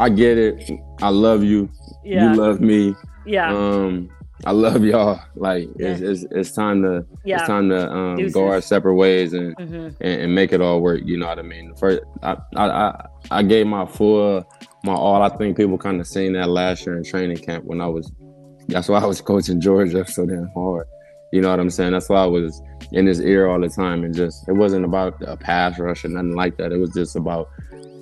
I 0.00 0.08
get 0.08 0.36
it. 0.36 0.70
I 1.00 1.10
love 1.10 1.44
you. 1.44 1.70
Yeah. 2.04 2.32
You 2.32 2.38
love 2.38 2.60
me. 2.60 2.96
Yeah. 3.24 3.54
Um, 3.54 4.10
I 4.44 4.52
love 4.52 4.84
y'all. 4.84 5.20
Like 5.34 5.68
yeah. 5.76 5.88
it's, 5.88 6.00
it's, 6.00 6.32
it's 6.32 6.52
time 6.52 6.82
to 6.82 7.04
yeah. 7.24 7.38
it's 7.38 7.46
time 7.46 7.68
to 7.70 7.90
um, 7.90 8.28
go 8.30 8.48
our 8.48 8.60
separate 8.60 8.94
ways 8.94 9.32
and, 9.32 9.56
mm-hmm. 9.56 9.88
and, 10.00 10.22
and 10.22 10.34
make 10.34 10.52
it 10.52 10.60
all 10.60 10.80
work. 10.80 11.00
You 11.04 11.18
know 11.18 11.26
what 11.26 11.38
I 11.38 11.42
mean? 11.42 11.74
First, 11.74 12.02
I 12.22 12.36
I 12.56 13.06
I, 13.30 13.42
gave 13.42 13.66
my 13.66 13.84
full 13.84 14.48
my 14.84 14.94
all. 14.94 15.22
I 15.22 15.28
think 15.28 15.56
people 15.56 15.76
kind 15.78 16.00
of 16.00 16.06
seen 16.06 16.34
that 16.34 16.48
last 16.48 16.86
year 16.86 16.96
in 16.96 17.04
training 17.04 17.38
camp 17.38 17.64
when 17.64 17.80
I 17.80 17.86
was. 17.86 18.10
That's 18.68 18.88
why 18.88 18.98
I 18.98 19.06
was 19.06 19.20
coaching 19.20 19.60
Georgia 19.60 20.06
so 20.06 20.26
damn 20.26 20.48
hard. 20.54 20.86
You 21.32 21.40
know 21.40 21.50
what 21.50 21.60
I'm 21.60 21.70
saying? 21.70 21.92
That's 21.92 22.08
why 22.08 22.22
I 22.22 22.26
was 22.26 22.62
in 22.92 23.06
his 23.06 23.20
ear 23.20 23.48
all 23.48 23.60
the 23.60 23.68
time, 23.68 24.04
and 24.04 24.14
just 24.14 24.48
it 24.48 24.52
wasn't 24.52 24.84
about 24.84 25.20
a 25.22 25.36
pass 25.36 25.78
rush 25.78 26.04
or 26.04 26.08
nothing 26.08 26.34
like 26.34 26.56
that. 26.58 26.72
It 26.72 26.78
was 26.78 26.92
just 26.92 27.16
about 27.16 27.50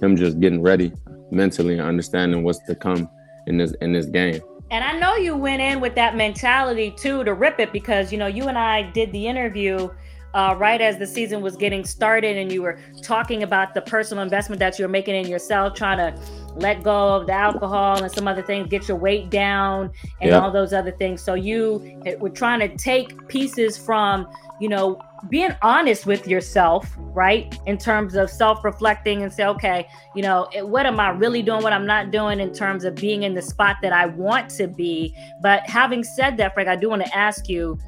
him 0.02 0.16
just 0.16 0.38
getting 0.38 0.62
ready 0.62 0.92
mentally 1.30 1.78
and 1.78 1.88
understanding 1.88 2.44
what's 2.44 2.58
to 2.66 2.74
come 2.74 3.08
in 3.46 3.56
this 3.56 3.72
in 3.80 3.92
this 3.92 4.06
game. 4.06 4.40
And 4.70 4.82
I 4.82 4.98
know 4.98 5.16
you 5.16 5.36
went 5.36 5.62
in 5.62 5.80
with 5.80 5.94
that 5.94 6.16
mentality 6.16 6.90
too 6.90 7.22
to 7.24 7.34
rip 7.34 7.60
it 7.60 7.72
because 7.72 8.12
you 8.12 8.18
know 8.18 8.26
you 8.26 8.48
and 8.48 8.58
I 8.58 8.90
did 8.90 9.12
the 9.12 9.26
interview 9.26 9.88
uh, 10.34 10.54
right 10.58 10.82
as 10.82 10.98
the 10.98 11.06
season 11.06 11.40
was 11.40 11.56
getting 11.56 11.82
started, 11.82 12.36
and 12.36 12.52
you 12.52 12.60
were 12.60 12.78
talking 13.02 13.42
about 13.42 13.72
the 13.72 13.80
personal 13.80 14.22
investment 14.22 14.58
that 14.60 14.78
you're 14.78 14.88
making 14.88 15.14
in 15.14 15.26
yourself, 15.26 15.74
trying 15.74 15.96
to 15.96 16.20
let 16.56 16.82
go 16.82 17.16
of 17.16 17.26
the 17.26 17.32
alcohol 17.32 18.02
and 18.02 18.12
some 18.12 18.28
other 18.28 18.42
things, 18.42 18.68
get 18.68 18.86
your 18.86 18.98
weight 18.98 19.30
down, 19.30 19.90
and 20.20 20.30
yep. 20.30 20.42
all 20.42 20.50
those 20.50 20.74
other 20.74 20.90
things. 20.90 21.22
So 21.22 21.32
you 21.32 22.02
were 22.18 22.28
trying 22.28 22.60
to 22.60 22.76
take 22.76 23.28
pieces 23.28 23.78
from 23.78 24.28
you 24.60 24.68
know 24.68 25.00
being 25.28 25.54
honest 25.62 26.06
with 26.06 26.26
yourself, 26.26 26.92
right? 26.98 27.58
In 27.66 27.78
terms 27.78 28.14
of 28.14 28.30
self 28.30 28.64
reflecting 28.64 29.22
and 29.22 29.32
say, 29.32 29.44
okay, 29.46 29.88
you 30.14 30.22
know, 30.22 30.48
what 30.62 30.86
am 30.86 31.00
I 31.00 31.10
really 31.10 31.42
doing? 31.42 31.62
What 31.62 31.72
I'm 31.72 31.86
not 31.86 32.10
doing 32.10 32.40
in 32.40 32.52
terms 32.52 32.84
of 32.84 32.94
being 32.94 33.22
in 33.22 33.34
the 33.34 33.42
spot 33.42 33.76
that 33.82 33.92
I 33.92 34.06
want 34.06 34.50
to 34.50 34.68
be. 34.68 35.14
But 35.40 35.68
having 35.68 36.04
said 36.04 36.36
that, 36.38 36.54
Frank, 36.54 36.68
I 36.68 36.76
do 36.76 36.88
want 36.90 37.04
to 37.04 37.16
ask 37.16 37.48
you, 37.48 37.78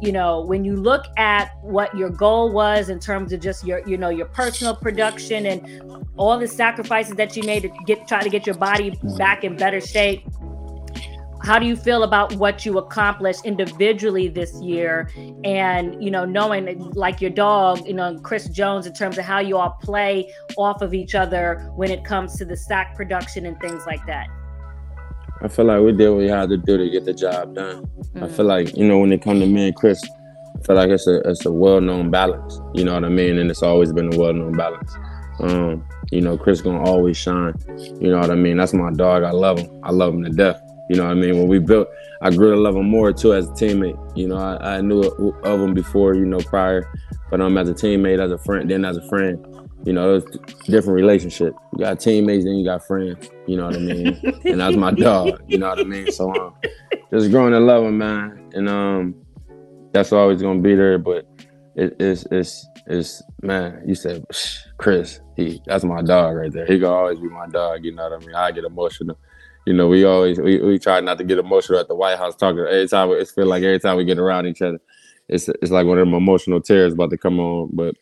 you 0.00 0.12
know, 0.12 0.42
when 0.42 0.64
you 0.64 0.76
look 0.76 1.06
at 1.16 1.50
what 1.62 1.96
your 1.96 2.10
goal 2.10 2.52
was 2.52 2.88
in 2.88 3.00
terms 3.00 3.32
of 3.32 3.40
just 3.40 3.66
your, 3.66 3.86
you 3.88 3.96
know, 3.96 4.10
your 4.10 4.26
personal 4.26 4.74
production 4.74 5.46
and 5.46 6.06
all 6.16 6.38
the 6.38 6.46
sacrifices 6.46 7.14
that 7.16 7.36
you 7.36 7.42
made 7.42 7.62
to 7.62 7.68
get 7.86 8.06
try 8.06 8.22
to 8.22 8.30
get 8.30 8.46
your 8.46 8.56
body 8.56 8.96
back 9.16 9.42
in 9.42 9.56
better 9.56 9.80
shape 9.80 10.22
how 11.42 11.58
do 11.58 11.66
you 11.66 11.76
feel 11.76 12.02
about 12.02 12.34
what 12.34 12.66
you 12.66 12.78
accomplished 12.78 13.44
individually 13.44 14.28
this 14.28 14.60
year? 14.60 15.10
And 15.44 16.02
you 16.02 16.10
know 16.10 16.24
knowing 16.24 16.78
like 16.94 17.20
your 17.20 17.30
dog 17.30 17.86
you 17.86 17.94
know 17.94 18.18
chris 18.20 18.48
jones 18.48 18.86
in 18.86 18.92
terms 18.92 19.18
of 19.18 19.24
how 19.24 19.38
you 19.38 19.56
all 19.56 19.78
play 19.82 20.32
off 20.56 20.82
of 20.82 20.94
each 20.94 21.14
other 21.14 21.70
when 21.76 21.90
it 21.90 22.04
comes 22.04 22.36
to 22.36 22.44
the 22.44 22.56
sack 22.56 22.94
production 22.96 23.46
and 23.46 23.58
things 23.60 23.84
like 23.86 24.04
that. 24.06 24.28
I 25.40 25.48
feel 25.48 25.66
like 25.66 25.80
we 25.82 25.92
did 25.92 26.08
what 26.08 26.18
we 26.18 26.28
had 26.28 26.48
to 26.48 26.56
do 26.56 26.76
to 26.78 26.90
get 26.90 27.04
the 27.04 27.14
job 27.14 27.54
done. 27.54 27.84
Mm-hmm. 27.84 28.24
i 28.24 28.28
feel 28.28 28.46
like 28.46 28.76
you 28.76 28.86
know 28.86 28.98
when 28.98 29.12
it 29.12 29.22
comes 29.22 29.40
to 29.40 29.46
me 29.46 29.68
and 29.68 29.76
chris 29.76 30.02
i 30.56 30.62
feel 30.62 30.76
like 30.76 30.90
it's 30.90 31.06
a 31.06 31.20
it's 31.28 31.46
a 31.46 31.52
well-known 31.52 32.10
balance 32.10 32.60
you 32.74 32.84
know 32.84 32.94
what 32.94 33.04
i 33.04 33.08
mean? 33.08 33.38
And 33.38 33.50
it's 33.50 33.62
always 33.62 33.92
been 33.92 34.12
a 34.12 34.18
well-known 34.18 34.52
balance. 34.52 34.92
Um, 35.40 35.84
you 36.10 36.20
know 36.20 36.36
chris 36.36 36.60
gonna 36.60 36.82
always 36.82 37.16
shine 37.16 37.54
you 38.00 38.10
know 38.10 38.18
what 38.18 38.30
i 38.30 38.34
mean? 38.34 38.56
That's 38.56 38.74
my 38.74 38.92
dog 38.92 39.22
i 39.22 39.30
love 39.30 39.58
him. 39.60 39.80
I 39.84 39.92
love 39.92 40.14
him 40.14 40.24
to 40.24 40.30
death 40.30 40.60
you 40.88 40.96
know 40.96 41.04
what 41.04 41.12
I 41.12 41.14
mean? 41.14 41.38
When 41.38 41.48
we 41.48 41.58
built, 41.58 41.88
I 42.20 42.30
grew 42.30 42.54
to 42.54 42.60
love 42.60 42.76
him 42.76 42.88
more 42.88 43.12
too 43.12 43.34
as 43.34 43.48
a 43.48 43.52
teammate. 43.52 44.16
You 44.16 44.28
know, 44.28 44.36
I, 44.36 44.76
I 44.76 44.80
knew 44.80 45.00
of 45.02 45.60
him 45.60 45.74
before, 45.74 46.14
you 46.14 46.24
know, 46.24 46.38
prior, 46.38 46.90
but 47.30 47.40
um, 47.40 47.58
as 47.58 47.68
a 47.68 47.74
teammate, 47.74 48.20
as 48.20 48.32
a 48.32 48.38
friend, 48.38 48.70
then 48.70 48.84
as 48.84 48.96
a 48.96 49.08
friend, 49.08 49.44
you 49.84 49.92
know, 49.92 50.16
it's 50.16 50.38
different 50.66 50.96
relationship. 50.96 51.54
You 51.72 51.84
got 51.84 52.00
teammates, 52.00 52.44
then 52.44 52.54
you 52.54 52.64
got 52.64 52.86
friends. 52.86 53.28
You 53.46 53.56
know 53.56 53.66
what 53.66 53.76
I 53.76 53.78
mean? 53.78 54.20
and 54.44 54.60
that's 54.60 54.76
my 54.76 54.90
dog. 54.90 55.40
You 55.46 55.58
know 55.58 55.68
what 55.68 55.80
I 55.80 55.84
mean? 55.84 56.10
So 56.10 56.34
um, 56.34 56.54
just 57.12 57.30
growing 57.30 57.52
to 57.52 57.60
love 57.60 57.84
him, 57.84 57.98
man, 57.98 58.50
and 58.54 58.68
um, 58.68 59.14
that's 59.92 60.12
always 60.12 60.42
gonna 60.42 60.60
be 60.60 60.74
there. 60.74 60.98
But 60.98 61.26
it, 61.74 61.96
it's 62.00 62.26
it's 62.30 62.66
it's 62.86 63.22
man. 63.42 63.82
You 63.86 63.94
said 63.94 64.24
Chris. 64.78 65.20
He 65.36 65.62
that's 65.66 65.84
my 65.84 66.02
dog 66.02 66.36
right 66.36 66.52
there. 66.52 66.66
He 66.66 66.78
gonna 66.78 66.94
always 66.94 67.20
be 67.20 67.28
my 67.28 67.46
dog. 67.46 67.84
You 67.84 67.94
know 67.94 68.08
what 68.08 68.22
I 68.22 68.26
mean? 68.26 68.34
I 68.34 68.50
get 68.50 68.64
emotional. 68.64 69.18
You 69.68 69.74
know, 69.74 69.86
we 69.86 70.02
always 70.02 70.40
we, 70.40 70.58
we 70.62 70.78
try 70.78 70.98
not 71.00 71.18
to 71.18 71.24
get 71.24 71.36
emotional 71.36 71.78
at 71.78 71.88
the 71.88 71.94
White 71.94 72.16
House 72.16 72.34
talking. 72.34 72.60
Every 72.60 72.88
time 72.88 73.10
it 73.10 73.28
feel 73.28 73.44
like 73.44 73.62
every 73.62 73.78
time 73.78 73.98
we 73.98 74.04
get 74.06 74.18
around 74.18 74.46
each 74.46 74.62
other, 74.62 74.80
it's 75.28 75.46
it's 75.60 75.70
like 75.70 75.86
one 75.86 75.98
of 75.98 76.06
them 76.06 76.14
emotional 76.14 76.62
tears 76.62 76.94
about 76.94 77.10
to 77.10 77.18
come 77.18 77.38
on. 77.38 77.68
But 77.74 77.94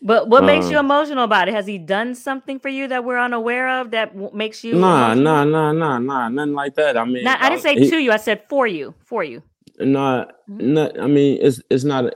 but 0.00 0.28
what 0.28 0.44
makes 0.44 0.70
you 0.70 0.78
um, 0.78 0.86
emotional 0.86 1.24
about 1.24 1.48
it? 1.48 1.52
Has 1.52 1.66
he 1.66 1.76
done 1.76 2.14
something 2.14 2.58
for 2.58 2.70
you 2.70 2.88
that 2.88 3.04
we're 3.04 3.18
unaware 3.18 3.68
of 3.68 3.90
that 3.90 4.14
w- 4.14 4.34
makes 4.34 4.64
you? 4.64 4.76
Nah, 4.76 5.12
emotional? 5.12 5.44
nah, 5.44 5.44
nah, 5.44 5.72
nah, 5.72 5.98
nah, 5.98 6.28
nothing 6.30 6.54
like 6.54 6.74
that. 6.76 6.96
I 6.96 7.04
mean, 7.04 7.26
I 7.26 7.50
didn't 7.50 7.60
say 7.60 7.74
he, 7.74 7.90
to 7.90 7.98
you. 7.98 8.12
I 8.12 8.16
said 8.16 8.44
for 8.48 8.66
you, 8.66 8.94
for 9.04 9.22
you. 9.22 9.42
Nah, 9.78 10.24
mm-hmm. 10.24 10.72
not. 10.72 10.98
I 10.98 11.06
mean, 11.06 11.38
it's 11.42 11.60
it's 11.68 11.84
not. 11.84 12.14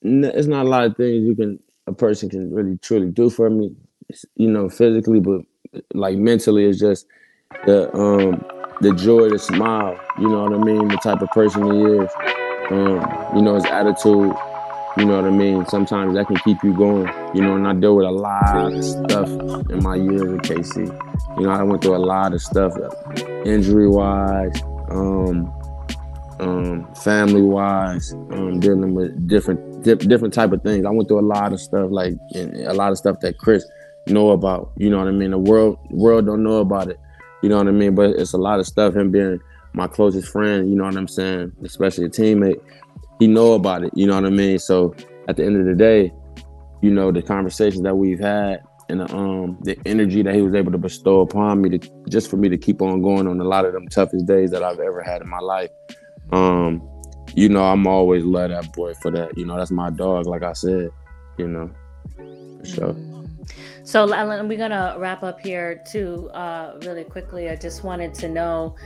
It's 0.00 0.46
not 0.46 0.64
a 0.64 0.68
lot 0.70 0.84
of 0.84 0.96
things 0.96 1.26
you 1.26 1.34
can 1.34 1.58
a 1.86 1.92
person 1.92 2.30
can 2.30 2.50
really 2.50 2.78
truly 2.78 3.10
do 3.10 3.28
for 3.28 3.50
me. 3.50 3.76
You 4.36 4.50
know, 4.50 4.70
physically, 4.70 5.20
but 5.20 5.42
like 5.92 6.16
mentally, 6.16 6.64
it's 6.64 6.80
just 6.80 7.04
the 7.66 7.94
um 7.94 8.44
the 8.80 8.92
joy, 8.94 9.28
the 9.28 9.38
smile. 9.38 9.98
You 10.18 10.28
know 10.28 10.44
what 10.44 10.52
I 10.52 10.58
mean? 10.58 10.88
The 10.88 10.96
type 10.96 11.22
of 11.22 11.30
person 11.30 11.64
he 11.64 11.82
is. 11.82 12.10
Um, 12.70 13.36
you 13.36 13.42
know 13.42 13.54
his 13.54 13.64
attitude 13.64 14.34
you 14.98 15.04
know 15.04 15.14
what 15.14 15.26
I 15.26 15.30
mean? 15.30 15.64
Sometimes 15.66 16.14
that 16.14 16.26
can 16.26 16.36
keep 16.38 16.62
you 16.64 16.72
going. 16.74 17.06
You 17.32 17.42
know, 17.42 17.54
and 17.54 17.68
I 17.68 17.72
deal 17.72 17.94
with 17.94 18.06
a 18.06 18.10
lot 18.10 18.72
of 18.72 18.84
stuff 18.84 19.28
in 19.70 19.80
my 19.80 19.94
years 19.94 20.22
at 20.22 20.40
KC. 20.40 21.38
You 21.38 21.46
know, 21.46 21.50
I 21.50 21.62
went 21.62 21.82
through 21.82 21.94
a 21.94 21.98
lot 21.98 22.32
of 22.34 22.42
stuff, 22.42 22.72
injury 23.46 23.88
wise, 23.88 24.60
um, 24.90 25.52
um, 26.40 26.92
family 26.96 27.42
wise, 27.42 28.12
um, 28.12 28.58
dealing 28.58 28.94
with 28.94 29.28
different 29.28 29.84
di- 29.84 29.94
different 29.94 30.34
type 30.34 30.50
of 30.50 30.62
things. 30.62 30.84
I 30.84 30.90
went 30.90 31.06
through 31.06 31.20
a 31.20 31.28
lot 31.28 31.52
of 31.52 31.60
stuff, 31.60 31.90
like 31.92 32.14
a 32.34 32.74
lot 32.74 32.90
of 32.90 32.98
stuff 32.98 33.20
that 33.20 33.38
Chris 33.38 33.64
know 34.08 34.30
about. 34.30 34.72
You 34.76 34.90
know 34.90 34.98
what 34.98 35.06
I 35.06 35.12
mean? 35.12 35.30
The 35.30 35.38
world 35.38 35.78
world 35.90 36.26
don't 36.26 36.42
know 36.42 36.56
about 36.56 36.88
it. 36.88 36.98
You 37.42 37.48
know 37.48 37.58
what 37.58 37.68
I 37.68 37.72
mean? 37.72 37.94
But 37.94 38.10
it's 38.10 38.32
a 38.32 38.38
lot 38.38 38.60
of 38.60 38.66
stuff. 38.66 38.94
Him 38.94 39.10
being 39.10 39.40
my 39.72 39.86
closest 39.86 40.28
friend, 40.32 40.68
you 40.68 40.76
know 40.76 40.84
what 40.84 40.96
I'm 40.96 41.08
saying, 41.08 41.52
especially 41.62 42.06
a 42.06 42.08
teammate 42.08 42.60
he 43.18 43.26
know 43.26 43.52
about 43.52 43.84
it. 43.84 43.90
You 43.94 44.06
know 44.06 44.14
what 44.14 44.24
I 44.24 44.30
mean? 44.30 44.58
So 44.58 44.94
at 45.28 45.36
the 45.36 45.44
end 45.44 45.56
of 45.56 45.66
the 45.66 45.74
day, 45.74 46.12
you 46.80 46.90
know, 46.90 47.10
the 47.10 47.22
conversations 47.22 47.82
that 47.82 47.96
we've 47.96 48.20
had 48.20 48.62
and 48.88 49.00
the, 49.00 49.14
um 49.14 49.58
the 49.62 49.78
energy 49.84 50.22
that 50.22 50.34
he 50.34 50.40
was 50.40 50.54
able 50.54 50.72
to 50.72 50.78
bestow 50.78 51.20
upon 51.20 51.60
me 51.60 51.76
to 51.76 51.90
just 52.08 52.30
for 52.30 52.36
me 52.36 52.48
to 52.48 52.56
keep 52.56 52.80
on 52.80 53.02
going 53.02 53.26
on 53.26 53.38
a 53.38 53.44
lot 53.44 53.66
of 53.66 53.74
them 53.74 53.86
toughest 53.88 54.26
days 54.26 54.50
that 54.50 54.62
I've 54.62 54.78
ever 54.78 55.02
had 55.02 55.20
in 55.20 55.28
my 55.28 55.40
life. 55.40 55.70
Um, 56.32 56.82
you 57.34 57.48
know, 57.48 57.64
I'm 57.64 57.86
always 57.86 58.24
love 58.24 58.50
that 58.50 58.72
boy 58.72 58.94
for 58.94 59.10
that. 59.10 59.36
You 59.36 59.44
know, 59.44 59.56
that's 59.56 59.70
my 59.70 59.90
dog, 59.90 60.26
like 60.26 60.42
I 60.42 60.52
said, 60.52 60.90
you 61.36 61.48
know. 61.48 61.70
For 62.60 62.66
sure. 62.66 63.17
So 63.88 64.06
we're 64.06 64.58
gonna 64.58 64.96
wrap 64.98 65.22
up 65.22 65.40
here 65.40 65.82
too, 65.90 66.28
uh, 66.34 66.78
really 66.82 67.04
quickly. 67.04 67.48
I 67.48 67.56
just 67.56 67.84
wanted 67.84 68.12
to 68.16 68.28
know, 68.28 68.76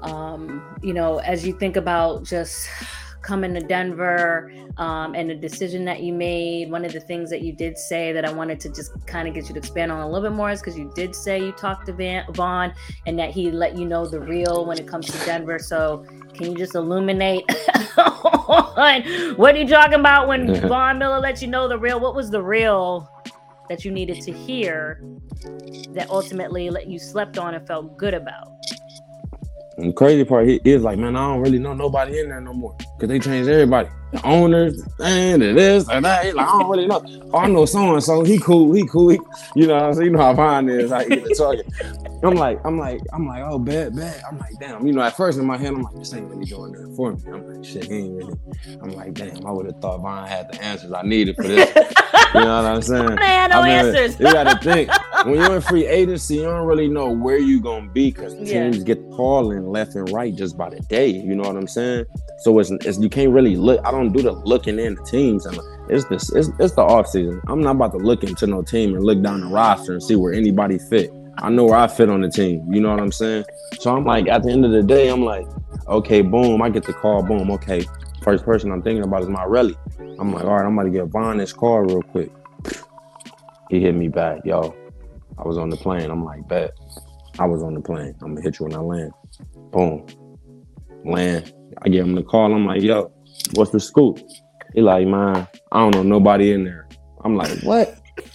um, 0.00 0.80
you 0.82 0.92
know, 0.92 1.18
as 1.18 1.46
you 1.46 1.56
think 1.56 1.76
about 1.76 2.24
just 2.24 2.68
coming 3.22 3.54
to 3.54 3.60
Denver 3.60 4.52
um, 4.78 5.14
and 5.14 5.30
the 5.30 5.36
decision 5.36 5.84
that 5.84 6.02
you 6.02 6.12
made. 6.12 6.72
One 6.72 6.84
of 6.84 6.92
the 6.92 6.98
things 6.98 7.30
that 7.30 7.42
you 7.42 7.52
did 7.52 7.78
say 7.78 8.12
that 8.12 8.24
I 8.24 8.32
wanted 8.32 8.58
to 8.60 8.68
just 8.68 8.90
kind 9.06 9.28
of 9.28 9.34
get 9.34 9.46
you 9.46 9.52
to 9.54 9.58
expand 9.58 9.92
on 9.92 10.00
a 10.00 10.06
little 10.08 10.28
bit 10.28 10.34
more 10.34 10.50
is 10.50 10.58
because 10.60 10.76
you 10.76 10.90
did 10.96 11.14
say 11.14 11.38
you 11.38 11.52
talked 11.52 11.86
to 11.86 11.92
Van, 11.92 12.24
Von 12.32 12.74
and 13.06 13.16
that 13.20 13.30
he 13.30 13.52
let 13.52 13.76
you 13.76 13.86
know 13.86 14.06
the 14.06 14.18
real 14.18 14.66
when 14.66 14.76
it 14.76 14.88
comes 14.88 15.06
to 15.06 15.24
Denver. 15.24 15.60
So 15.60 16.04
can 16.34 16.50
you 16.50 16.58
just 16.58 16.74
illuminate 16.74 17.44
on 17.96 19.02
what 19.36 19.54
are 19.54 19.58
you 19.58 19.68
talking 19.68 20.00
about 20.00 20.26
when 20.26 20.52
Von 20.68 20.98
Miller 20.98 21.20
let 21.20 21.40
you 21.40 21.46
know 21.46 21.68
the 21.68 21.78
real? 21.78 22.00
What 22.00 22.16
was 22.16 22.28
the 22.28 22.42
real 22.42 23.08
that 23.68 23.84
you 23.84 23.90
needed 23.90 24.20
to 24.22 24.32
hear 24.32 25.02
that 25.90 26.08
ultimately 26.10 26.70
let 26.70 26.88
you 26.88 26.98
slept 26.98 27.38
on 27.38 27.54
and 27.54 27.66
felt 27.66 27.96
good 27.96 28.14
about? 28.14 28.48
And 29.78 29.90
the 29.90 29.92
crazy 29.92 30.24
part 30.24 30.48
is 30.48 30.82
like, 30.82 30.98
man, 30.98 31.16
I 31.16 31.28
don't 31.28 31.40
really 31.40 31.58
know 31.58 31.72
nobody 31.74 32.20
in 32.20 32.28
there 32.28 32.40
no 32.40 32.52
more. 32.52 32.76
Cause 32.98 33.08
they 33.08 33.18
changed 33.18 33.48
everybody. 33.48 33.88
The 34.12 34.24
owners 34.24 34.82
and 34.98 35.42
this 35.42 35.88
and 35.88 36.04
that. 36.04 36.34
Like, 36.34 36.46
I 36.46 36.58
don't 36.58 36.70
really 36.70 36.86
know. 36.86 37.02
Oh, 37.32 37.38
I 37.38 37.48
know 37.48 37.64
so 37.64 37.94
and 37.94 38.02
so. 38.02 38.22
He 38.22 38.38
cool. 38.38 38.72
He 38.72 38.86
cool. 38.86 39.08
He, 39.08 39.18
you 39.56 39.66
know 39.66 39.76
I'm 39.76 39.94
saying? 39.94 40.06
You 40.06 40.12
know 40.12 40.18
how 40.20 40.34
fine 40.34 40.68
is. 40.68 40.92
He 40.92 41.16
get 41.16 41.36
talking. 41.36 41.62
I'm 42.22 42.34
like, 42.34 42.64
I'm 42.64 42.78
like, 42.78 43.00
I'm 43.12 43.26
like, 43.26 43.42
oh, 43.44 43.58
bad, 43.58 43.96
bad. 43.96 44.22
I'm 44.30 44.38
like, 44.38 44.58
damn. 44.60 44.86
You 44.86 44.92
know, 44.92 45.02
at 45.02 45.16
first 45.16 45.38
in 45.38 45.44
my 45.44 45.56
head, 45.56 45.72
I'm 45.72 45.82
like, 45.82 45.94
this 45.96 46.14
ain't 46.14 46.28
really 46.28 46.44
doing 46.44 46.72
that 46.72 46.94
for 46.94 47.12
me. 47.12 47.22
I'm 47.26 47.54
like, 47.54 47.64
shit, 47.64 47.84
he 47.84 47.94
ain't 47.94 48.14
really. 48.14 48.34
I'm 48.80 48.90
like, 48.90 49.14
damn. 49.14 49.44
I 49.44 49.50
would 49.50 49.66
have 49.66 49.80
thought 49.80 50.00
Von 50.00 50.28
had 50.28 50.52
the 50.52 50.62
answers 50.62 50.92
I 50.92 51.02
needed 51.02 51.34
for 51.34 51.42
this. 51.42 51.74
you 52.34 52.40
know 52.40 52.62
what 52.62 52.70
I'm 52.70 52.82
saying? 52.82 53.18
I 53.18 53.24
had 53.24 53.50
no 53.50 53.60
I 53.60 53.62
mean, 53.62 53.72
answers. 53.72 54.20
you 54.20 54.26
got 54.26 54.44
to 54.44 54.64
think 54.64 54.90
when 55.24 55.34
you're 55.34 55.56
in 55.56 55.62
free 55.62 55.86
agency, 55.86 56.36
you 56.36 56.42
don't 56.42 56.66
really 56.66 56.88
know 56.88 57.10
where 57.10 57.38
you're 57.38 57.60
gonna 57.60 57.88
be 57.88 58.10
because 58.10 58.34
teams 58.34 58.78
yeah. 58.78 58.84
get 58.84 59.10
calling 59.10 59.68
left 59.68 59.94
and 59.94 60.10
right 60.10 60.34
just 60.34 60.56
by 60.56 60.70
the 60.70 60.80
day. 60.80 61.08
You 61.08 61.34
know 61.34 61.42
what 61.42 61.56
I'm 61.56 61.68
saying? 61.68 62.06
So 62.40 62.58
it's, 62.58 62.70
it's 62.70 62.98
you 62.98 63.08
can't 63.08 63.32
really 63.32 63.56
look. 63.56 63.84
I 63.84 63.90
don't 63.90 64.01
do 64.10 64.22
the 64.22 64.32
looking 64.44 64.78
in 64.78 64.94
the 64.94 65.02
teams, 65.02 65.46
and 65.46 65.58
it's 65.88 66.04
this 66.06 66.32
it's, 66.32 66.50
it's 66.58 66.74
the 66.74 66.82
off 66.82 67.08
season. 67.08 67.40
I'm 67.48 67.60
not 67.60 67.76
about 67.76 67.92
to 67.92 67.98
look 67.98 68.24
into 68.24 68.46
no 68.46 68.62
team 68.62 68.94
and 68.94 69.04
look 69.04 69.22
down 69.22 69.40
the 69.40 69.46
roster 69.46 69.92
and 69.92 70.02
see 70.02 70.16
where 70.16 70.32
anybody 70.32 70.78
fit. 70.90 71.10
I 71.38 71.50
know 71.50 71.64
where 71.64 71.76
I 71.76 71.88
fit 71.88 72.08
on 72.08 72.20
the 72.20 72.28
team. 72.28 72.66
You 72.72 72.80
know 72.80 72.90
what 72.90 73.00
I'm 73.00 73.12
saying? 73.12 73.44
So 73.78 73.96
I'm 73.96 74.04
like, 74.04 74.28
at 74.28 74.42
the 74.42 74.50
end 74.50 74.64
of 74.64 74.72
the 74.72 74.82
day, 74.82 75.08
I'm 75.08 75.24
like, 75.24 75.46
okay, 75.88 76.20
boom, 76.20 76.62
I 76.62 76.68
get 76.70 76.84
the 76.84 76.92
call, 76.92 77.22
boom, 77.22 77.50
okay. 77.52 77.84
First 78.22 78.44
person 78.44 78.70
I'm 78.70 78.82
thinking 78.82 79.02
about 79.02 79.22
is 79.22 79.28
Morelli. 79.28 79.74
I'm 80.18 80.32
like, 80.32 80.44
all 80.44 80.54
right, 80.54 80.66
I'm 80.66 80.78
about 80.78 80.84
to 80.84 80.90
get 80.90 81.06
Von 81.06 81.38
this 81.38 81.52
call 81.52 81.80
real 81.80 82.02
quick. 82.02 82.30
He 83.70 83.80
hit 83.80 83.94
me 83.94 84.08
back, 84.08 84.40
yo. 84.44 84.76
I 85.38 85.48
was 85.48 85.58
on 85.58 85.70
the 85.70 85.76
plane. 85.76 86.10
I'm 86.10 86.24
like, 86.24 86.46
bet. 86.46 86.72
I 87.38 87.46
was 87.46 87.62
on 87.62 87.74
the 87.74 87.80
plane. 87.80 88.14
I'm 88.22 88.34
gonna 88.34 88.42
hit 88.42 88.60
you 88.60 88.66
when 88.66 88.74
I 88.74 88.80
land. 88.80 89.12
Boom. 89.72 90.06
Land. 91.04 91.52
I 91.82 91.88
give 91.88 92.06
him 92.06 92.14
the 92.14 92.22
call. 92.22 92.54
I'm 92.54 92.66
like, 92.66 92.82
yo, 92.82 93.10
what's 93.54 93.70
the 93.70 93.80
scoop? 93.80 94.20
He 94.74 94.80
like, 94.80 95.06
man, 95.06 95.46
I 95.70 95.78
don't 95.80 95.94
know 95.94 96.02
nobody 96.02 96.52
in 96.52 96.64
there. 96.64 96.88
I'm 97.24 97.36
like, 97.36 97.58
what? 97.62 97.98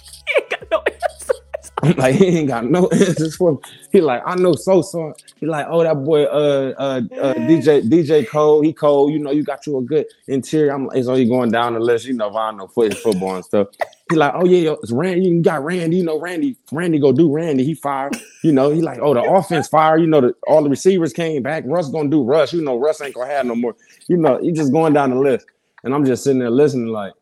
I'm 1.82 1.92
like, 1.92 2.14
he 2.16 2.26
ain't 2.26 2.48
got 2.48 2.64
no 2.64 2.88
answers 2.88 3.36
for 3.36 3.52
me. 3.52 3.58
He 3.92 4.00
like, 4.00 4.22
I 4.26 4.34
know 4.34 4.54
so 4.54 4.82
so. 4.82 5.14
He 5.38 5.46
like, 5.46 5.66
oh, 5.68 5.82
that 5.82 5.94
boy, 6.04 6.24
uh, 6.24 6.74
uh, 6.76 7.00
uh, 7.20 7.34
DJ, 7.34 7.88
DJ 7.88 8.26
Cole, 8.26 8.62
he 8.62 8.72
Cole. 8.72 9.10
You 9.10 9.18
know, 9.20 9.30
you 9.30 9.44
got 9.44 9.66
you 9.66 9.78
a 9.78 9.82
good 9.82 10.06
interior. 10.26 10.72
I'm 10.72 10.86
like, 10.86 11.04
so 11.04 11.14
he 11.14 11.26
going 11.26 11.50
down 11.50 11.74
the 11.74 11.80
list. 11.80 12.06
You 12.06 12.14
know, 12.14 12.36
I 12.36 12.50
know 12.52 12.66
foot 12.66 12.96
football 12.96 13.36
and 13.36 13.44
stuff. 13.44 13.68
He 14.10 14.16
like, 14.16 14.32
oh 14.34 14.46
yeah, 14.46 14.74
it's 14.82 14.90
Randy. 14.90 15.28
You 15.28 15.42
got 15.42 15.62
Randy. 15.62 15.98
You 15.98 16.04
know, 16.04 16.18
Randy. 16.18 16.56
Randy 16.72 16.98
go 16.98 17.12
do 17.12 17.30
Randy. 17.30 17.64
He 17.64 17.74
fired. 17.74 18.16
You 18.42 18.52
know, 18.52 18.70
he 18.70 18.80
like, 18.80 18.98
oh, 19.00 19.12
the 19.12 19.22
offense 19.22 19.68
fire. 19.68 19.98
You 19.98 20.06
know, 20.06 20.20
the, 20.20 20.34
all 20.46 20.62
the 20.62 20.70
receivers 20.70 21.12
came 21.12 21.42
back. 21.42 21.64
Russ 21.66 21.90
gonna 21.90 22.08
do 22.08 22.22
Russ. 22.22 22.52
You 22.52 22.62
know, 22.62 22.78
Russ 22.78 23.00
ain't 23.02 23.14
gonna 23.14 23.30
have 23.30 23.46
no 23.46 23.54
more. 23.54 23.76
You 24.06 24.16
know, 24.16 24.38
he 24.38 24.52
just 24.52 24.72
going 24.72 24.94
down 24.94 25.10
the 25.10 25.16
list, 25.16 25.46
and 25.84 25.94
I'm 25.94 26.04
just 26.04 26.24
sitting 26.24 26.38
there 26.38 26.50
listening, 26.50 26.88
like. 26.88 27.12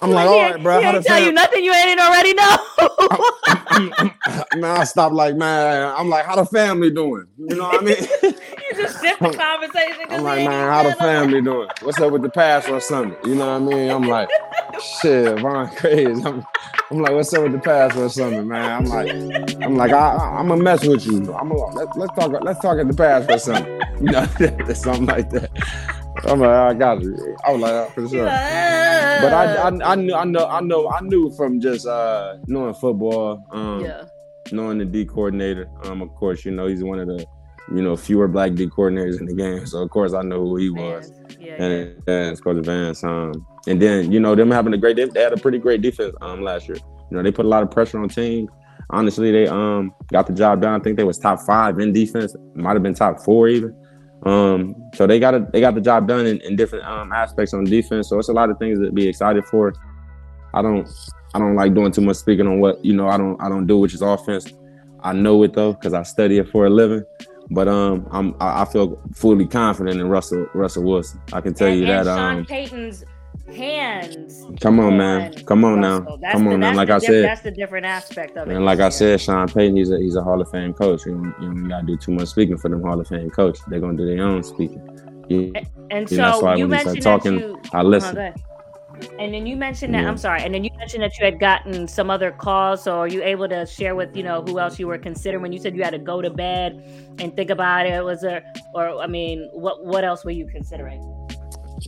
I'm 0.00 0.10
like, 0.10 0.26
all 0.26 0.40
right, 0.40 0.62
bro. 0.62 0.80
He 0.80 0.86
ain't 0.86 1.04
tell 1.04 1.22
you 1.22 1.32
nothing 1.32 1.62
you 1.64 1.72
ain't 1.72 2.00
already 2.00 2.32
know. 2.32 2.56
man, 4.56 4.80
I 4.80 4.84
stop 4.84 5.12
like, 5.12 5.36
man. 5.36 5.92
I'm 5.96 6.08
like, 6.08 6.24
how 6.24 6.36
the 6.36 6.46
family 6.46 6.90
doing? 6.90 7.26
You 7.36 7.56
know 7.56 7.64
what 7.64 7.82
I 7.82 7.84
mean? 7.84 8.34
you 9.02 9.08
shift 9.08 9.20
the 9.20 9.30
conversation. 9.32 10.06
I'm 10.10 10.22
like, 10.22 10.48
man, 10.48 10.68
how 10.68 10.82
the 10.82 10.96
family 10.96 11.42
doing? 11.42 11.68
What's 11.82 12.00
up 12.00 12.12
with 12.12 12.22
the 12.22 12.30
past 12.30 12.68
or 12.68 12.80
something? 12.80 13.16
You 13.28 13.36
know 13.36 13.60
what 13.60 13.72
I 13.72 13.76
mean? 13.76 13.90
I'm 13.90 14.02
like, 14.02 14.28
shit, 15.00 15.38
Von 15.40 15.68
crazy. 15.76 16.22
I'm, 16.24 16.44
I'm 16.90 16.98
like, 17.00 17.12
what's 17.12 17.32
up 17.34 17.42
with 17.42 17.52
the 17.52 17.58
past 17.58 17.96
or 17.96 18.08
something, 18.08 18.46
man? 18.46 18.72
I'm 18.72 18.84
like, 18.84 19.10
I'm 19.62 19.76
like, 19.76 19.92
I, 19.92 20.38
am 20.40 20.48
gonna 20.48 20.62
mess 20.62 20.86
with 20.86 21.06
you. 21.06 21.34
I'm 21.34 21.48
gonna, 21.48 21.74
let, 21.74 21.96
let's 21.96 22.14
talk, 22.14 22.32
let's 22.42 22.60
talk 22.60 22.78
at 22.78 22.88
the 22.88 22.94
past 22.94 23.30
or 23.30 23.38
something. 23.38 23.80
You 23.96 24.12
know, 24.12 24.26
something 24.74 25.06
like 25.06 25.30
that. 25.30 25.50
I'm 26.24 26.40
like, 26.40 26.50
I 26.50 26.74
got 26.74 27.02
it. 27.02 27.36
I 27.44 27.52
was 27.52 27.62
like, 27.62 27.72
oh, 27.72 27.90
for 27.94 28.08
sure. 28.08 28.26
But 28.26 29.32
I, 29.32 29.54
I, 29.54 29.92
I 29.92 29.94
knew, 29.94 30.14
I 30.14 30.24
know, 30.24 30.46
I 30.46 30.60
know, 30.60 30.90
I 30.90 31.00
knew 31.00 31.30
from 31.30 31.60
just 31.60 31.86
uh, 31.86 32.36
knowing 32.46 32.74
football, 32.74 33.42
um, 33.52 33.80
yeah. 33.80 34.04
knowing 34.52 34.76
the 34.76 34.84
D 34.84 35.06
coordinator. 35.06 35.70
Um, 35.84 36.02
of 36.02 36.14
course, 36.14 36.44
you 36.44 36.50
know 36.50 36.66
he's 36.66 36.84
one 36.84 36.98
of 36.98 37.08
the, 37.08 37.26
you 37.74 37.82
know, 37.82 37.96
fewer 37.96 38.28
black 38.28 38.54
D 38.54 38.66
coordinators 38.66 39.18
in 39.18 39.26
the 39.26 39.34
game. 39.34 39.66
So 39.66 39.82
of 39.82 39.90
course 39.90 40.14
I 40.14 40.22
know 40.22 40.40
who 40.40 40.56
he 40.56 40.70
was. 40.70 41.12
Yeah, 41.38 41.62
and, 41.62 42.02
yeah. 42.06 42.14
and 42.14 42.42
Coach 42.42 42.64
Vance. 42.64 43.02
Um, 43.02 43.46
and 43.66 43.80
then 43.80 44.12
you 44.12 44.20
know 44.20 44.34
them 44.34 44.50
having 44.50 44.72
a 44.74 44.78
great, 44.78 44.96
they 44.96 45.20
had 45.20 45.32
a 45.32 45.36
pretty 45.36 45.58
great 45.58 45.82
defense 45.82 46.14
um 46.20 46.42
last 46.42 46.68
year. 46.68 46.76
You 46.76 47.16
know 47.16 47.22
they 47.22 47.32
put 47.32 47.44
a 47.44 47.48
lot 47.48 47.62
of 47.62 47.70
pressure 47.70 47.98
on 47.98 48.08
teams. 48.08 48.50
Honestly, 48.90 49.32
they 49.32 49.48
um 49.48 49.92
got 50.12 50.26
the 50.26 50.32
job 50.32 50.62
done. 50.62 50.80
I 50.80 50.82
think 50.82 50.96
they 50.96 51.04
was 51.04 51.18
top 51.18 51.40
five 51.40 51.78
in 51.80 51.92
defense. 51.92 52.34
Might 52.54 52.74
have 52.74 52.82
been 52.82 52.94
top 52.94 53.20
four 53.20 53.48
even. 53.48 53.74
Um, 54.24 54.74
so 54.94 55.06
they 55.06 55.18
got 55.20 55.34
a, 55.34 55.46
they 55.52 55.60
got 55.60 55.74
the 55.74 55.80
job 55.80 56.08
done 56.08 56.26
in, 56.26 56.40
in 56.40 56.56
different 56.56 56.84
um, 56.84 57.12
aspects 57.12 57.52
on 57.52 57.64
defense. 57.64 58.08
So 58.08 58.18
it's 58.18 58.28
a 58.28 58.32
lot 58.32 58.50
of 58.50 58.58
things 58.58 58.78
to 58.80 58.90
be 58.90 59.06
excited 59.06 59.44
for. 59.44 59.74
I 60.54 60.62
don't 60.62 60.88
I 61.34 61.38
don't 61.38 61.54
like 61.54 61.74
doing 61.74 61.92
too 61.92 62.00
much 62.00 62.16
speaking 62.16 62.46
on 62.46 62.60
what 62.60 62.82
you 62.84 62.94
know. 62.94 63.08
I 63.08 63.16
don't 63.16 63.40
I 63.40 63.48
don't 63.48 63.66
do 63.66 63.78
which 63.78 63.94
is 63.94 64.02
offense. 64.02 64.52
I 65.00 65.12
know 65.12 65.42
it 65.42 65.52
though 65.52 65.74
because 65.74 65.92
I 65.92 66.02
study 66.02 66.38
it 66.38 66.48
for 66.48 66.66
a 66.66 66.70
living. 66.70 67.04
But 67.50 67.68
um, 67.68 68.06
I'm 68.10 68.34
I 68.40 68.64
feel 68.64 69.00
fully 69.14 69.46
confident 69.46 70.00
in 70.00 70.08
Russell 70.08 70.46
Russell 70.54 70.82
Wilson. 70.82 71.20
I 71.32 71.40
can 71.40 71.54
tell 71.54 71.68
and, 71.68 71.78
you 71.80 71.86
and 71.86 72.06
that. 72.06 72.16
Sean 72.16 72.36
Um, 72.38 72.44
Payton's 72.44 73.04
hands. 73.54 74.44
come 74.60 74.80
on, 74.80 74.96
man. 74.96 75.32
Come 75.44 75.64
on 75.64 75.80
now. 75.80 76.00
That's 76.20 76.32
Come 76.32 76.44
the- 76.46 76.54
on 76.54 76.60
now. 76.60 76.74
Like 76.74 76.90
I 76.90 76.98
said, 76.98 77.24
that's 77.24 77.42
the 77.42 77.50
different 77.52 77.86
aspect 77.86 78.36
of 78.36 78.48
it. 78.48 78.54
and 78.56 78.64
like 78.64 78.80
I 78.80 78.88
said, 78.88 79.20
Sean 79.20 79.46
Payton, 79.48 79.76
he's 79.76 79.90
a 79.90 79.98
he's 79.98 80.16
a 80.16 80.22
Hall 80.22 80.40
of 80.40 80.50
Fame 80.50 80.74
coach. 80.74 81.06
You 81.06 81.12
don't, 81.12 81.34
you 81.40 81.48
don't 81.48 81.68
gotta 81.68 81.86
do 81.86 81.96
too 81.96 82.12
much 82.12 82.28
speaking 82.28 82.56
for 82.56 82.68
them 82.68 82.82
Hall 82.82 83.00
of 83.00 83.06
Fame 83.06 83.30
coach. 83.30 83.58
They're 83.68 83.80
gonna 83.80 83.96
do 83.96 84.06
their 84.06 84.24
own 84.24 84.42
speaking. 84.42 84.82
You, 85.28 85.52
And 85.90 86.10
Yeah, 86.10 86.18
that's 86.26 86.38
so 86.38 86.44
why 86.44 86.56
you 86.56 86.66
mentioned 86.68 87.02
talking, 87.02 87.38
you. 87.38 87.60
I 87.72 87.78
uh-huh, 87.78 87.82
listen. 87.88 88.34
And 89.18 89.32
then 89.34 89.46
you 89.46 89.56
mentioned 89.56 89.94
that 89.94 90.02
Yeah. 90.02 90.08
I'm 90.08 90.16
sorry. 90.16 90.42
And 90.42 90.54
then 90.54 90.64
you 90.64 90.70
mentioned 90.78 91.02
that 91.02 91.18
you 91.18 91.24
had 91.24 91.38
gotten 91.40 91.86
some 91.88 92.10
other 92.10 92.30
calls. 92.30 92.82
So 92.84 92.98
are 93.00 93.08
you 93.08 93.22
able 93.22 93.48
to 93.48 93.66
share 93.66 93.94
with 93.94 94.16
you 94.16 94.22
know 94.22 94.42
who 94.42 94.58
else 94.58 94.78
you 94.78 94.86
were 94.86 94.98
considering 94.98 95.42
when 95.42 95.52
you 95.52 95.58
said 95.58 95.76
you 95.76 95.82
had 95.82 95.90
to 95.90 95.98
go 95.98 96.22
to 96.22 96.30
bed 96.30 96.82
and 97.18 97.34
think 97.36 97.50
about 97.50 97.86
it? 97.86 98.02
Was 98.04 98.20
there 98.22 98.42
or 98.74 99.00
I 99.00 99.06
mean, 99.06 99.48
what 99.52 99.84
what 99.84 100.04
else 100.04 100.24
were 100.24 100.30
you 100.32 100.46
considering? 100.46 101.00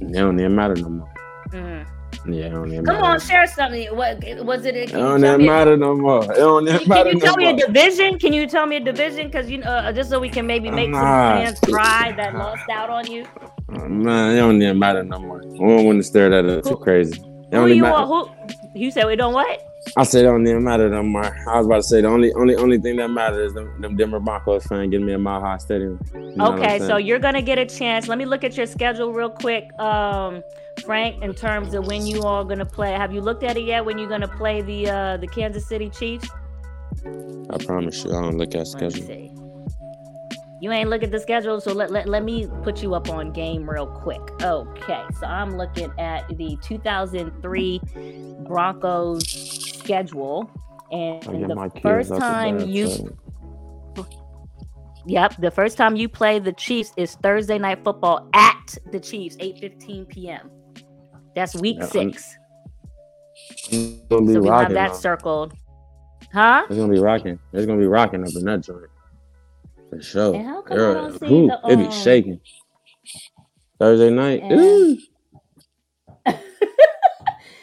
It 0.01 0.13
don't 0.13 0.39
even 0.39 0.55
matter 0.55 0.75
no 0.77 0.89
more. 0.91 1.13
Mhm. 1.51 1.87
Yeah, 2.27 2.47
it 2.47 2.51
don't 2.51 2.71
even 2.73 2.85
Come 2.85 2.97
matter. 2.97 3.07
on, 3.13 3.21
share 3.21 3.47
something. 3.47 3.87
What 3.97 4.23
was 4.45 4.67
it? 4.67 4.77
It 4.77 4.91
don't 4.93 5.25
even 5.25 5.47
matter 5.47 5.77
no 5.77 5.95
more. 5.97 6.25
It 6.25 6.37
don't 6.37 6.67
even 6.69 6.81
Can 6.81 6.89
matter 6.89 7.09
you 7.11 7.15
no 7.17 7.21
tell 7.25 7.37
me 7.37 7.45
more. 7.45 7.55
a 7.55 7.57
division? 7.57 8.19
Can 8.19 8.33
you 8.35 8.47
tell 8.47 8.67
me 8.67 8.77
a 8.77 8.81
division? 8.81 9.29
Because 9.29 9.49
you 9.49 9.59
know, 9.59 9.71
uh, 9.71 9.93
just 9.93 10.11
so 10.11 10.19
we 10.21 10.29
can 10.29 10.47
maybe 10.47 10.71
make 10.71 10.91
Nah. 10.91 10.99
some 11.01 11.45
fans 11.45 11.61
cry 11.61 12.13
that 12.17 12.35
lost 12.43 12.69
out 12.71 12.91
on 12.91 13.11
you. 13.11 13.25
Man, 13.69 14.37
it 14.37 14.41
don't 14.41 14.63
even 14.63 14.79
matter 14.79 15.03
no 15.05 15.19
more. 15.19 15.43
I 15.43 15.57
don't 15.57 15.85
want 15.85 15.99
to 15.99 16.03
stare 16.03 16.33
at 16.33 16.45
it 16.47 16.65
too 16.65 16.77
crazy. 16.77 17.21
It 17.53 17.57
Who 17.57 17.67
you 17.67 17.83
matter. 17.83 18.07
Who 18.07 18.31
you 18.75 18.91
said 18.91 19.07
we 19.07 19.17
don't 19.17 19.35
what? 19.35 19.63
I 19.97 20.05
said 20.05 20.25
it 20.25 20.29
don't 20.29 20.47
even 20.47 20.65
matter 20.65 20.89
no 20.89 21.03
more. 21.03 21.25
I 21.49 21.59
was 21.59 21.67
about 21.67 21.77
to 21.77 21.83
say 21.83 22.01
the 22.01 22.09
only 22.09 22.33
only 22.33 22.57
only 22.57 22.79
thing 22.79 22.97
that 22.97 23.09
matters 23.09 23.49
is 23.49 23.55
them, 23.55 23.81
them 23.81 23.97
Denver 23.97 24.21
Broncos 24.21 24.67
fan 24.67 24.89
getting 24.89 25.07
me 25.07 25.13
a 25.13 25.19
Mile 25.19 25.41
High 25.41 25.59
Stadium. 25.59 26.01
You 26.15 26.37
know 26.37 26.55
Okay, 26.55 26.79
so 26.79 26.97
you're 26.97 27.19
gonna 27.19 27.43
get 27.43 27.59
a 27.59 27.67
chance. 27.67 28.09
Let 28.09 28.17
me 28.17 28.25
look 28.25 28.43
at 28.43 28.57
your 28.57 28.67
schedule 28.67 29.13
real 29.13 29.31
quick, 29.31 29.71
um, 29.79 30.43
Frank. 30.85 31.23
In 31.23 31.35
terms 31.35 31.75
of 31.75 31.87
when 31.87 32.07
you 32.07 32.23
all 32.23 32.45
gonna 32.45 32.67
play, 32.67 32.93
have 32.93 33.13
you 33.13 33.21
looked 33.21 33.43
at 33.43 33.59
it 33.59 33.65
yet? 33.65 33.85
When 33.85 33.99
you're 33.99 34.09
gonna 34.09 34.29
play 34.29 34.63
the 34.63 34.91
uh, 34.91 35.17
the 35.19 35.27
Kansas 35.27 35.67
City 35.67 35.91
Chiefs? 35.91 36.29
I 37.51 37.59
promise 37.65 38.03
you, 38.05 38.17
I 38.17 38.23
don't 38.23 38.39
look 38.39 38.55
at 38.55 38.67
schedule. 38.67 39.38
You 40.61 40.73
ain't 40.73 40.91
look 40.91 41.03
at 41.05 41.13
the 41.13 41.21
schedule, 41.21 41.61
so 41.61 41.73
let, 41.73 41.91
let, 41.93 42.09
let 42.09 42.25
me 42.25 42.49
put 42.63 42.83
you 42.83 42.95
up 42.95 43.09
on 43.11 43.33
game 43.33 43.69
real 43.69 43.87
quick. 43.87 44.21
Okay, 44.43 45.05
so 45.21 45.27
I'm 45.27 45.57
looking 45.57 45.93
at 45.99 46.27
the 46.37 46.59
2003 46.63 47.81
Broncos 48.41 49.29
schedule, 49.29 50.51
and 50.91 51.25
oh, 51.29 51.47
the 51.71 51.81
first 51.81 52.11
time 52.11 52.61
you 52.69 52.89
so- 52.89 53.17
Yep, 55.07 55.37
the 55.39 55.51
first 55.51 55.79
time 55.79 55.97
you 55.97 56.09
play 56.09 56.39
the 56.39 56.53
Chiefs 56.53 56.93
is 56.97 57.15
Thursday 57.23 57.59
night 57.59 57.83
football 57.85 58.29
at 58.35 58.77
the 58.93 59.01
Chiefs, 59.01 59.37
8:15 59.37 60.09
p.m. 60.09 60.51
That's 61.35 61.55
week 61.55 61.77
Yeah, 61.77 61.85
I'm- 61.85 61.91
six. 61.93 62.37
It's 63.71 64.01
So 64.11 64.19
we 64.21 64.49
have 64.49 64.73
that 64.75 64.93
though. 64.93 64.99
circled. 64.99 65.55
Huh? 66.33 66.67
It's 66.69 66.77
gonna 66.77 66.93
be 66.93 66.99
rocking. 66.99 67.39
It's 67.53 67.65
gonna 67.65 67.79
be 67.79 67.87
rocking 67.87 68.23
up 68.23 68.35
in 68.35 68.45
that 68.45 68.61
joint. 68.61 68.83
For 69.91 70.03
sure. 70.03 70.35
And 70.35 70.47
how 70.47 70.63
come 70.63 70.79
I 70.79 70.95
don't 70.95 71.19
see 71.19 71.47
the, 71.47 71.61
it 71.69 71.77
be 71.77 71.85
um, 71.85 71.91
shaking. 71.91 72.41
Thursday 73.79 74.11
night. 74.11 74.43
and- 74.43 74.99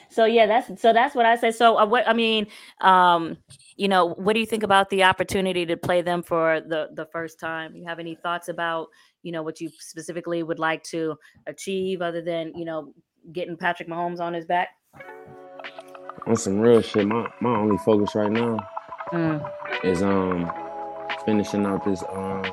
So 0.09 0.23
yeah, 0.23 0.45
that's 0.45 0.81
so 0.81 0.93
that's 0.93 1.13
what 1.13 1.25
I 1.25 1.35
say. 1.35 1.51
So 1.51 1.77
uh, 1.77 1.85
what 1.85 2.07
I 2.07 2.13
mean, 2.13 2.47
um, 2.79 3.35
you 3.75 3.89
know, 3.89 4.05
what 4.13 4.31
do 4.31 4.39
you 4.39 4.45
think 4.45 4.63
about 4.63 4.89
the 4.89 5.03
opportunity 5.03 5.65
to 5.65 5.75
play 5.75 6.01
them 6.01 6.23
for 6.23 6.61
the 6.61 6.87
the 6.93 7.05
first 7.07 7.37
time? 7.37 7.75
You 7.75 7.83
have 7.85 7.99
any 7.99 8.15
thoughts 8.15 8.47
about 8.47 8.87
you 9.23 9.33
know 9.33 9.43
what 9.43 9.59
you 9.59 9.69
specifically 9.77 10.41
would 10.41 10.57
like 10.57 10.83
to 10.83 11.17
achieve 11.47 12.01
other 12.01 12.21
than 12.21 12.53
you 12.55 12.63
know 12.63 12.93
getting 13.33 13.57
Patrick 13.57 13.89
Mahomes 13.89 14.21
on 14.21 14.33
his 14.33 14.45
back? 14.45 14.69
On 16.27 16.37
some 16.37 16.59
real 16.59 16.81
shit, 16.81 17.05
my, 17.05 17.29
my 17.41 17.49
only 17.57 17.77
focus 17.79 18.15
right 18.15 18.31
now 18.31 18.57
Mm, 19.11 19.51
is 19.83 20.01
um 20.01 20.49
finishing 21.25 21.65
out 21.65 21.83
this 21.85 22.03
um 22.13 22.43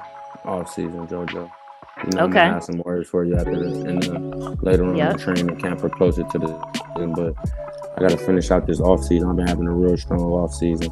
off 0.44 0.68
season, 0.72 1.07
JoJo. 1.07 1.32
You 1.34 2.11
know, 2.12 2.18
I'm 2.18 2.18
Okay. 2.30 2.32
gonna 2.40 2.53
have 2.55 2.64
some 2.64 2.78
words 2.84 3.09
for 3.09 3.24
you 3.24 3.36
after 3.36 3.57
this, 3.68 3.84
and 3.84 4.05
uh, 4.09 4.55
later 4.62 4.84
on 4.84 4.90
in 4.90 4.96
Yep. 4.96 5.16
the 5.18 5.22
training 5.22 5.57
camp 5.57 5.84
or 5.84 5.90
closer 5.90 6.24
to 6.24 6.38
the. 6.38 6.48
But 7.16 7.34
I 7.96 8.00
gotta 8.00 8.16
finish 8.16 8.50
out 8.50 8.66
this 8.66 8.80
off 8.80 9.03
season. 9.05 9.28
I've 9.30 9.36
been 9.36 9.46
having 9.46 9.66
a 9.66 9.72
real 9.72 9.96
strong 9.96 10.20
off 10.20 10.53
season. 10.55 10.90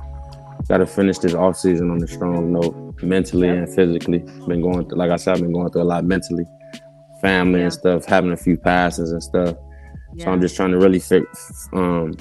Gotta 0.68 0.86
finish 0.86 1.18
this 1.18 1.34
off 1.34 1.56
season 1.56 1.90
on 1.90 2.02
a 2.02 2.06
strong 2.06 2.52
note, 2.52 2.76
mentally 3.02 3.48
Yep. 3.48 3.56
and 3.56 3.68
physically. 3.74 4.24
Been 4.46 4.60
going 4.62 4.88
through, 4.88 4.98
like 4.98 5.10
I 5.10 5.16
said, 5.16 5.34
I've 5.34 5.40
been 5.40 5.52
going 5.52 5.70
through 5.70 5.82
a 5.82 5.84
lot 5.84 6.04
mentally, 6.04 6.44
family 7.20 7.58
Yeah. 7.60 7.64
and 7.64 7.72
stuff, 7.72 8.04
having 8.04 8.32
a 8.32 8.36
few 8.36 8.56
passes 8.56 9.10
and 9.12 9.22
stuff. 9.22 9.56
yeah. 10.14 10.24
So 10.26 10.30
I'm 10.32 10.40
just 10.40 10.54
trying 10.56 10.70
to 10.72 10.78
really 10.78 10.98
fix, 11.00 11.68
um, 11.72 12.12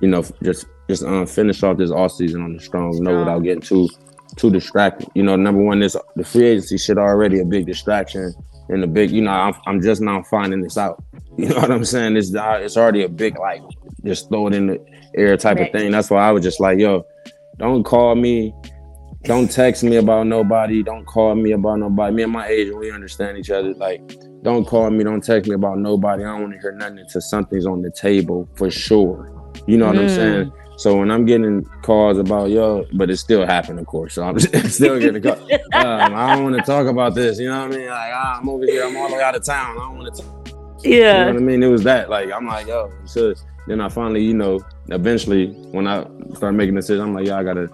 you 0.00 0.08
know, 0.08 0.22
just 0.42 0.66
just 0.88 1.02
um, 1.04 1.26
finish 1.26 1.62
off 1.64 1.78
this 1.78 1.90
off 1.90 2.12
season 2.12 2.42
on 2.42 2.54
a 2.54 2.60
strong 2.60 2.90
note 2.90 2.96
Strong. 2.96 3.18
without 3.18 3.42
getting 3.42 3.60
too 3.60 3.88
too 4.36 4.50
distracted. 4.50 5.08
You 5.14 5.22
know, 5.22 5.36
number 5.36 5.62
one, 5.62 5.80
this 5.80 5.96
the 6.14 6.24
free 6.24 6.46
agency 6.46 6.78
shit 6.78 6.98
already 6.98 7.40
a 7.40 7.44
big 7.44 7.66
distraction 7.66 8.32
and 8.68 8.84
a 8.84 8.86
big, 8.86 9.10
you 9.10 9.22
know, 9.22 9.30
I'm, 9.30 9.54
I'm 9.66 9.80
just 9.82 10.00
now 10.02 10.22
finding 10.22 10.60
this 10.62 10.76
out. 10.78 11.02
You 11.38 11.50
know 11.50 11.56
what 11.56 11.70
I'm 11.70 11.84
saying? 11.84 12.16
It's 12.16 12.34
uh, 12.34 12.60
it's 12.62 12.78
already 12.78 13.02
a 13.02 13.10
big 13.10 13.38
like 13.38 13.60
just 14.06 14.30
throw 14.30 14.46
it 14.46 14.54
in 14.54 14.68
the 14.68 14.78
air 15.18 15.36
type 15.36 15.58
Right. 15.58 15.66
of 15.66 15.72
thing. 15.72 15.90
That's 15.90 16.08
why 16.08 16.26
I 16.26 16.32
was 16.32 16.42
just 16.42 16.60
like, 16.60 16.78
yo, 16.78 17.04
don't 17.58 17.82
call 17.84 18.14
me. 18.14 18.54
Don't 19.24 19.50
text 19.50 19.82
me 19.84 19.96
about 19.96 20.26
nobody. 20.28 20.82
Don't 20.82 21.04
call 21.04 21.34
me 21.34 21.52
about 21.52 21.80
nobody. 21.80 22.14
Me 22.14 22.22
and 22.22 22.32
my 22.32 22.46
agent, 22.48 22.78
we 22.78 22.90
understand 22.90 23.36
each 23.36 23.50
other. 23.50 23.74
Like, 23.74 24.00
don't 24.42 24.64
call 24.66 24.88
me. 24.90 25.04
Don't 25.04 25.22
text 25.22 25.46
me 25.48 25.56
about 25.56 25.76
nobody. 25.78 26.24
I 26.24 26.28
don't 26.32 26.40
want 26.42 26.54
to 26.54 26.58
hear 26.60 26.72
nothing 26.72 27.00
until 27.00 27.20
something's 27.20 27.66
on 27.66 27.82
the 27.82 27.90
table 27.90 28.48
for 28.54 28.70
sure. 28.70 29.30
You 29.66 29.76
know 29.76 29.88
what 29.88 29.98
I'm 29.98 30.06
Mm. 30.06 30.16
saying? 30.16 30.52
So 30.76 30.98
when 30.98 31.10
I'm 31.10 31.24
getting 31.24 31.64
calls 31.82 32.18
about 32.18 32.50
yo, 32.50 32.86
but 32.92 33.10
it 33.10 33.16
still 33.16 33.46
happened, 33.46 33.78
of 33.78 33.86
course. 33.86 34.14
So 34.14 34.22
I'm 34.22 34.38
still 34.68 35.00
getting 35.00 35.22
calls. 35.22 35.40
Um, 35.72 36.14
I 36.14 36.34
don't 36.34 36.44
want 36.44 36.56
to 36.56 36.62
talk 36.62 36.86
about 36.86 37.14
this. 37.14 37.38
You 37.38 37.48
know 37.48 37.66
what 37.66 37.74
I 37.74 37.76
mean? 37.76 37.88
Like 37.88 38.12
ah, 38.14 38.38
I'm 38.40 38.48
over 38.48 38.64
here. 38.64 38.84
I'm 38.84 38.96
all 38.96 39.08
the 39.08 39.16
way 39.16 39.22
out 39.22 39.34
of 39.34 39.42
town. 39.42 39.76
I 39.76 39.80
don't 39.80 39.98
want 39.98 40.14
to. 40.16 40.24
Yeah. 40.88 40.90
You 40.90 41.24
know 41.24 41.32
what 41.32 41.36
I 41.36 41.44
mean? 41.44 41.62
It 41.62 41.68
was 41.68 41.82
that. 41.84 42.10
Like 42.10 42.30
I'm 42.30 42.46
like 42.46 42.66
yo. 42.66 42.92
So 43.06 43.34
then 43.66 43.80
I 43.80 43.88
finally, 43.88 44.22
you 44.22 44.34
know, 44.34 44.60
eventually 44.88 45.48
when 45.72 45.88
I 45.88 46.06
start 46.34 46.54
making 46.54 46.74
decisions, 46.74 47.02
I'm 47.02 47.14
like, 47.14 47.26
yeah, 47.26 47.38
I 47.38 47.42
gotta. 47.42 47.70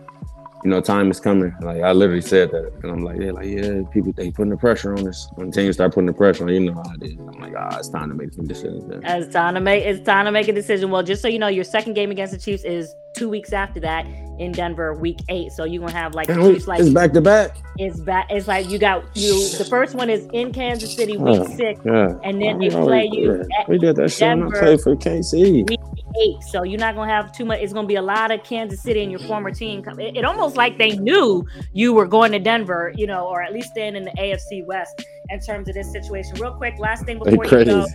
You 0.64 0.70
know, 0.70 0.80
time 0.80 1.10
is 1.10 1.18
coming. 1.18 1.52
Like 1.60 1.82
I 1.82 1.90
literally 1.92 2.20
said 2.20 2.50
that, 2.52 2.72
and 2.82 2.92
I'm 2.92 3.02
like, 3.04 3.20
yeah, 3.20 3.32
like 3.32 3.46
yeah, 3.48 3.82
people 3.92 4.12
they 4.12 4.30
putting 4.30 4.50
the 4.50 4.56
pressure 4.56 4.94
on 4.96 5.06
us. 5.08 5.28
When 5.34 5.50
teams 5.50 5.74
start 5.76 5.92
putting 5.92 6.06
the 6.06 6.12
pressure 6.12 6.44
on, 6.44 6.50
you 6.50 6.60
know 6.60 6.74
how 6.74 6.94
it 7.00 7.02
is. 7.02 7.18
I'm 7.18 7.40
like, 7.40 7.54
ah, 7.58 7.78
it's 7.78 7.88
time 7.88 8.08
to 8.10 8.14
make 8.14 8.32
some 8.32 8.46
decisions. 8.46 8.84
man. 8.84 9.02
It's 9.04 9.32
time 9.32 9.54
to 9.54 9.60
make 9.60 9.84
it's 9.84 10.04
time 10.04 10.24
to 10.26 10.30
make 10.32 10.46
a 10.48 10.52
decision. 10.52 10.90
Well, 10.90 11.02
just 11.02 11.20
so 11.20 11.28
you 11.28 11.38
know, 11.40 11.48
your 11.48 11.64
second 11.64 11.94
game 11.94 12.10
against 12.12 12.32
the 12.32 12.38
Chiefs 12.38 12.64
is 12.64 12.94
two 13.14 13.28
weeks 13.28 13.52
after 13.52 13.78
that 13.80 14.06
in 14.38 14.52
Denver, 14.52 14.94
week 14.94 15.18
eight. 15.28 15.50
So 15.52 15.64
you're 15.64 15.80
gonna 15.80 15.92
have 15.98 16.14
like 16.14 16.28
the 16.28 16.34
Chiefs 16.34 16.68
like 16.68 16.80
it's 16.80 16.90
back 16.90 17.12
to 17.14 17.20
back. 17.20 17.56
it's 17.78 17.98
back. 18.00 18.28
It's 18.30 18.46
like 18.46 18.70
you 18.70 18.78
got 18.78 19.04
you. 19.16 19.48
The 19.58 19.64
first 19.64 19.96
one 19.96 20.08
is 20.10 20.28
in 20.32 20.52
Kansas 20.52 20.94
City, 20.94 21.16
week 21.16 21.40
Oh, 21.40 21.56
six, 21.56 21.80
and 21.84 22.40
then 22.40 22.58
they 22.58 22.70
play 22.70 23.08
you 23.12 23.40
at 23.58 23.68
We 23.68 23.78
did 23.78 23.96
that 23.96 24.10
shit 24.12 24.28
I 24.28 24.58
played 24.60 24.80
for 24.80 24.94
KC. 24.94 25.68
week 25.68 25.80
eight. 26.20 26.42
So 26.42 26.62
you're 26.62 26.80
not 26.80 26.94
gonna 26.94 27.12
have 27.12 27.32
too 27.32 27.44
much. 27.44 27.60
It's 27.60 27.72
gonna 27.72 27.86
be 27.86 27.96
a 27.96 28.02
lot 28.02 28.30
of 28.30 28.42
Kansas 28.44 28.82
City 28.82 29.02
and 29.02 29.10
your 29.10 29.20
former 29.20 29.50
team. 29.50 29.82
It, 29.98 30.16
it 30.16 30.24
almost 30.24 30.56
like 30.56 30.78
they 30.78 30.96
knew 30.96 31.46
you 31.72 31.92
were 31.92 32.06
going 32.06 32.32
to 32.32 32.38
Denver, 32.38 32.92
you 32.96 33.06
know, 33.06 33.26
or 33.26 33.42
at 33.42 33.52
least 33.52 33.70
staying 33.70 33.96
in 33.96 34.04
the 34.04 34.12
AFC 34.12 34.64
West 34.66 35.04
in 35.30 35.40
terms 35.40 35.68
of 35.68 35.74
this 35.74 35.90
situation. 35.92 36.34
Real 36.40 36.54
quick, 36.54 36.78
last 36.78 37.04
thing 37.04 37.18
before 37.18 37.44
you 37.44 37.64
go. 37.64 37.86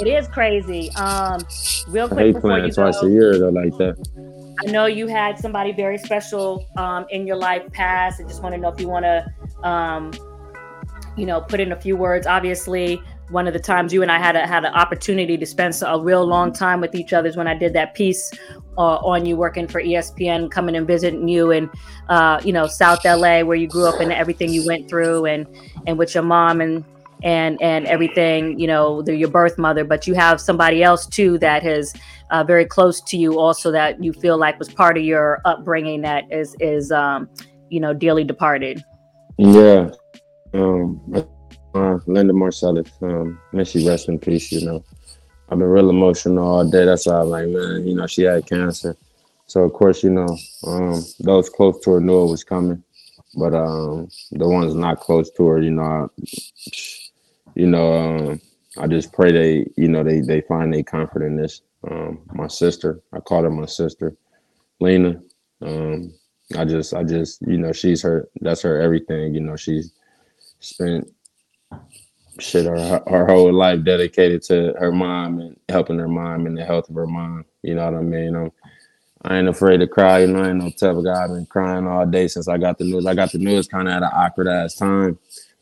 It 0.00 0.06
is 0.08 0.28
crazy. 0.28 0.90
Um, 0.92 1.40
real 1.88 2.06
I 2.06 2.08
quick 2.08 2.18
hate 2.18 2.34
before 2.34 2.50
playing 2.50 2.66
you 2.66 2.72
twice 2.72 3.00
go. 3.00 3.06
a 3.06 3.10
year 3.10 3.38
though, 3.38 3.50
like 3.50 3.76
that. 3.78 4.54
I 4.66 4.70
know 4.70 4.86
you 4.86 5.06
had 5.06 5.38
somebody 5.38 5.72
very 5.72 5.98
special 5.98 6.66
um, 6.76 7.06
in 7.10 7.26
your 7.26 7.36
life 7.36 7.70
pass. 7.72 8.20
I 8.20 8.24
just 8.24 8.42
want 8.42 8.54
to 8.54 8.60
know 8.60 8.68
if 8.68 8.80
you 8.80 8.88
want 8.88 9.04
to, 9.04 9.68
um, 9.68 10.12
you 11.16 11.26
know, 11.26 11.40
put 11.40 11.60
in 11.60 11.72
a 11.72 11.80
few 11.80 11.96
words. 11.96 12.26
Obviously, 12.26 13.02
one 13.30 13.46
of 13.46 13.52
the 13.52 13.60
times 13.60 13.92
you 13.92 14.02
and 14.02 14.10
I 14.12 14.18
had 14.18 14.36
a, 14.36 14.46
had 14.46 14.64
an 14.64 14.74
opportunity 14.74 15.36
to 15.36 15.46
spend 15.46 15.74
a 15.84 15.98
real 16.00 16.24
long 16.24 16.52
time 16.52 16.80
with 16.80 16.94
each 16.94 17.12
other 17.12 17.28
is 17.28 17.36
when 17.36 17.46
I 17.46 17.54
did 17.54 17.72
that 17.72 17.94
piece 17.94 18.30
uh, 18.76 18.96
on 18.96 19.24
you 19.24 19.36
working 19.36 19.66
for 19.66 19.82
ESPN, 19.82 20.50
coming 20.50 20.76
and 20.76 20.86
visiting 20.86 21.28
you 21.28 21.50
in, 21.50 21.70
uh, 22.08 22.40
you 22.44 22.52
know, 22.52 22.66
South 22.66 23.04
LA 23.04 23.40
where 23.40 23.56
you 23.56 23.66
grew 23.66 23.86
up 23.86 24.00
and 24.00 24.12
everything 24.12 24.52
you 24.52 24.66
went 24.66 24.88
through, 24.88 25.26
and 25.26 25.46
and 25.86 25.98
with 25.98 26.14
your 26.14 26.22
mom 26.22 26.60
and 26.60 26.84
and 27.22 27.60
and 27.62 27.86
everything, 27.86 28.58
you 28.58 28.66
know, 28.66 29.00
the, 29.02 29.16
your 29.16 29.30
birth 29.30 29.58
mother. 29.58 29.84
But 29.84 30.06
you 30.06 30.14
have 30.14 30.40
somebody 30.40 30.82
else 30.82 31.06
too 31.06 31.38
that 31.38 31.62
has 31.62 31.94
uh, 32.30 32.44
very 32.44 32.66
close 32.66 33.00
to 33.02 33.16
you, 33.16 33.38
also 33.38 33.70
that 33.72 34.02
you 34.02 34.12
feel 34.12 34.36
like 34.36 34.58
was 34.58 34.68
part 34.68 34.98
of 34.98 35.04
your 35.04 35.40
upbringing 35.44 36.02
that 36.02 36.24
is 36.30 36.56
is 36.60 36.92
um, 36.92 37.28
you 37.70 37.80
know 37.80 37.94
dearly 37.94 38.24
departed. 38.24 38.84
Yeah. 39.38 39.90
Um 40.52 41.00
uh, 41.74 41.98
Linda 42.06 42.32
Marcellus, 42.32 42.90
um, 43.02 43.38
may 43.52 43.64
she 43.64 43.86
rest 43.86 44.08
in 44.08 44.18
peace, 44.18 44.52
you 44.52 44.64
know. 44.64 44.84
I've 45.48 45.58
been 45.58 45.68
real 45.68 45.90
emotional 45.90 46.46
all 46.46 46.68
day. 46.68 46.84
That's 46.84 47.06
why 47.06 47.20
I'm 47.20 47.28
like, 47.28 47.48
man, 47.48 47.86
you 47.86 47.94
know, 47.94 48.06
she 48.06 48.22
had 48.22 48.46
cancer. 48.46 48.96
So 49.46 49.62
of 49.62 49.72
course, 49.72 50.02
you 50.02 50.10
know, 50.10 50.38
um, 50.66 51.02
those 51.20 51.50
close 51.50 51.78
to 51.80 51.92
her 51.92 52.00
knew 52.00 52.24
it 52.24 52.30
was 52.30 52.44
coming, 52.44 52.82
but 53.36 53.54
um, 53.54 54.08
the 54.30 54.48
ones 54.48 54.74
not 54.74 55.00
close 55.00 55.30
to 55.32 55.46
her, 55.46 55.60
you 55.60 55.70
know, 55.70 55.82
I, 55.82 56.06
you 57.54 57.66
know, 57.66 57.92
um, 57.92 58.40
I 58.78 58.86
just 58.86 59.12
pray 59.12 59.32
they, 59.32 59.66
you 59.76 59.88
know, 59.88 60.02
they 60.02 60.20
they 60.20 60.40
find 60.42 60.72
their 60.72 60.82
comfort 60.82 61.22
in 61.22 61.36
this. 61.36 61.60
Um, 61.88 62.22
my 62.32 62.48
sister, 62.48 63.00
I 63.12 63.20
call 63.20 63.42
her 63.42 63.50
my 63.50 63.66
sister, 63.66 64.16
Lena. 64.80 65.20
Um, 65.60 66.14
I 66.56 66.64
just, 66.64 66.94
I 66.94 67.04
just, 67.04 67.42
you 67.42 67.58
know, 67.58 67.72
she's 67.72 68.02
her, 68.02 68.28
that's 68.40 68.62
her 68.62 68.80
everything. 68.80 69.34
You 69.34 69.40
know, 69.40 69.56
she's 69.56 69.92
spent 70.60 71.12
shit 72.38 72.66
her, 72.66 73.02
her 73.06 73.26
whole 73.26 73.52
life 73.52 73.84
dedicated 73.84 74.42
to 74.42 74.74
her 74.78 74.92
mom 74.92 75.40
and 75.40 75.56
helping 75.68 75.98
her 75.98 76.08
mom 76.08 76.46
and 76.46 76.56
the 76.56 76.64
health 76.64 76.88
of 76.88 76.96
her 76.96 77.06
mom. 77.06 77.44
You 77.62 77.74
know 77.74 77.84
what 77.84 77.98
I 77.98 78.02
mean? 78.02 78.34
I'm, 78.34 78.52
I 79.22 79.38
ain't 79.38 79.48
afraid 79.48 79.78
to 79.78 79.86
cry. 79.86 80.20
You 80.20 80.26
know, 80.28 80.42
I 80.42 80.50
ain't 80.50 80.58
no 80.58 80.90
of 80.90 81.04
guy. 81.04 81.24
I've 81.24 81.30
been 81.30 81.46
crying 81.46 81.86
all 81.86 82.04
day 82.04 82.28
since 82.28 82.46
I 82.46 82.58
got 82.58 82.78
the 82.78 82.84
news. 82.84 83.06
I 83.06 83.14
got 83.14 83.32
the 83.32 83.38
news 83.38 83.68
kind 83.68 83.88
of 83.88 83.94
at 83.94 84.02
an 84.02 84.10
awkward 84.12 84.48
ass 84.48 84.74
time. 84.74 85.18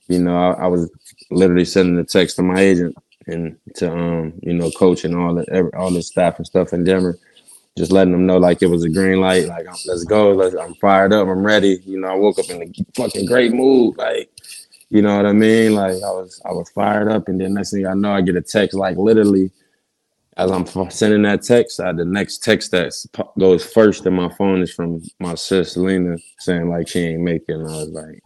You 0.09 0.19
know, 0.19 0.37
I, 0.37 0.65
I, 0.65 0.67
was 0.67 0.91
literally 1.31 1.65
sending 1.65 1.97
a 1.97 2.05
text 2.05 2.37
to 2.37 2.43
my 2.43 2.59
agent 2.59 2.97
and 3.29 3.57
to 3.77 3.91
um, 3.91 4.33
you 4.43 4.53
know, 4.53 4.71
coach 4.73 5.05
and 5.05 5.15
all 5.15 5.35
the 5.37 5.71
all 5.77 5.93
the 5.93 6.03
staff 6.03 6.39
and 6.39 6.47
stuff 6.47 6.73
in 6.73 6.83
Denver, 6.83 7.19
just 7.79 7.93
letting 7.93 8.13
them 8.13 8.27
know 8.27 8.37
like 8.37 8.63
it 8.63 8.67
was 8.67 8.85
a 8.85 8.89
green 8.89 9.21
light. 9.21 9.47
Like, 9.47 9.67
let's 9.87 10.05
go. 10.05 10.33
Let's, 10.33 10.57
I'm 10.57 10.75
fired 10.75 11.13
up. 11.13 11.29
I'm 11.29 11.47
ready. 11.47 11.81
You 11.87 12.01
know, 12.01 12.09
I 12.09 12.15
woke 12.15 12.41
up 12.41 12.51
in 12.51 12.63
a 12.63 12.85
fucking 12.97 13.27
great 13.27 13.53
mood. 13.53 13.97
Like, 13.97 14.29
you 14.93 15.01
know 15.01 15.17
what 15.17 15.25
I 15.25 15.33
mean? 15.33 15.75
Like 15.75 15.95
I 15.95 16.11
was 16.11 16.39
I 16.45 16.53
was 16.53 16.69
fired 16.69 17.11
up, 17.11 17.27
and 17.29 17.41
then 17.41 17.55
next 17.55 17.71
thing 17.71 17.87
I 17.87 17.95
know, 17.95 18.13
I 18.13 18.21
get 18.21 18.37
a 18.37 18.43
text 18.43 18.77
like 18.77 18.99
literally 18.99 19.51
as 20.37 20.51
I'm 20.51 20.67
sending 20.91 21.23
that 21.23 21.43
text. 21.43 21.81
I, 21.81 21.93
the 21.93 22.05
next 22.05 22.45
text 22.45 22.73
that 22.73 22.93
goes 23.39 23.65
first 23.65 24.05
in 24.05 24.13
my 24.13 24.29
phone 24.35 24.61
is 24.61 24.71
from 24.71 25.03
my 25.19 25.35
sis 25.35 25.79
Lena 25.79 26.19
saying 26.41 26.69
like 26.69 26.89
she 26.89 27.01
ain't 27.01 27.23
making. 27.23 27.67
I 27.67 27.77
was 27.79 27.89
like, 27.89 28.23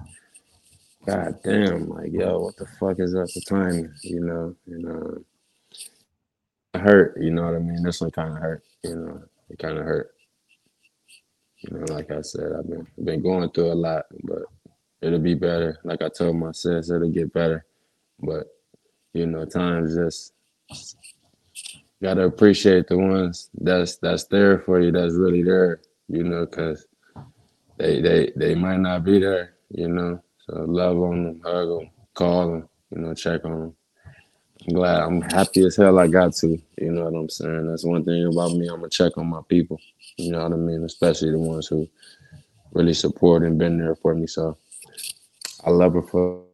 God 1.07 1.39
damn, 1.45 1.89
like 1.89 2.11
yo, 2.11 2.41
what 2.41 2.57
the 2.57 2.67
fuck 2.81 2.99
is 2.99 3.15
up 3.15 3.29
the 3.29 3.43
time? 3.43 3.95
You 4.03 4.21
know, 4.25 4.57
you 4.67 4.89
uh, 4.89 4.91
know, 4.91 6.81
hurt. 6.81 7.17
You 7.23 7.31
know 7.31 7.45
what 7.45 7.55
I 7.55 7.61
mean? 7.61 7.81
This 7.85 8.01
one 8.01 8.11
kind 8.11 8.33
of 8.33 8.43
hurt. 8.43 8.65
You 8.83 8.97
know, 8.97 9.23
it 9.51 9.61
kind 9.61 9.79
of 9.79 9.85
hurt. 9.85 10.17
You 11.59 11.79
know, 11.79 11.95
like 11.95 12.11
I 12.11 12.23
said, 12.23 12.51
I've 12.59 12.69
been 12.69 12.89
been 13.05 13.23
going 13.23 13.51
through 13.51 13.71
a 13.71 13.75
lot, 13.75 14.07
but 14.25 14.43
it'll 15.07 15.19
be 15.19 15.35
better. 15.35 15.79
Like 15.85 16.03
I 16.03 16.09
told 16.09 16.37
my 16.37 16.53
sis, 16.53 16.91
it'll 16.91 17.11
get 17.11 17.33
better. 17.33 17.65
But 18.21 18.47
you 19.13 19.27
know, 19.27 19.45
times 19.45 19.95
just 19.95 20.33
gotta 22.03 22.23
appreciate 22.23 22.89
the 22.89 22.99
ones 22.99 23.51
that's 23.55 23.97
that's 23.97 24.25
there 24.25 24.59
for 24.59 24.81
you, 24.81 24.91
that's 24.91 25.15
really 25.15 25.43
there. 25.43 25.81
You 26.09 26.25
know, 26.25 26.47
because 26.47 26.87
they 27.79 28.01
they 28.01 28.33
they 28.37 28.55
might 28.55 28.81
not 28.81 29.05
be 29.05 29.19
there. 29.21 29.55
You 29.71 29.89
know, 29.89 30.23
so 30.47 30.65
love 30.69 31.01
on 31.01 31.25
them, 31.25 31.41
hug 31.45 31.69
them, 31.69 31.91
call 32.15 32.51
them. 32.51 32.69
You 32.91 33.03
know, 33.03 33.15
check 33.15 33.45
on 33.45 33.61
them. 33.61 33.77
I'm 34.69 34.75
glad. 34.75 35.03
I'm 35.03 35.21
happy 35.23 35.65
as 35.65 35.77
hell 35.77 35.99
I 35.99 36.09
got 36.09 36.35
to. 36.37 36.59
You 36.79 36.93
know 36.93 37.05
what 37.05 37.19
I'm 37.19 37.29
saying? 37.29 37.69
That's 37.69 37.85
one 37.85 38.05
thing 38.05 38.27
about 38.27 38.53
me. 38.53 38.67
I'm 38.69 38.77
gonna 38.77 38.89
check 38.89 39.17
on 39.17 39.29
my 39.29 39.43
people. 39.49 39.79
You 40.17 40.33
know 40.33 40.43
what 40.43 40.53
I 40.53 40.57
mean? 40.57 40.83
Especially 40.85 41.31
the 41.31 41.39
ones 41.39 41.69
who 41.69 41.89
really 42.73 42.95
support 42.95 43.43
and 43.43 43.59
been 43.59 43.79
there 43.79 43.95
for 43.95 44.15
me. 44.15 44.27
So 44.27 44.57
I 45.67 45.71
love 45.71 45.95
her 45.95 46.03
for 46.03 46.47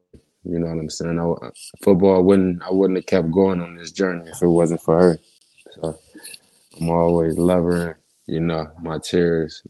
you 0.44 0.58
know 0.58 0.66
what 0.66 0.80
I'm 0.80 0.90
saying. 0.90 1.20
I, 1.20 1.50
football 1.84 2.22
wouldn't 2.24 2.62
I 2.62 2.72
wouldn't 2.72 2.98
have 2.98 3.06
kept 3.06 3.30
going 3.30 3.60
on 3.60 3.76
this 3.76 3.92
journey 3.92 4.28
if 4.28 4.42
it 4.42 4.48
wasn't 4.48 4.82
for 4.82 5.00
her. 5.00 5.18
So 5.74 5.98
I'm 6.80 6.90
always 6.90 7.38
loving. 7.38 7.94
You 8.26 8.40
know 8.40 8.68
my 8.80 8.98
tears, 8.98 9.62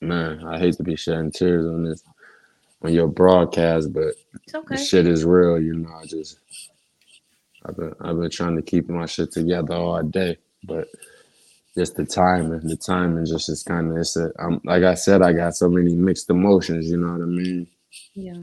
man. 0.00 0.44
I 0.44 0.58
hate 0.58 0.76
to 0.76 0.82
be 0.82 0.96
shedding 0.96 1.30
tears 1.30 1.66
on 1.66 1.84
this 1.84 2.02
on 2.82 2.92
your 2.92 3.08
broadcast, 3.08 3.92
but 3.92 4.14
okay. 4.54 4.76
the 4.76 4.76
shit 4.76 5.06
is 5.06 5.24
real. 5.24 5.60
You 5.60 5.74
know, 5.74 5.90
I 5.90 6.06
just 6.06 6.38
I've 7.64 7.76
been 7.76 7.94
I've 8.00 8.18
been 8.18 8.30
trying 8.30 8.56
to 8.56 8.62
keep 8.62 8.88
my 8.88 9.06
shit 9.06 9.32
together 9.32 9.74
all 9.74 10.02
day, 10.02 10.38
but 10.64 10.88
just 11.76 11.94
the 11.94 12.06
timing, 12.06 12.60
the 12.66 12.76
timing 12.76 13.26
just 13.26 13.48
is 13.48 13.62
kind 13.62 13.90
of 13.90 13.98
it's 13.98 14.16
a, 14.16 14.30
I'm 14.38 14.60
like 14.64 14.82
I 14.82 14.94
said, 14.94 15.22
I 15.22 15.32
got 15.32 15.54
so 15.54 15.68
many 15.68 15.94
mixed 15.94 16.30
emotions. 16.30 16.88
You 16.90 16.96
know 16.96 17.12
what 17.12 17.22
I 17.22 17.26
mean? 17.26 17.66
Yeah 18.14 18.42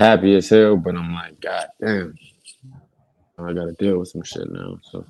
happy 0.00 0.34
as 0.34 0.48
hell, 0.48 0.76
but 0.76 0.96
I'm 0.96 1.14
like, 1.14 1.40
God 1.40 1.68
damn, 1.80 2.14
I 3.38 3.52
gotta 3.52 3.72
deal 3.72 3.98
with 3.98 4.08
some 4.08 4.22
shit 4.22 4.50
now. 4.50 4.78
So. 4.82 5.04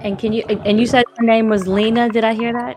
And 0.00 0.18
can 0.18 0.32
you 0.32 0.42
and 0.44 0.80
you 0.80 0.86
said 0.86 1.04
her 1.18 1.24
name 1.24 1.48
was 1.48 1.68
Lena? 1.68 2.08
Did 2.08 2.24
I 2.24 2.34
hear 2.34 2.52
that? 2.52 2.76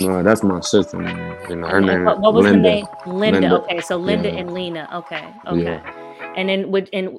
No, 0.00 0.22
that's 0.22 0.42
my 0.42 0.60
sister. 0.60 1.00
You 1.48 1.56
know, 1.56 1.68
her 1.68 1.80
name. 1.80 2.04
What, 2.04 2.20
what 2.20 2.34
was 2.34 2.44
Linda. 2.44 2.58
the 2.58 2.68
name? 2.68 2.86
Linda. 3.06 3.40
Linda. 3.40 3.62
Okay, 3.62 3.80
so 3.80 3.96
Linda 3.96 4.28
yeah. 4.28 4.40
and 4.40 4.52
Lena. 4.52 4.88
Okay, 4.92 5.32
okay. 5.46 5.62
Yeah. 5.62 6.02
And 6.36 6.50
then 6.50 6.70
with 6.70 6.88
and, 6.92 7.16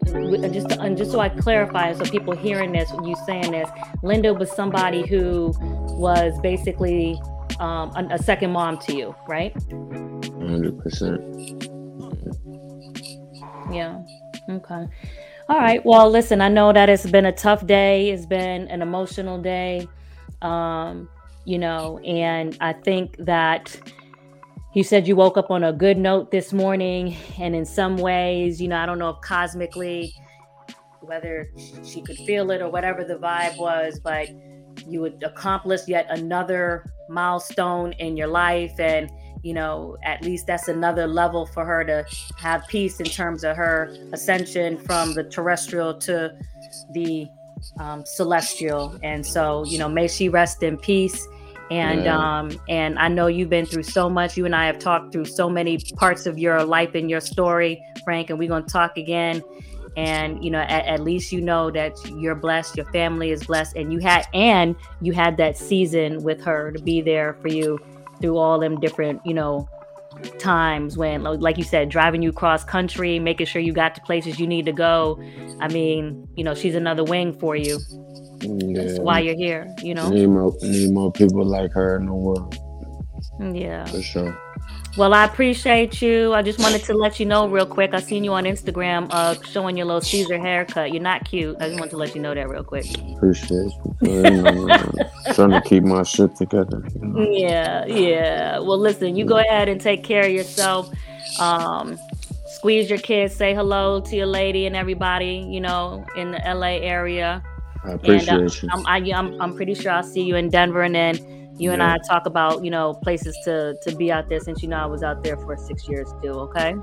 just 0.53 0.69
to, 0.69 0.79
and 0.79 0.95
just 0.95 1.11
so 1.11 1.19
I 1.19 1.29
clarify, 1.29 1.93
so 1.93 2.03
people 2.05 2.35
hearing 2.35 2.71
this, 2.71 2.91
you 3.03 3.15
saying 3.25 3.51
this, 3.51 3.67
Linda 4.03 4.31
was 4.31 4.51
somebody 4.51 5.07
who 5.07 5.55
was 5.97 6.39
basically 6.41 7.19
um, 7.59 7.91
a, 7.95 8.07
a 8.11 8.17
second 8.19 8.51
mom 8.51 8.77
to 8.79 8.95
you, 8.95 9.15
right? 9.27 9.53
Hundred 9.71 10.77
percent. 10.79 11.73
Yeah. 13.71 14.01
Okay. 14.49 14.87
All 15.49 15.57
right. 15.57 15.85
Well, 15.85 16.09
listen, 16.09 16.41
I 16.41 16.49
know 16.49 16.73
that 16.73 16.89
it's 16.89 17.09
been 17.09 17.25
a 17.25 17.31
tough 17.31 17.65
day. 17.65 18.09
It's 18.09 18.25
been 18.25 18.67
an 18.67 18.81
emotional 18.81 19.41
day. 19.41 19.87
Um, 20.41 21.09
you 21.45 21.57
know, 21.57 21.99
and 21.99 22.57
I 22.59 22.73
think 22.73 23.15
that 23.19 23.79
you 24.73 24.83
said 24.83 25.07
you 25.07 25.15
woke 25.15 25.37
up 25.37 25.49
on 25.49 25.63
a 25.63 25.73
good 25.73 25.97
note 25.97 26.31
this 26.31 26.51
morning. 26.51 27.15
And 27.39 27.55
in 27.55 27.65
some 27.65 27.97
ways, 27.97 28.61
you 28.61 28.67
know, 28.67 28.77
I 28.77 28.85
don't 28.85 28.99
know 28.99 29.09
if 29.09 29.21
cosmically, 29.21 30.13
whether 30.99 31.49
she 31.85 32.01
could 32.01 32.17
feel 32.17 32.51
it 32.51 32.61
or 32.61 32.69
whatever 32.69 33.03
the 33.05 33.15
vibe 33.15 33.57
was, 33.57 33.99
but 33.99 34.29
you 34.85 35.01
would 35.01 35.23
accomplish 35.23 35.81
yet 35.87 36.05
another 36.09 36.85
milestone 37.09 37.93
in 37.93 38.17
your 38.17 38.27
life. 38.27 38.77
And 38.79 39.09
you 39.43 39.53
know, 39.53 39.97
at 40.03 40.23
least 40.23 40.47
that's 40.47 40.67
another 40.67 41.07
level 41.07 41.45
for 41.45 41.65
her 41.65 41.83
to 41.83 42.05
have 42.37 42.67
peace 42.67 42.99
in 42.99 43.05
terms 43.05 43.43
of 43.43 43.55
her 43.55 43.95
ascension 44.13 44.77
from 44.77 45.13
the 45.13 45.23
terrestrial 45.23 45.93
to 45.99 46.37
the 46.91 47.27
um, 47.79 48.03
celestial. 48.05 48.97
And 49.03 49.25
so, 49.25 49.65
you 49.65 49.77
know, 49.77 49.89
may 49.89 50.07
she 50.07 50.29
rest 50.29 50.63
in 50.63 50.77
peace. 50.77 51.27
And 51.69 52.05
yeah. 52.05 52.39
um, 52.39 52.57
and 52.69 52.97
I 52.97 53.09
know 53.09 53.27
you've 53.27 53.49
been 53.49 53.65
through 53.65 53.83
so 53.83 54.09
much. 54.09 54.37
You 54.37 54.45
and 54.45 54.55
I 54.55 54.67
have 54.67 54.79
talked 54.79 55.11
through 55.11 55.25
so 55.25 55.49
many 55.49 55.77
parts 55.97 56.25
of 56.25 56.37
your 56.37 56.63
life 56.63 56.95
and 56.95 57.09
your 57.09 57.19
story, 57.19 57.83
Frank. 58.05 58.29
And 58.29 58.39
we're 58.39 58.47
gonna 58.47 58.65
talk 58.65 58.95
again. 58.97 59.43
And 59.97 60.41
you 60.43 60.49
know, 60.49 60.59
at, 60.59 60.85
at 60.85 61.01
least 61.01 61.33
you 61.33 61.41
know 61.41 61.69
that 61.71 61.93
you're 62.05 62.35
blessed, 62.35 62.77
your 62.77 62.85
family 62.85 63.31
is 63.31 63.43
blessed, 63.45 63.75
and 63.75 63.91
you 63.91 63.99
had 63.99 64.27
and 64.33 64.77
you 65.01 65.11
had 65.11 65.35
that 65.37 65.57
season 65.57 66.23
with 66.23 66.41
her 66.45 66.71
to 66.71 66.79
be 66.81 67.01
there 67.01 67.33
for 67.41 67.49
you 67.49 67.79
through 68.21 68.37
all 68.37 68.59
them 68.59 68.79
different, 68.79 69.21
you 69.25 69.33
know, 69.33 69.69
times 70.39 70.97
when 70.97 71.23
like 71.23 71.57
you 71.57 71.63
said 71.63 71.89
driving 71.89 72.23
you 72.23 72.31
cross 72.31 72.63
country 72.63 73.19
making 73.19 73.45
sure 73.45 73.61
you 73.61 73.71
got 73.71 73.93
to 73.93 74.01
places 74.01 74.39
you 74.39 74.47
need 74.47 74.65
to 74.65 74.71
go. 74.71 75.21
I 75.59 75.67
mean 75.67 76.27
you 76.35 76.43
know 76.43 76.55
she's 76.55 76.73
another 76.73 77.03
wing 77.03 77.37
for 77.37 77.55
you. 77.55 77.79
Yeah. 78.39 78.83
that's 78.83 78.99
why 78.99 79.19
you're 79.19 79.35
here 79.35 79.67
you 79.83 79.93
know? 79.93 80.09
Need 80.09 80.27
more, 80.27 80.55
need 80.61 80.91
more 80.91 81.11
people 81.11 81.45
like 81.45 81.71
her 81.73 81.97
in 81.97 82.07
the 82.07 82.13
world. 82.13 82.57
Yeah. 83.39 83.85
For 83.85 84.01
sure 84.01 84.46
well, 84.97 85.13
I 85.13 85.25
appreciate 85.25 86.01
you. 86.01 86.33
I 86.33 86.41
just 86.41 86.59
wanted 86.59 86.83
to 86.85 86.93
let 86.95 87.19
you 87.19 87.25
know 87.27 87.47
real 87.47 87.67
quick. 87.67 87.93
I 87.93 87.99
seen 87.99 88.23
you 88.23 88.33
on 88.33 88.45
Instagram 88.45 89.07
uh, 89.11 89.35
showing 89.43 89.77
your 89.77 89.85
little 89.85 90.01
Caesar 90.01 90.39
haircut. 90.39 90.91
You're 90.91 91.03
not 91.03 91.23
cute. 91.23 91.55
I 91.59 91.67
just 91.67 91.79
wanted 91.79 91.91
to 91.91 91.97
let 91.97 92.15
you 92.15 92.21
know 92.21 92.33
that 92.33 92.49
real 92.49 92.63
quick. 92.63 92.85
Appreciate 93.15 93.71
you. 94.01 94.23
trying 95.33 95.51
to 95.51 95.61
keep 95.63 95.83
my 95.83 96.01
shit 96.01 96.35
together. 96.35 96.83
You 96.95 97.07
know? 97.07 97.21
Yeah, 97.29 97.85
yeah. 97.85 98.59
Well, 98.59 98.79
listen, 98.79 99.15
you 99.15 99.23
go 99.25 99.37
ahead 99.37 99.69
and 99.69 99.79
take 99.79 100.03
care 100.03 100.25
of 100.25 100.31
yourself. 100.31 100.91
Um, 101.39 101.99
squeeze 102.47 102.89
your 102.89 102.99
kids. 102.99 103.35
Say 103.35 103.53
hello 103.53 104.01
to 104.01 104.15
your 104.15 104.25
lady 104.25 104.65
and 104.65 104.75
everybody. 104.75 105.47
You 105.47 105.61
know, 105.61 106.05
in 106.15 106.31
the 106.31 106.39
LA 106.39 106.79
area. 106.81 107.43
I 107.83 107.91
appreciate 107.91 108.29
and, 108.29 108.49
uh, 108.49 108.53
you. 108.63 108.69
I'm, 108.71 108.87
I, 108.87 108.97
am 108.97 109.39
i 109.39 109.43
I'm 109.43 109.55
pretty 109.55 109.75
sure 109.75 109.91
I'll 109.91 110.03
see 110.03 110.23
you 110.23 110.35
in 110.35 110.49
Denver, 110.49 110.81
and 110.81 110.95
then 110.95 111.36
you 111.57 111.71
and 111.71 111.81
I 111.81 111.97
talk 112.07 112.25
about 112.25 112.63
you 112.63 112.71
know 112.71 112.93
places 112.93 113.37
to 113.45 113.75
to 113.81 113.95
be 113.95 114.11
out 114.11 114.29
there 114.29 114.39
since 114.39 114.61
you 114.61 114.69
know 114.69 114.77
I 114.77 114.85
was 114.85 115.03
out 115.03 115.23
there 115.23 115.37
for 115.37 115.57
six 115.57 115.87
years 115.87 116.11
too. 116.21 116.31
Okay. 116.31 116.75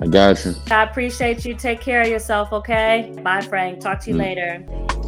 I 0.00 0.06
got 0.06 0.44
you. 0.44 0.54
I 0.70 0.84
appreciate 0.84 1.44
you. 1.44 1.54
Take 1.54 1.80
care 1.80 2.02
of 2.02 2.08
yourself. 2.08 2.52
Okay. 2.52 3.12
Bye, 3.22 3.40
Frank. 3.40 3.80
Talk 3.80 4.00
to 4.00 4.10
you 4.10 4.16
mm. 4.16 4.20
later. 4.20 4.98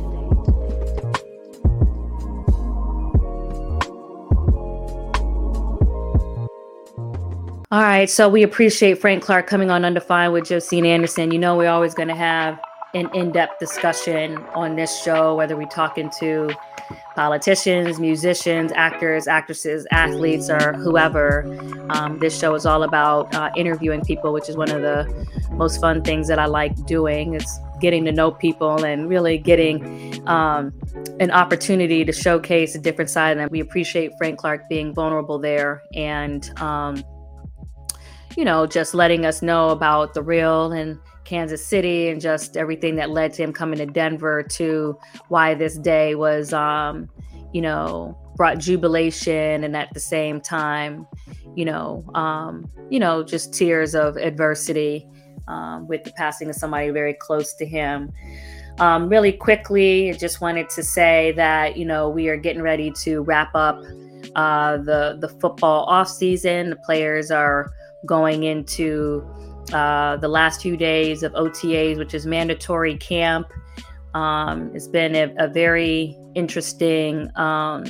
All 7.72 7.80
right, 7.80 8.10
so 8.10 8.28
we 8.28 8.42
appreciate 8.42 8.98
Frank 8.98 9.22
Clark 9.22 9.46
coming 9.46 9.70
on 9.70 9.84
Undefined 9.84 10.32
with 10.32 10.48
Josina 10.48 10.88
Anderson. 10.88 11.30
You 11.30 11.38
know, 11.38 11.56
we're 11.56 11.70
always 11.70 11.94
going 11.94 12.08
to 12.08 12.16
have 12.16 12.58
an 12.94 13.08
in-depth 13.14 13.58
discussion 13.58 14.38
on 14.54 14.76
this 14.76 15.02
show, 15.02 15.36
whether 15.36 15.56
we're 15.56 15.66
talking 15.68 16.10
to 16.18 16.50
politicians, 17.14 18.00
musicians, 18.00 18.72
actors, 18.74 19.28
actresses, 19.28 19.86
athletes, 19.92 20.50
or 20.50 20.72
whoever. 20.72 21.44
Um, 21.90 22.18
this 22.18 22.38
show 22.38 22.54
is 22.54 22.66
all 22.66 22.82
about 22.82 23.32
uh, 23.34 23.50
interviewing 23.56 24.00
people, 24.02 24.32
which 24.32 24.48
is 24.48 24.56
one 24.56 24.70
of 24.70 24.82
the 24.82 25.28
most 25.52 25.80
fun 25.80 26.02
things 26.02 26.26
that 26.28 26.38
I 26.38 26.46
like 26.46 26.74
doing. 26.86 27.34
It's 27.34 27.60
getting 27.80 28.04
to 28.06 28.12
know 28.12 28.30
people 28.30 28.84
and 28.84 29.08
really 29.08 29.38
getting 29.38 30.26
um, 30.28 30.72
an 31.18 31.30
opportunity 31.30 32.04
to 32.04 32.12
showcase 32.12 32.74
a 32.74 32.78
different 32.78 33.10
side 33.10 33.30
of 33.32 33.38
them. 33.38 33.48
We 33.50 33.60
appreciate 33.60 34.12
Frank 34.18 34.38
Clark 34.38 34.68
being 34.68 34.92
vulnerable 34.92 35.38
there 35.38 35.82
and, 35.94 36.50
um, 36.60 37.02
you 38.36 38.44
know, 38.44 38.66
just 38.66 38.94
letting 38.94 39.24
us 39.24 39.42
know 39.42 39.70
about 39.70 40.14
the 40.14 40.22
real 40.22 40.72
and 40.72 40.98
Kansas 41.24 41.64
City 41.64 42.08
and 42.08 42.20
just 42.20 42.56
everything 42.56 42.96
that 42.96 43.10
led 43.10 43.32
to 43.34 43.42
him 43.42 43.52
coming 43.52 43.78
to 43.78 43.86
Denver 43.86 44.42
to 44.42 44.98
why 45.28 45.54
this 45.54 45.78
day 45.78 46.14
was, 46.14 46.52
um, 46.52 47.08
you 47.52 47.60
know, 47.60 48.16
brought 48.36 48.58
jubilation 48.58 49.64
and 49.64 49.76
at 49.76 49.92
the 49.92 50.00
same 50.00 50.40
time, 50.40 51.06
you 51.54 51.64
know, 51.64 52.04
um, 52.14 52.70
you 52.88 52.98
know, 52.98 53.22
just 53.22 53.52
tears 53.52 53.94
of 53.94 54.16
adversity 54.16 55.06
um, 55.48 55.86
with 55.88 56.04
the 56.04 56.12
passing 56.12 56.48
of 56.48 56.56
somebody 56.56 56.90
very 56.90 57.14
close 57.14 57.54
to 57.54 57.66
him. 57.66 58.12
Um, 58.78 59.08
really 59.08 59.32
quickly, 59.32 60.10
I 60.10 60.14
just 60.14 60.40
wanted 60.40 60.70
to 60.70 60.82
say 60.82 61.32
that 61.32 61.76
you 61.76 61.84
know 61.84 62.08
we 62.08 62.28
are 62.28 62.36
getting 62.36 62.62
ready 62.62 62.90
to 63.02 63.20
wrap 63.22 63.54
up 63.54 63.82
uh, 64.34 64.78
the 64.78 65.18
the 65.20 65.28
football 65.40 65.84
off 65.84 66.08
season. 66.08 66.70
The 66.70 66.76
players 66.76 67.30
are 67.30 67.70
going 68.06 68.44
into 68.44 69.22
uh, 69.72 70.16
the 70.16 70.28
last 70.28 70.62
few 70.62 70.76
days 70.76 71.22
of 71.22 71.32
OTAs, 71.32 71.98
which 71.98 72.14
is 72.14 72.26
mandatory 72.26 72.96
camp. 72.96 73.52
Um, 74.14 74.70
it's 74.74 74.88
been 74.88 75.14
a, 75.14 75.32
a 75.38 75.48
very 75.48 76.16
interesting, 76.34 77.30
um, 77.36 77.84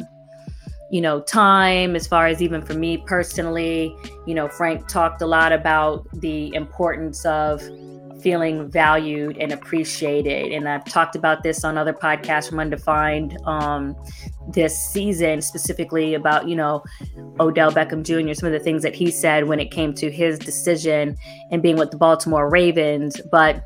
you 0.91 1.01
know, 1.01 1.21
time 1.23 1.97
as 1.97 2.07
far 2.07 2.27
as 2.27 2.43
even 2.43 2.63
for 2.63 2.75
me 2.75 2.99
personally. 3.07 3.95
You 4.27 4.35
know, 4.35 4.49
Frank 4.49 4.89
talked 4.89 5.23
a 5.23 5.27
lot 5.27 5.53
about 5.53 6.07
the 6.21 6.55
importance 6.55 7.25
of 7.25 7.63
feeling 8.23 8.71
valued 8.71 9.37
and 9.39 9.53
appreciated. 9.53 10.53
And 10.53 10.69
I've 10.69 10.85
talked 10.85 11.17
about 11.17 11.43
this 11.43 11.65
on 11.65 11.79
other 11.79 11.93
podcasts 11.93 12.49
from 12.49 12.61
Undefined 12.61 13.39
um, 13.45 13.97
this 14.53 14.79
season, 14.79 15.41
specifically 15.41 16.15
about, 16.15 16.49
you 16.49 16.57
know, 16.57 16.85
Odell 17.39 17.73
Beckham 17.73 18.03
Jr., 18.03 18.35
some 18.35 18.47
of 18.47 18.53
the 18.53 18.61
things 18.61 18.83
that 18.83 18.95
he 18.95 19.11
said 19.11 19.49
when 19.49 19.61
it 19.61 19.71
came 19.71 19.95
to 19.95 20.11
his 20.11 20.39
decision 20.39 21.17
and 21.51 21.63
being 21.63 21.77
with 21.77 21.91
the 21.91 21.97
Baltimore 21.97 22.49
Ravens. 22.49 23.21
But 23.31 23.65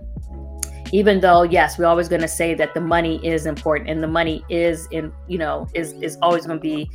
even 0.93 1.21
though 1.21 1.43
yes 1.43 1.77
we're 1.77 1.87
always 1.87 2.09
going 2.09 2.21
to 2.21 2.29
say 2.29 2.55
that 2.55 2.73
the 2.73 2.81
money 2.81 3.25
is 3.27 3.47
important 3.47 3.91
and 3.91 4.01
the 4.01 4.07
money 4.07 4.45
is 4.49 4.87
in 4.93 5.13
you 5.27 5.37
know 5.37 5.67
is 5.75 5.93
is 5.95 6.17
always 6.23 6.47
going 6.47 6.59
to 6.59 6.63
be 6.63 6.89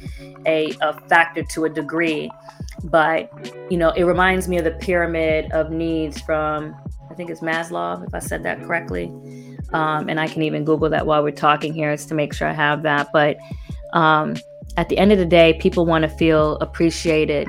a, 0.46 0.74
a 0.82 0.94
factor 1.10 1.44
to 1.44 1.66
a 1.66 1.70
degree 1.70 2.32
but 2.86 3.30
you 3.70 3.78
know 3.78 3.90
it 3.92 4.04
reminds 4.04 4.48
me 4.48 4.58
of 4.58 4.64
the 4.64 4.72
pyramid 4.72 5.52
of 5.52 5.70
needs 5.70 6.22
from 6.22 6.74
I 7.10 7.14
think 7.16 7.30
it's 7.30 7.42
Maslow, 7.42 8.06
if 8.08 8.14
I 8.14 8.20
said 8.20 8.44
that 8.44 8.60
correctly. 8.60 9.06
Um, 9.74 10.10
and 10.10 10.20
I 10.20 10.28
can 10.28 10.42
even 10.44 10.64
Google 10.64 10.90
that 10.90 11.06
while 11.06 11.24
we're 11.24 11.32
talking 11.32 11.74
here, 11.74 11.92
is 11.92 12.06
to 12.08 12.14
make 12.14 12.34
sure 12.34 12.48
I 12.48 12.54
have 12.54 12.84
that. 12.84 13.10
But 13.12 13.38
um, 13.94 14.36
at 14.78 14.90
the 14.90 14.98
end 14.98 15.12
of 15.12 15.18
the 15.18 15.26
day, 15.26 15.58
people 15.60 15.86
want 15.86 16.04
to 16.04 16.10
feel 16.10 16.58
appreciated. 16.58 17.48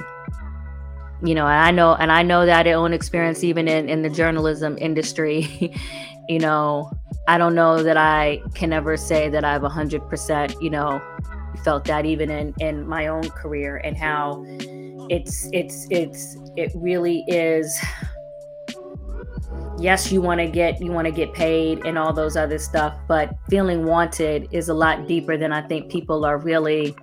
You 1.22 1.34
know, 1.34 1.46
and 1.46 1.62
I 1.62 1.70
know, 1.70 1.94
and 1.94 2.10
I 2.10 2.22
know 2.22 2.46
that 2.46 2.66
own 2.66 2.94
experience, 2.94 3.44
even 3.44 3.68
in 3.68 3.88
in 3.90 4.02
the 4.02 4.08
journalism 4.08 4.78
industry. 4.80 5.74
you 6.28 6.38
know, 6.38 6.90
I 7.28 7.36
don't 7.36 7.54
know 7.54 7.82
that 7.82 7.98
I 7.98 8.40
can 8.54 8.72
ever 8.72 8.96
say 8.96 9.28
that 9.28 9.44
I've 9.44 9.62
hundred 9.62 10.08
percent, 10.08 10.54
you 10.62 10.70
know, 10.70 11.02
felt 11.62 11.84
that 11.84 12.06
even 12.06 12.30
in 12.30 12.54
in 12.60 12.88
my 12.88 13.08
own 13.08 13.28
career 13.30 13.76
and 13.84 13.96
how 13.96 14.44
it's 15.10 15.48
it's 15.52 15.86
it's 15.90 16.36
it 16.56 16.72
really 16.74 17.24
is 17.26 17.78
yes 19.80 20.12
you 20.12 20.20
want 20.20 20.38
to 20.38 20.46
get 20.46 20.80
you 20.80 20.92
want 20.92 21.06
to 21.06 21.12
get 21.12 21.32
paid 21.32 21.84
and 21.86 21.98
all 21.98 22.12
those 22.12 22.36
other 22.36 22.58
stuff 22.58 22.94
but 23.08 23.36
feeling 23.48 23.84
wanted 23.84 24.48
is 24.52 24.68
a 24.68 24.74
lot 24.74 25.08
deeper 25.08 25.36
than 25.36 25.52
i 25.52 25.62
think 25.62 25.90
people 25.90 26.24
are 26.24 26.38
really 26.38 26.94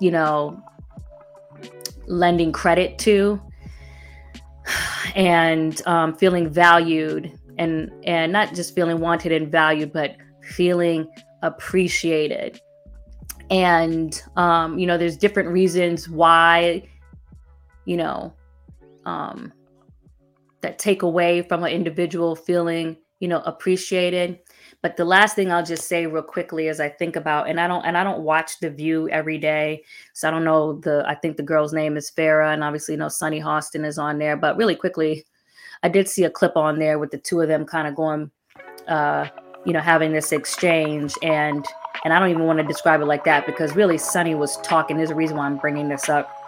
you 0.00 0.10
know 0.10 0.62
lending 2.06 2.52
credit 2.52 2.98
to. 3.00 3.40
And 5.16 5.80
um, 5.86 6.16
feeling 6.16 6.50
valued 6.50 7.38
and 7.56 7.88
and 8.02 8.32
not 8.32 8.52
just 8.52 8.74
feeling 8.74 8.98
wanted 8.98 9.30
and 9.30 9.48
valued 9.48 9.92
but 9.92 10.16
feeling 10.42 11.08
appreciated. 11.42 12.60
And 13.48 14.20
um, 14.34 14.76
you 14.76 14.88
know 14.88 14.98
there's 14.98 15.16
different 15.16 15.50
reasons 15.50 16.08
why 16.08 16.88
you 17.84 17.96
know 17.96 18.34
um, 19.04 19.52
that 20.64 20.78
take 20.78 21.02
away 21.02 21.42
from 21.42 21.62
an 21.62 21.70
individual 21.70 22.34
feeling, 22.34 22.96
you 23.20 23.28
know, 23.28 23.40
appreciated. 23.40 24.38
But 24.82 24.96
the 24.96 25.04
last 25.04 25.36
thing 25.36 25.52
I'll 25.52 25.64
just 25.64 25.88
say 25.88 26.06
real 26.06 26.22
quickly 26.22 26.68
as 26.68 26.80
I 26.80 26.88
think 26.88 27.16
about, 27.16 27.48
and 27.48 27.60
I 27.60 27.66
don't 27.66 27.84
and 27.84 27.96
I 27.96 28.04
don't 28.04 28.22
watch 28.22 28.58
The 28.60 28.70
View 28.70 29.08
every 29.10 29.38
day, 29.38 29.82
so 30.12 30.26
I 30.26 30.30
don't 30.30 30.44
know 30.44 30.80
the. 30.80 31.04
I 31.06 31.14
think 31.14 31.36
the 31.36 31.42
girl's 31.42 31.72
name 31.72 31.96
is 31.96 32.10
farah 32.10 32.52
and 32.52 32.64
obviously, 32.64 32.94
you 32.94 32.98
know, 32.98 33.08
Sunny 33.08 33.40
Hostin 33.40 33.86
is 33.86 33.98
on 33.98 34.18
there. 34.18 34.36
But 34.36 34.56
really 34.56 34.74
quickly, 34.74 35.24
I 35.82 35.88
did 35.88 36.08
see 36.08 36.24
a 36.24 36.30
clip 36.30 36.56
on 36.56 36.78
there 36.78 36.98
with 36.98 37.10
the 37.10 37.18
two 37.18 37.40
of 37.40 37.48
them 37.48 37.64
kind 37.64 37.86
of 37.86 37.94
going, 37.94 38.30
uh, 38.88 39.28
you 39.64 39.72
know, 39.72 39.80
having 39.80 40.12
this 40.12 40.32
exchange, 40.32 41.14
and 41.22 41.64
and 42.04 42.12
I 42.12 42.18
don't 42.18 42.30
even 42.30 42.44
want 42.44 42.58
to 42.58 42.64
describe 42.64 43.00
it 43.00 43.06
like 43.06 43.24
that 43.24 43.46
because 43.46 43.76
really, 43.76 43.98
Sunny 43.98 44.34
was 44.34 44.58
talking. 44.58 44.96
There's 44.96 45.10
a 45.10 45.14
reason 45.14 45.36
why 45.36 45.46
I'm 45.46 45.58
bringing 45.58 45.88
this 45.88 46.08
up 46.08 46.43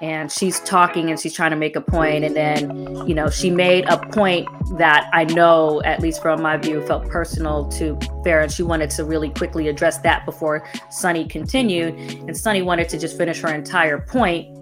and 0.00 0.30
she's 0.30 0.60
talking 0.60 1.10
and 1.10 1.18
she's 1.18 1.34
trying 1.34 1.50
to 1.50 1.56
make 1.56 1.76
a 1.76 1.80
point. 1.80 2.24
And 2.24 2.36
then 2.36 3.06
you 3.06 3.14
know 3.14 3.30
she 3.30 3.50
made 3.50 3.84
a 3.86 3.98
point 4.08 4.48
that 4.78 5.08
i 5.12 5.24
know 5.24 5.80
at 5.84 6.00
least 6.00 6.20
from 6.20 6.42
my 6.42 6.56
view 6.56 6.84
felt 6.86 7.08
personal 7.08 7.68
to 7.68 7.94
Farah 8.24 8.44
and 8.44 8.52
she 8.52 8.62
wanted 8.62 8.90
to 8.90 9.04
really 9.04 9.30
quickly 9.30 9.68
address 9.68 9.98
that 9.98 10.24
before 10.24 10.66
sunny 10.90 11.26
continued. 11.26 11.94
And 11.94 12.36
sunny 12.36 12.62
wanted 12.62 12.88
to 12.90 12.98
just 12.98 13.16
finish 13.16 13.40
her 13.40 13.54
entire 13.54 13.98
point 13.98 14.55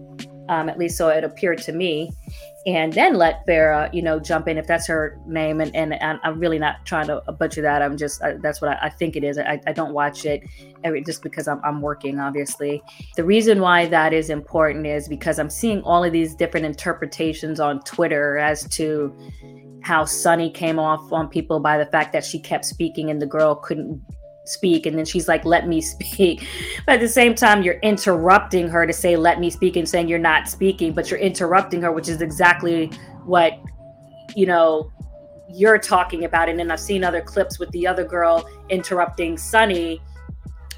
um, 0.48 0.68
at 0.68 0.78
least 0.78 0.96
so 0.96 1.08
it 1.08 1.24
appeared 1.24 1.58
to 1.62 1.72
me 1.72 2.10
and 2.66 2.94
then 2.94 3.14
let 3.14 3.46
Farah, 3.46 3.92
you 3.92 4.00
know, 4.00 4.18
jump 4.18 4.48
in 4.48 4.56
if 4.56 4.66
that's 4.66 4.86
her 4.86 5.20
name. 5.26 5.60
And, 5.60 5.74
and, 5.76 6.00
and 6.00 6.18
I'm 6.22 6.40
really 6.40 6.58
not 6.58 6.86
trying 6.86 7.08
to 7.08 7.20
butcher 7.32 7.60
that. 7.60 7.82
I'm 7.82 7.98
just, 7.98 8.22
I, 8.22 8.34
that's 8.34 8.62
what 8.62 8.70
I, 8.70 8.86
I, 8.86 8.88
think 8.88 9.16
it 9.16 9.24
is. 9.24 9.38
I, 9.38 9.60
I 9.66 9.72
don't 9.72 9.92
watch 9.92 10.24
it 10.24 10.42
every, 10.82 11.04
just 11.04 11.22
because 11.22 11.46
I'm, 11.46 11.60
I'm 11.62 11.82
working, 11.82 12.18
obviously. 12.18 12.82
The 13.16 13.24
reason 13.24 13.60
why 13.60 13.86
that 13.86 14.14
is 14.14 14.30
important 14.30 14.86
is 14.86 15.08
because 15.08 15.38
I'm 15.38 15.50
seeing 15.50 15.82
all 15.82 16.04
of 16.04 16.12
these 16.12 16.34
different 16.34 16.64
interpretations 16.64 17.60
on 17.60 17.82
Twitter 17.82 18.38
as 18.38 18.66
to 18.68 19.14
how 19.82 20.06
Sunny 20.06 20.50
came 20.50 20.78
off 20.78 21.12
on 21.12 21.28
people 21.28 21.60
by 21.60 21.76
the 21.76 21.86
fact 21.86 22.14
that 22.14 22.24
she 22.24 22.40
kept 22.40 22.64
speaking 22.64 23.10
and 23.10 23.20
the 23.20 23.26
girl 23.26 23.54
couldn't 23.56 24.02
speak 24.44 24.86
and 24.86 24.96
then 24.96 25.04
she's 25.04 25.28
like 25.28 25.44
let 25.44 25.66
me 25.66 25.80
speak. 25.80 26.46
But 26.86 26.96
at 26.96 27.00
the 27.00 27.08
same 27.08 27.34
time 27.34 27.62
you're 27.62 27.80
interrupting 27.80 28.68
her 28.68 28.86
to 28.86 28.92
say 28.92 29.16
let 29.16 29.40
me 29.40 29.50
speak 29.50 29.76
and 29.76 29.88
saying 29.88 30.08
you're 30.08 30.18
not 30.18 30.48
speaking 30.48 30.92
but 30.92 31.10
you're 31.10 31.20
interrupting 31.20 31.82
her 31.82 31.92
which 31.92 32.08
is 32.08 32.20
exactly 32.20 32.86
what 33.24 33.58
you 34.36 34.46
know 34.46 34.90
you're 35.48 35.78
talking 35.78 36.24
about. 36.24 36.48
And 36.48 36.58
then 36.58 36.70
i've 36.70 36.80
seen 36.80 37.04
other 37.04 37.22
clips 37.22 37.58
with 37.58 37.70
the 37.70 37.86
other 37.86 38.04
girl 38.04 38.48
interrupting 38.68 39.36
sunny. 39.38 40.00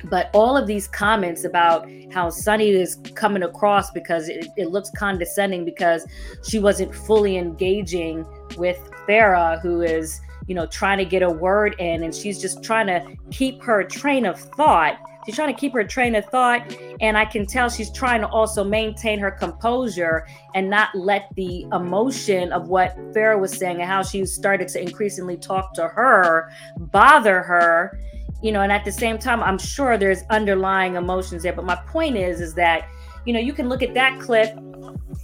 But 0.04 0.30
all 0.34 0.56
of 0.56 0.66
these 0.66 0.86
comments 0.86 1.44
about 1.44 1.88
how 2.12 2.30
Sunny 2.30 2.68
is 2.70 2.96
coming 3.14 3.42
across 3.42 3.90
because 3.90 4.28
it, 4.28 4.46
it, 4.56 4.70
looks 4.70 4.90
condescending 4.90 5.64
because 5.64 6.06
she 6.46 6.58
wasn't 6.58 6.94
fully 6.94 7.38
engaging 7.38 8.24
with 8.56 8.78
Farah, 9.08 9.60
who 9.60 9.80
is 9.80 10.20
you 10.46 10.54
know, 10.54 10.66
trying 10.66 10.98
to 10.98 11.04
get 11.04 11.22
a 11.22 11.30
word 11.30 11.74
in 11.78 12.02
and 12.02 12.14
she's 12.14 12.40
just 12.40 12.62
trying 12.62 12.86
to 12.86 13.16
keep 13.30 13.62
her 13.62 13.82
train 13.82 14.26
of 14.26 14.38
thought. 14.38 14.98
She's 15.26 15.34
trying 15.34 15.52
to 15.52 15.60
keep 15.60 15.72
her 15.72 15.82
train 15.82 16.14
of 16.14 16.24
thought. 16.26 16.62
And 17.00 17.18
I 17.18 17.24
can 17.24 17.46
tell 17.46 17.68
she's 17.68 17.90
trying 17.90 18.20
to 18.20 18.28
also 18.28 18.62
maintain 18.62 19.18
her 19.18 19.32
composure 19.32 20.26
and 20.54 20.70
not 20.70 20.94
let 20.94 21.28
the 21.34 21.66
emotion 21.72 22.52
of 22.52 22.68
what 22.68 22.96
Farah 23.12 23.40
was 23.40 23.52
saying 23.52 23.80
and 23.80 23.90
how 23.90 24.04
she 24.04 24.24
started 24.24 24.68
to 24.68 24.80
increasingly 24.80 25.36
talk 25.36 25.74
to 25.74 25.88
her 25.88 26.52
bother 26.78 27.42
her. 27.42 27.98
You 28.40 28.52
know, 28.52 28.60
and 28.60 28.70
at 28.70 28.84
the 28.84 28.92
same 28.92 29.18
time, 29.18 29.42
I'm 29.42 29.58
sure 29.58 29.98
there's 29.98 30.22
underlying 30.30 30.94
emotions 30.94 31.42
there. 31.42 31.54
But 31.54 31.64
my 31.64 31.76
point 31.88 32.16
is, 32.16 32.40
is 32.40 32.54
that, 32.54 32.86
you 33.26 33.32
know, 33.32 33.40
you 33.40 33.52
can 33.52 33.68
look 33.68 33.82
at 33.82 33.92
that 33.94 34.18
clip 34.20 34.56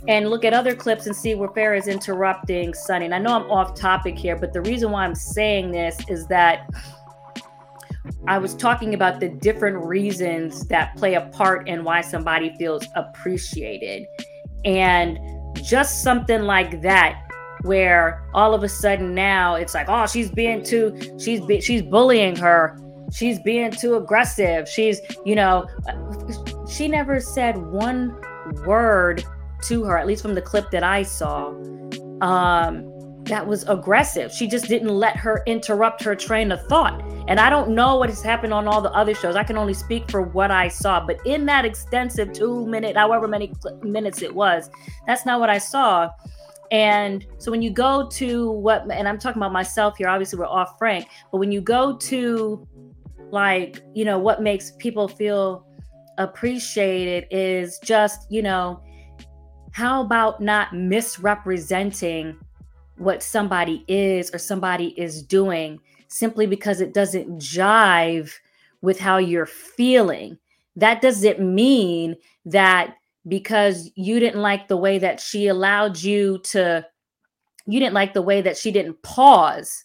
and 0.08 0.28
look 0.28 0.44
at 0.44 0.52
other 0.52 0.74
clips 0.74 1.06
and 1.06 1.14
see 1.14 1.34
where 1.34 1.48
Farah 1.48 1.78
is 1.78 1.86
interrupting 1.86 2.74
Sunny. 2.74 3.04
And 3.04 3.14
I 3.14 3.18
know 3.18 3.34
I'm 3.34 3.50
off 3.50 3.74
topic 3.74 4.18
here, 4.18 4.36
but 4.36 4.52
the 4.52 4.60
reason 4.60 4.90
why 4.90 5.04
I'm 5.04 5.14
saying 5.14 5.70
this 5.70 5.96
is 6.08 6.26
that 6.26 6.68
I 8.26 8.38
was 8.38 8.54
talking 8.54 8.94
about 8.94 9.20
the 9.20 9.28
different 9.28 9.84
reasons 9.84 10.66
that 10.66 10.96
play 10.96 11.14
a 11.14 11.22
part 11.28 11.68
in 11.68 11.84
why 11.84 12.00
somebody 12.00 12.54
feels 12.58 12.84
appreciated. 12.96 14.06
And 14.64 15.18
just 15.62 16.02
something 16.02 16.42
like 16.42 16.82
that 16.82 17.22
where 17.62 18.28
all 18.34 18.54
of 18.54 18.64
a 18.64 18.68
sudden 18.68 19.14
now 19.14 19.54
it's 19.54 19.74
like, 19.74 19.86
oh, 19.88 20.06
she's 20.06 20.30
being 20.30 20.64
too, 20.64 20.98
she's 21.20 21.40
be, 21.40 21.60
she's 21.60 21.82
bullying 21.82 22.34
her, 22.34 22.76
she's 23.12 23.38
being 23.40 23.70
too 23.70 23.94
aggressive, 23.94 24.68
she's, 24.68 25.00
you 25.24 25.36
know, 25.36 25.66
she 26.72 26.88
never 26.88 27.20
said 27.20 27.56
one 27.56 28.16
word 28.64 29.24
to 29.64 29.84
her, 29.84 29.98
at 29.98 30.06
least 30.06 30.22
from 30.22 30.34
the 30.34 30.42
clip 30.42 30.70
that 30.70 30.82
I 30.82 31.02
saw. 31.02 31.48
Um, 32.20 32.88
that 33.24 33.46
was 33.46 33.62
aggressive. 33.68 34.32
She 34.32 34.48
just 34.48 34.66
didn't 34.66 34.88
let 34.88 35.16
her 35.16 35.42
interrupt 35.46 36.02
her 36.02 36.16
train 36.16 36.50
of 36.50 36.64
thought. 36.66 37.00
And 37.28 37.38
I 37.38 37.50
don't 37.50 37.70
know 37.70 37.96
what 37.96 38.08
has 38.08 38.22
happened 38.22 38.52
on 38.52 38.66
all 38.66 38.80
the 38.80 38.90
other 38.92 39.14
shows. 39.14 39.36
I 39.36 39.44
can 39.44 39.56
only 39.56 39.74
speak 39.74 40.10
for 40.10 40.22
what 40.22 40.50
I 40.50 40.68
saw. 40.68 41.04
But 41.06 41.24
in 41.24 41.46
that 41.46 41.64
extensive 41.64 42.32
two 42.32 42.66
minute, 42.66 42.96
however 42.96 43.28
many 43.28 43.52
minutes 43.82 44.22
it 44.22 44.34
was, 44.34 44.70
that's 45.06 45.24
not 45.24 45.38
what 45.38 45.50
I 45.50 45.58
saw. 45.58 46.10
And 46.72 47.24
so 47.38 47.50
when 47.50 47.62
you 47.62 47.70
go 47.70 48.08
to 48.08 48.50
what, 48.50 48.90
and 48.90 49.06
I'm 49.06 49.18
talking 49.18 49.40
about 49.40 49.52
myself 49.52 49.98
here, 49.98 50.08
obviously 50.08 50.38
we're 50.38 50.46
off 50.46 50.78
Frank, 50.78 51.06
but 51.30 51.38
when 51.38 51.52
you 51.52 51.60
go 51.60 51.96
to 51.98 52.66
like, 53.30 53.82
you 53.94 54.04
know, 54.04 54.18
what 54.18 54.42
makes 54.42 54.72
people 54.78 55.06
feel 55.06 55.66
appreciated 56.18 57.26
is 57.30 57.78
just, 57.80 58.30
you 58.30 58.42
know, 58.42 58.82
how 59.72 60.02
about 60.02 60.40
not 60.40 60.74
misrepresenting 60.74 62.38
what 62.96 63.22
somebody 63.22 63.84
is 63.88 64.32
or 64.34 64.38
somebody 64.38 64.88
is 65.00 65.22
doing 65.22 65.80
simply 66.08 66.46
because 66.46 66.80
it 66.80 66.92
doesn't 66.92 67.38
jive 67.38 68.32
with 68.82 68.98
how 68.98 69.16
you're 69.16 69.46
feeling? 69.46 70.38
That 70.76 71.00
doesn't 71.00 71.40
mean 71.40 72.16
that 72.44 72.96
because 73.28 73.90
you 73.94 74.18
didn't 74.20 74.40
like 74.40 74.68
the 74.68 74.76
way 74.76 74.98
that 74.98 75.20
she 75.20 75.46
allowed 75.46 76.00
you 76.00 76.38
to 76.38 76.86
you 77.66 77.78
didn't 77.78 77.94
like 77.94 78.12
the 78.12 78.22
way 78.22 78.40
that 78.40 78.56
she 78.56 78.72
didn't 78.72 79.00
pause 79.02 79.84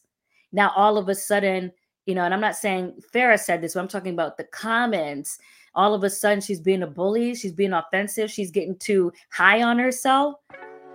now 0.51 0.71
all 0.75 0.97
of 0.97 1.09
a 1.09 1.15
sudden 1.15 1.71
you 2.05 2.15
know 2.15 2.23
and 2.23 2.34
i'm 2.34 2.41
not 2.41 2.55
saying 2.55 2.93
farah 3.13 3.39
said 3.39 3.61
this 3.61 3.75
but 3.75 3.82
i'm 3.82 3.88
talking 3.88 4.13
about 4.13 4.38
the 4.38 4.43
comments 4.45 5.38
all 5.78 5.93
of 5.93 6.03
a 6.03 6.09
sudden 6.09 6.41
she's 6.41 6.59
being 6.59 6.84
a 6.84 6.88
bully 6.88 7.34
she's 7.34 7.53
being 7.53 7.71
offensive 7.71 8.30
she's 8.30 8.51
getting 8.51 8.75
too 8.78 9.11
high 9.32 9.63
on 9.63 9.80
herself 9.80 10.36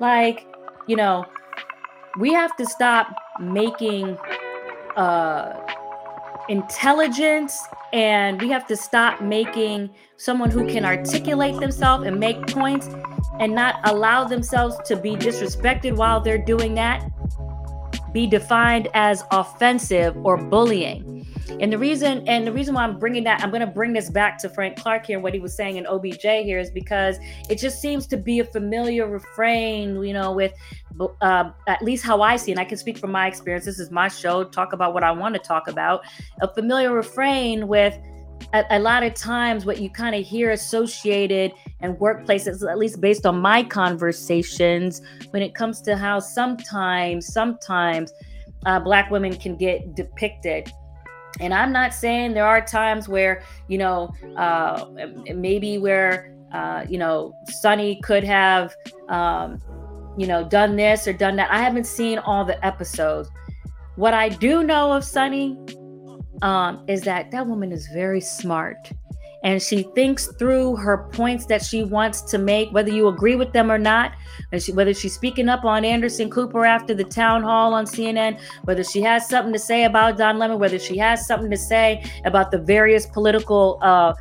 like 0.01 0.47
you 0.87 0.97
know 0.97 1.25
we 2.19 2.33
have 2.33 2.55
to 2.57 2.67
stop 2.67 3.15
making 3.41 4.19
uh 4.97 5.59
intelligence 6.51 7.59
and 7.95 8.41
we 8.43 8.51
have 8.51 8.67
to 8.67 8.77
stop 8.77 9.23
making 9.23 9.89
someone 10.19 10.51
who 10.51 10.67
can 10.67 10.85
articulate 10.85 11.59
themselves 11.61 12.05
and 12.05 12.19
make 12.19 12.47
points 12.49 12.89
and 13.39 13.55
not 13.55 13.77
allow 13.85 14.25
themselves 14.25 14.77
to 14.85 14.97
be 14.97 15.15
disrespected 15.17 15.97
while 15.97 16.21
they're 16.21 16.45
doing 16.45 16.75
that 16.75 17.03
be 18.13 18.27
defined 18.27 18.89
as 18.95 19.25
offensive 19.31 20.17
or 20.25 20.37
bullying. 20.37 21.27
And 21.49 21.73
the 21.73 21.79
reason 21.79 22.27
and 22.29 22.47
the 22.47 22.53
reason 22.53 22.75
why 22.75 22.85
I'm 22.85 22.99
bringing 22.99 23.25
that 23.25 23.43
I'm 23.43 23.51
going 23.51 23.61
to 23.61 23.67
bring 23.67 23.93
this 23.93 24.11
back 24.11 24.39
to 24.39 24.49
Frank 24.49 24.77
Clark 24.77 25.07
here 25.07 25.21
what 25.21 25.35
he 25.35 25.41
was 25.41 25.55
saying 25.55 25.77
in 25.77 25.87
OBJ 25.87 26.23
here 26.23 26.59
is 26.59 26.71
because 26.71 27.19
it 27.49 27.57
just 27.59 27.81
seems 27.81 28.07
to 28.09 28.17
be 28.17 28.41
a 28.41 28.45
familiar 28.45 29.07
refrain, 29.09 30.03
you 30.03 30.13
know, 30.13 30.33
with 30.33 30.53
uh, 31.21 31.51
at 31.67 31.83
least 31.83 32.05
how 32.05 32.23
I 32.23 32.37
see, 32.37 32.53
and 32.53 32.61
I 32.61 32.65
can 32.65 32.79
speak 32.79 32.99
from 32.99 33.13
my 33.13 33.27
experience. 33.27 33.65
This 33.65 33.79
is 33.79 33.91
my 33.91 34.09
show. 34.09 34.45
Talk 34.45 34.73
about 34.73 34.95
what 34.95 35.03
I 35.03 35.11
want 35.11 35.35
to 35.35 35.41
talk 35.41 35.69
about. 35.69 36.03
A 36.41 36.53
familiar 36.53 36.93
refrain 36.93 37.67
with 37.69 37.99
a, 38.53 38.65
a 38.71 38.79
lot 38.79 39.03
of 39.03 39.15
times 39.15 39.65
what 39.65 39.81
you 39.81 39.91
kind 39.91 40.15
of 40.15 40.25
hear 40.25 40.51
associated 40.51 41.53
in 41.81 41.97
workplaces, 41.97 42.69
at 42.69 42.79
least 42.79 43.01
based 43.01 43.27
on 43.27 43.41
my 43.41 43.63
conversations, 43.63 45.03
when 45.31 45.43
it 45.43 45.55
comes 45.55 45.81
to 45.83 45.97
how 45.97 46.19
sometimes, 46.21 47.33
sometimes 47.33 48.13
uh, 48.67 48.79
Black 48.79 49.11
women 49.11 49.37
can 49.37 49.57
get 49.57 49.95
depicted. 49.95 50.71
And 51.41 51.55
I'm 51.55 51.73
not 51.73 51.95
saying 51.95 52.35
there 52.35 52.47
are 52.47 52.61
times 52.61 53.09
where, 53.09 53.43
you 53.69 53.79
know, 53.79 54.15
uh, 54.37 54.87
maybe 55.35 55.79
where, 55.79 56.37
uh, 56.53 56.85
you 56.89 56.99
know, 56.99 57.33
Sunny 57.49 58.01
could 58.03 58.25
have, 58.25 58.75
um, 59.09 59.59
you 60.19 60.27
know, 60.27 60.47
done 60.47 60.77
this 60.77 61.09
or 61.09 61.13
done 61.13 61.37
that. 61.37 61.51
I 61.51 61.59
haven't 61.59 61.87
seen 61.87 62.19
all 62.19 62.45
the 62.45 62.65
episodes. 62.65 63.31
What 63.97 64.15
I 64.15 64.29
do 64.29 64.63
know 64.63 64.93
of 64.93 65.05
Sunny 65.05 65.59
um, 66.43 66.85
is 66.89 67.03
that 67.03 67.31
that 67.31 67.47
woman 67.47 67.73
is 67.73 67.89
very 67.89 68.21
smart 68.21 68.91
and 69.43 69.61
she 69.61 69.83
thinks 69.95 70.29
through 70.39 70.77
her 70.77 71.09
points 71.13 71.47
that 71.47 71.65
she 71.65 71.83
wants 71.83 72.23
to 72.23 72.39
make, 72.39 72.71
whether 72.71 72.91
you 72.91 73.09
agree 73.09 73.35
with 73.35 73.53
them 73.53 73.73
or 73.73 73.79
not. 73.79 74.13
She, 74.59 74.73
whether 74.73 74.95
she's 74.95 75.15
speaking 75.15 75.49
up 75.49 75.65
on 75.65 75.85
Anderson 75.85 76.31
Cooper 76.31 76.65
after 76.65 76.95
the 76.95 77.05
town 77.05 77.43
hall 77.43 77.75
on 77.75 77.85
CNN, 77.85 78.41
whether 78.65 78.85
she 78.85 79.03
has 79.03 79.29
something 79.29 79.53
to 79.53 79.59
say 79.59 79.85
about 79.85 80.17
Don 80.17 80.39
Lemon, 80.39 80.59
whether 80.59 80.79
she 80.79 80.97
has 80.99 81.27
something 81.27 81.51
to 81.51 81.57
say 81.57 82.05
about 82.25 82.51
the 82.51 82.59
various 82.59 83.07
political 83.07 83.79
uh, 83.83 84.15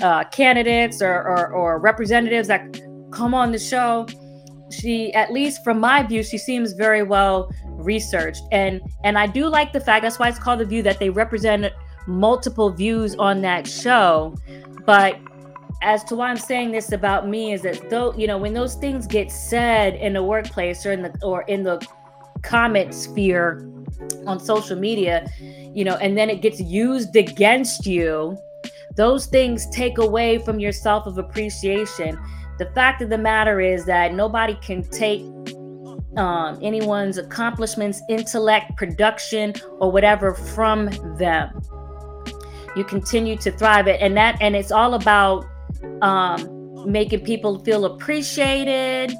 uh, 0.00 0.24
candidates 0.24 1.00
or, 1.00 1.14
or, 1.14 1.48
or 1.52 1.78
representatives 1.78 2.48
that 2.48 2.80
come 3.12 3.34
on 3.34 3.52
the 3.52 3.58
show. 3.58 4.06
She, 4.70 5.12
at 5.14 5.32
least 5.32 5.62
from 5.62 5.78
my 5.78 6.02
view, 6.02 6.24
she 6.24 6.38
seems 6.38 6.72
very 6.72 7.04
well 7.04 7.50
researched 7.78 8.42
and 8.52 8.80
and 9.04 9.18
i 9.18 9.26
do 9.26 9.48
like 9.48 9.70
the 9.72 9.80
fact 9.80 10.02
that's 10.02 10.18
why 10.18 10.28
it's 10.28 10.38
called 10.38 10.58
the 10.58 10.64
view 10.64 10.82
that 10.82 10.98
they 10.98 11.10
represent 11.10 11.70
multiple 12.06 12.70
views 12.70 13.14
on 13.16 13.40
that 13.42 13.66
show 13.66 14.34
but 14.84 15.18
as 15.82 16.04
to 16.04 16.14
why 16.16 16.28
i'm 16.28 16.36
saying 16.36 16.70
this 16.70 16.92
about 16.92 17.28
me 17.28 17.52
is 17.52 17.62
that 17.62 17.90
though 17.90 18.14
you 18.14 18.26
know 18.26 18.38
when 18.38 18.54
those 18.54 18.74
things 18.76 19.06
get 19.06 19.30
said 19.30 19.94
in 19.94 20.12
the 20.12 20.22
workplace 20.22 20.86
or 20.86 20.92
in 20.92 21.02
the 21.02 21.18
or 21.22 21.42
in 21.42 21.62
the 21.62 21.84
comment 22.42 22.94
sphere 22.94 23.68
on 24.26 24.38
social 24.38 24.76
media 24.78 25.28
you 25.74 25.84
know 25.84 25.96
and 25.96 26.16
then 26.16 26.30
it 26.30 26.40
gets 26.40 26.60
used 26.60 27.16
against 27.16 27.86
you 27.86 28.36
those 28.94 29.26
things 29.26 29.68
take 29.70 29.98
away 29.98 30.38
from 30.38 30.58
your 30.60 30.72
self 30.72 31.06
of 31.06 31.18
appreciation 31.18 32.18
the 32.58 32.66
fact 32.66 33.02
of 33.02 33.10
the 33.10 33.18
matter 33.18 33.60
is 33.60 33.84
that 33.84 34.14
nobody 34.14 34.54
can 34.54 34.82
take 34.82 35.22
um, 36.16 36.58
anyone's 36.62 37.18
accomplishments, 37.18 38.02
intellect, 38.08 38.76
production, 38.76 39.54
or 39.78 39.92
whatever 39.92 40.34
from 40.34 40.88
them. 41.18 41.60
You 42.76 42.84
continue 42.84 43.36
to 43.38 43.50
thrive 43.50 43.88
it, 43.88 44.00
and 44.02 44.16
that, 44.16 44.36
and 44.40 44.54
it's 44.54 44.70
all 44.70 44.94
about 44.94 45.46
um, 46.02 46.90
making 46.90 47.20
people 47.20 47.58
feel 47.64 47.86
appreciated, 47.86 49.12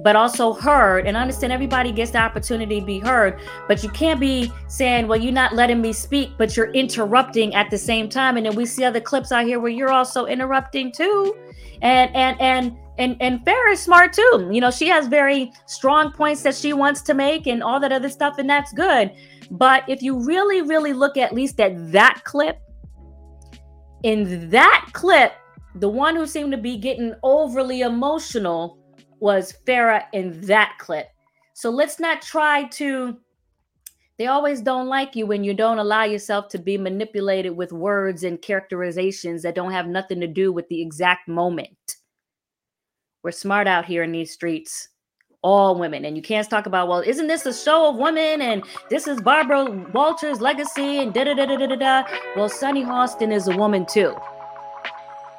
but 0.00 0.16
also 0.16 0.54
heard. 0.54 1.06
And 1.06 1.16
understand 1.16 1.52
everybody 1.52 1.92
gets 1.92 2.12
the 2.12 2.18
opportunity 2.18 2.80
to 2.80 2.86
be 2.86 2.98
heard, 2.98 3.38
but 3.68 3.82
you 3.82 3.90
can't 3.90 4.18
be 4.18 4.50
saying, 4.68 5.08
"Well, 5.08 5.20
you're 5.20 5.32
not 5.32 5.54
letting 5.54 5.82
me 5.82 5.92
speak," 5.92 6.30
but 6.38 6.56
you're 6.56 6.72
interrupting 6.72 7.54
at 7.54 7.70
the 7.70 7.78
same 7.78 8.08
time. 8.08 8.38
And 8.38 8.46
then 8.46 8.54
we 8.54 8.64
see 8.64 8.84
other 8.84 9.00
clips 9.00 9.30
out 9.30 9.44
here 9.44 9.60
where 9.60 9.70
you're 9.70 9.92
also 9.92 10.24
interrupting 10.24 10.90
too, 10.90 11.36
and 11.82 12.16
and 12.16 12.40
and 12.40 12.76
and 12.98 13.16
and 13.20 13.44
Farah 13.44 13.72
is 13.72 13.80
smart 13.80 14.12
too. 14.12 14.48
You 14.52 14.60
know, 14.60 14.70
she 14.70 14.88
has 14.88 15.06
very 15.06 15.52
strong 15.66 16.12
points 16.12 16.42
that 16.42 16.54
she 16.54 16.72
wants 16.72 17.02
to 17.02 17.14
make 17.14 17.46
and 17.46 17.62
all 17.62 17.80
that 17.80 17.92
other 17.92 18.08
stuff, 18.08 18.38
and 18.38 18.48
that's 18.48 18.72
good. 18.72 19.10
But 19.50 19.84
if 19.88 20.02
you 20.02 20.18
really, 20.24 20.62
really 20.62 20.92
look 20.92 21.16
at 21.16 21.34
least 21.34 21.60
at 21.60 21.92
that 21.92 22.22
clip, 22.24 22.58
in 24.02 24.50
that 24.50 24.86
clip, 24.92 25.32
the 25.76 25.88
one 25.88 26.14
who 26.14 26.26
seemed 26.26 26.52
to 26.52 26.58
be 26.58 26.76
getting 26.76 27.14
overly 27.22 27.80
emotional 27.80 28.78
was 29.20 29.54
Farah 29.66 30.04
in 30.12 30.40
that 30.42 30.76
clip. 30.78 31.08
So 31.54 31.70
let's 31.70 31.98
not 31.98 32.22
try 32.22 32.64
to. 32.64 33.18
They 34.16 34.26
always 34.26 34.60
don't 34.60 34.86
like 34.86 35.16
you 35.16 35.26
when 35.26 35.42
you 35.42 35.54
don't 35.54 35.78
allow 35.78 36.04
yourself 36.04 36.48
to 36.50 36.58
be 36.58 36.78
manipulated 36.78 37.56
with 37.56 37.72
words 37.72 38.22
and 38.22 38.40
characterizations 38.40 39.42
that 39.42 39.56
don't 39.56 39.72
have 39.72 39.88
nothing 39.88 40.20
to 40.20 40.28
do 40.28 40.52
with 40.52 40.68
the 40.68 40.80
exact 40.80 41.26
moment. 41.26 41.96
We're 43.24 43.32
smart 43.32 43.66
out 43.66 43.86
here 43.86 44.04
in 44.04 44.12
these 44.12 44.30
streets. 44.30 44.88
All 45.44 45.78
women. 45.78 46.06
And 46.06 46.16
you 46.16 46.22
can't 46.22 46.48
talk 46.48 46.64
about, 46.64 46.88
well, 46.88 47.00
isn't 47.00 47.26
this 47.26 47.44
a 47.44 47.52
show 47.52 47.90
of 47.90 47.96
women? 47.96 48.40
And 48.40 48.64
this 48.88 49.06
is 49.06 49.20
Barbara 49.20 49.70
Walters' 49.92 50.40
legacy 50.40 50.98
and 51.00 51.12
da 51.12 51.24
da 51.24 51.34
da 51.34 51.44
da 51.44 51.66
da 51.66 51.76
da. 51.76 52.04
Well, 52.34 52.48
Sunny 52.48 52.82
Hostin 52.82 53.30
is 53.30 53.46
a 53.46 53.54
woman 53.54 53.84
too. 53.84 54.16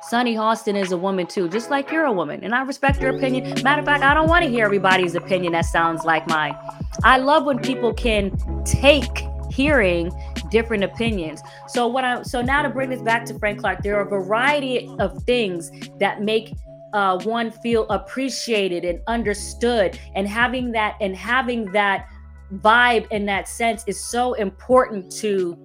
Sunny 0.03 0.36
Hostin 0.36 0.76
is 0.80 0.91
a 0.91 0.97
woman 0.97 1.26
too, 1.26 1.49
just 1.49 1.72
like 1.72 1.91
you're 1.91 2.06
a 2.06 2.14
woman. 2.14 2.43
And 2.43 2.53
I 2.53 2.62
respect 2.62 3.01
your 3.01 3.16
opinion. 3.16 3.64
Matter 3.64 3.80
of 3.80 3.86
fact, 3.88 4.03
I 4.03 4.14
don't 4.14 4.30
want 4.30 4.43
to 4.43 4.49
hear 4.49 4.64
everybody's 4.64 5.16
opinion 5.16 5.53
that 5.53 5.66
sounds 5.66 6.06
like 6.06 6.28
mine. 6.28 6.56
I 7.03 7.18
love 7.18 7.45
when 7.45 7.58
people 7.58 7.91
can 7.91 8.32
take 8.64 9.26
hearing 9.49 10.12
different 10.51 10.84
opinions. 10.84 11.41
So 11.68 11.88
what 11.88 12.03
I 12.03 12.22
so 12.22 12.43
now 12.43 12.62
to 12.62 12.70
bring 12.70 12.91
this 12.91 13.01
back 13.01 13.26
to 13.26 13.39
Frank 13.39 13.60
Clark, 13.60 13.82
there 13.82 13.95
are 13.97 14.01
a 14.01 14.10
variety 14.10 14.88
of 14.99 15.24
things 15.24 15.72
that 15.99 16.22
make 16.22 16.53
uh, 16.96 17.20
one 17.24 17.52
feel 17.52 17.86
appreciated 17.89 18.86
and 18.86 19.02
understood. 19.08 20.00
And 20.16 20.28
having 20.28 20.72
that 20.72 20.96
and 21.02 21.16
having 21.16 21.66
that 21.74 22.08
vibe 22.56 23.12
in 23.12 23.26
that 23.26 23.50
sense 23.50 23.84
is 23.86 24.02
so 24.02 24.34
important 24.34 25.12
to 25.18 25.60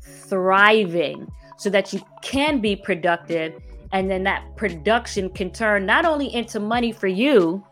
thriving 0.00 1.30
so 1.58 1.68
that 1.68 1.92
you 1.92 2.00
can 2.22 2.60
be 2.60 2.74
productive. 2.74 3.52
And 3.92 4.10
then 4.10 4.22
that 4.24 4.56
production 4.56 5.28
can 5.28 5.50
turn 5.52 5.84
not 5.84 6.06
only 6.06 6.34
into 6.34 6.58
money 6.58 6.92
for 6.92 7.08
you 7.08 7.64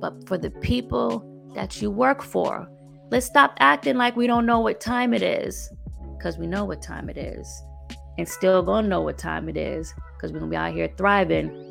but 0.00 0.26
for 0.26 0.38
the 0.38 0.50
people 0.50 1.24
that 1.54 1.82
you 1.82 1.90
work 1.90 2.22
for. 2.22 2.70
Let's 3.10 3.26
stop 3.26 3.54
acting 3.60 3.96
like 3.96 4.16
we 4.16 4.26
don't 4.26 4.46
know 4.46 4.60
what 4.60 4.80
time 4.80 5.12
it 5.12 5.22
is 5.22 5.70
because 6.16 6.38
we 6.38 6.46
know 6.46 6.64
what 6.64 6.80
time 6.80 7.10
it 7.10 7.18
is 7.18 7.62
and 8.18 8.26
still 8.26 8.62
gonna 8.62 8.88
know 8.88 9.02
what 9.02 9.18
time 9.18 9.48
it 9.48 9.56
is 9.56 9.94
because 10.14 10.32
we're 10.32 10.38
gonna 10.38 10.50
be 10.50 10.56
out 10.56 10.72
here 10.72 10.90
thriving 10.96 11.65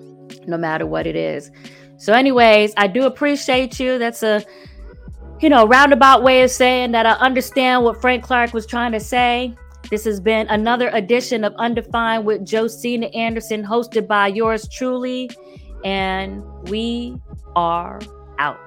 no 0.47 0.57
matter 0.57 0.85
what 0.85 1.07
it 1.07 1.15
is. 1.15 1.51
So, 1.97 2.13
anyways, 2.13 2.73
I 2.77 2.87
do 2.87 3.03
appreciate 3.03 3.79
you. 3.79 3.97
That's 3.97 4.23
a 4.23 4.43
you 5.41 5.49
know 5.49 5.67
roundabout 5.67 6.23
way 6.23 6.43
of 6.43 6.51
saying 6.51 6.91
that 6.91 7.05
I 7.05 7.13
understand 7.13 7.83
what 7.83 8.01
Frank 8.01 8.23
Clark 8.23 8.53
was 8.53 8.65
trying 8.65 8.91
to 8.93 8.99
say. 8.99 9.55
This 9.89 10.03
has 10.05 10.19
been 10.19 10.47
another 10.47 10.89
edition 10.89 11.43
of 11.43 11.53
Undefined 11.57 12.25
with 12.25 12.47
Josina 12.47 13.07
Anderson, 13.07 13.63
hosted 13.63 14.07
by 14.07 14.27
yours 14.27 14.67
truly, 14.67 15.29
and 15.83 16.43
we 16.69 17.21
are 17.55 17.99
out. 18.39 18.64